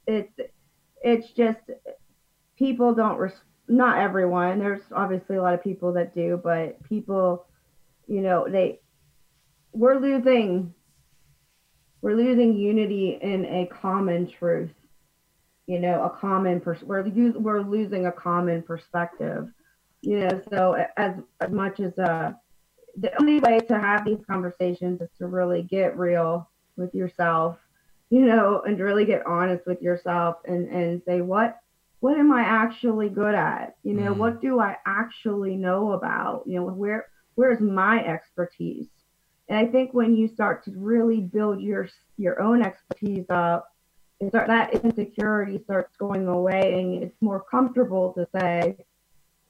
[0.07, 0.39] it's
[1.01, 1.59] it's just
[2.57, 4.59] people don't res- not everyone.
[4.59, 7.45] There's obviously a lot of people that do, but people,
[8.07, 8.79] you know, they
[9.71, 10.73] we're losing
[12.01, 14.71] we're losing unity in a common truth
[15.67, 17.07] you know a common pers- we're
[17.37, 19.49] we're losing a common perspective
[20.01, 22.31] you know so as as much as uh
[22.97, 27.57] the only way to have these conversations is to really get real with yourself
[28.09, 31.59] you know and really get honest with yourself and and say what
[31.99, 33.75] what am i actually good at?
[33.83, 34.17] You know mm.
[34.17, 36.43] what do i actually know about?
[36.45, 38.87] You know where where's my expertise
[39.49, 43.69] and i think when you start to really build your your own expertise up
[44.27, 48.75] start, that insecurity starts going away and it's more comfortable to say,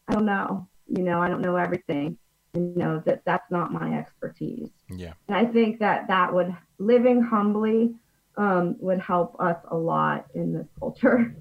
[0.08, 2.18] I don't know, you know, I don't know everything,
[2.54, 4.70] you know, that that's not my expertise.
[4.90, 5.14] Yeah.
[5.28, 7.96] And I think that that would, living humbly
[8.38, 11.36] um, would help us a lot in this culture.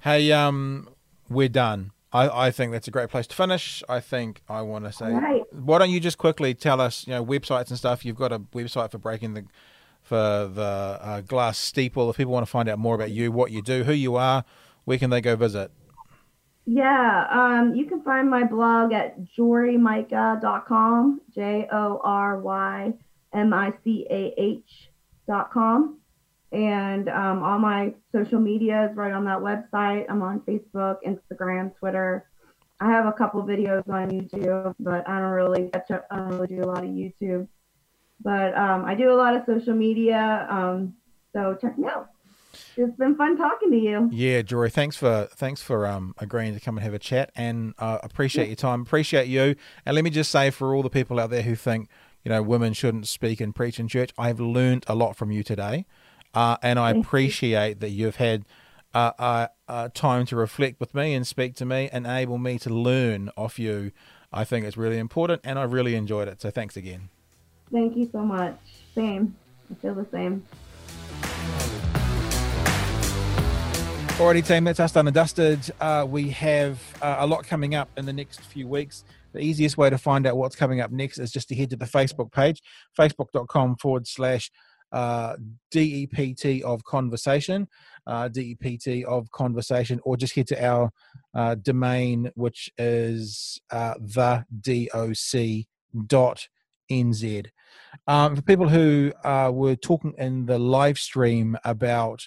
[0.00, 0.88] Hey, um,
[1.28, 1.92] we're done.
[2.16, 3.82] I, I think that's a great place to finish.
[3.90, 5.42] I think I want to say, right.
[5.52, 8.06] why don't you just quickly tell us, you know, websites and stuff.
[8.06, 9.44] You've got a website for breaking the
[10.02, 12.08] for the uh, Glass Steeple.
[12.08, 14.44] If people want to find out more about you, what you do, who you are,
[14.84, 15.70] where can they go visit?
[16.64, 22.94] Yeah, um, you can find my blog at jorymicah.com, J O R Y
[23.34, 25.98] M I C A H.com.
[26.52, 30.06] And um, all my social media is right on that website.
[30.08, 32.26] I'm on Facebook, Instagram, Twitter.
[32.80, 36.62] I have a couple videos on YouTube, but I don't really I don't really do
[36.62, 37.48] a lot of YouTube.
[38.22, 40.94] But um, I do a lot of social media, um,
[41.32, 42.10] so check me out.
[42.76, 44.08] It's been fun talking to you.
[44.12, 47.74] Yeah, Jory, thanks for thanks for um, agreeing to come and have a chat, and
[47.78, 48.50] uh, appreciate yeah.
[48.50, 48.82] your time.
[48.82, 49.56] Appreciate you.
[49.84, 51.88] And let me just say, for all the people out there who think
[52.24, 55.42] you know women shouldn't speak and preach in church, I've learned a lot from you
[55.42, 55.86] today,
[56.36, 58.44] uh, and I appreciate that you've had.
[58.94, 62.70] Uh, uh, uh, time to reflect with me and speak to me, enable me to
[62.70, 63.92] learn off you.
[64.32, 66.40] I think it's really important, and I really enjoyed it.
[66.40, 67.10] So thanks again.
[67.70, 68.58] Thank you so much.
[68.94, 69.36] Same.
[69.70, 70.44] I feel the same.
[74.16, 75.70] Alrighty, team, that's us done and dusted.
[75.78, 79.04] Uh, we have uh, a lot coming up in the next few weeks.
[79.34, 81.76] The easiest way to find out what's coming up next is just to head to
[81.76, 82.62] the Facebook page,
[82.98, 84.50] facebook.com forward slash
[84.92, 85.36] uh,
[85.70, 87.68] DEPT of conversation,
[88.06, 90.90] uh, DEPT of conversation, or just head to our
[91.34, 95.66] uh, domain, which is uh, the DOC
[96.06, 96.48] dot
[96.90, 97.46] NZ.
[98.06, 102.26] Um, for people who uh, were talking in the live stream about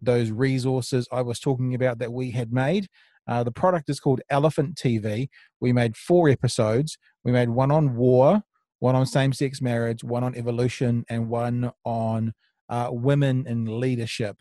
[0.00, 2.88] those resources I was talking about that we had made,
[3.26, 5.28] uh, the product is called Elephant TV.
[5.60, 6.96] We made four episodes.
[7.24, 8.42] We made one on war,
[8.80, 12.32] one on same sex marriage, one on evolution, and one on
[12.68, 14.36] uh, women in leadership.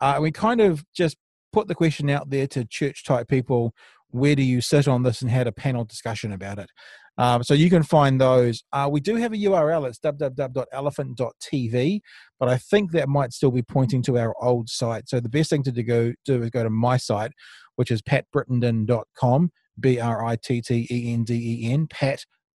[0.00, 1.16] Uh, we kind of just
[1.52, 3.74] put the question out there to church type people
[4.14, 6.70] where do you sit on this and had a panel discussion about it.
[7.18, 8.62] Um, so you can find those.
[8.72, 9.88] Uh, we do have a URL.
[9.88, 12.00] It's www.elephant.tv,
[12.38, 15.08] but I think that might still be pointing to our old site.
[15.08, 17.32] So the best thing to do, do is go to my site,
[17.76, 21.88] which is patbrittenden.com, B R I T T E N D E N,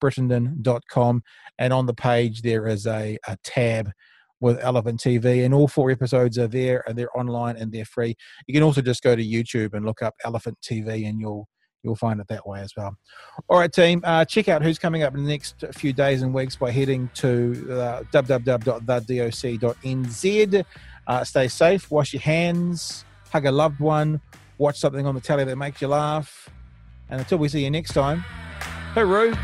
[0.02, 1.24] patbrittenden.com.
[1.58, 3.92] And on the page, there is a, a tab
[4.42, 8.16] with Elephant TV, and all four episodes are there, and they're online and they're free.
[8.48, 11.48] You can also just go to YouTube and look up Elephant TV, and you'll
[11.84, 12.96] you'll find it that way as well.
[13.48, 16.34] All right, team, uh, check out who's coming up in the next few days and
[16.34, 20.66] weeks by heading to uh, www.thedoc.nz.
[21.08, 24.20] Uh, stay safe, wash your hands, hug a loved one,
[24.58, 26.50] watch something on the telly that makes you laugh,
[27.10, 28.26] and until we see you next time,
[28.96, 29.38] hooroo.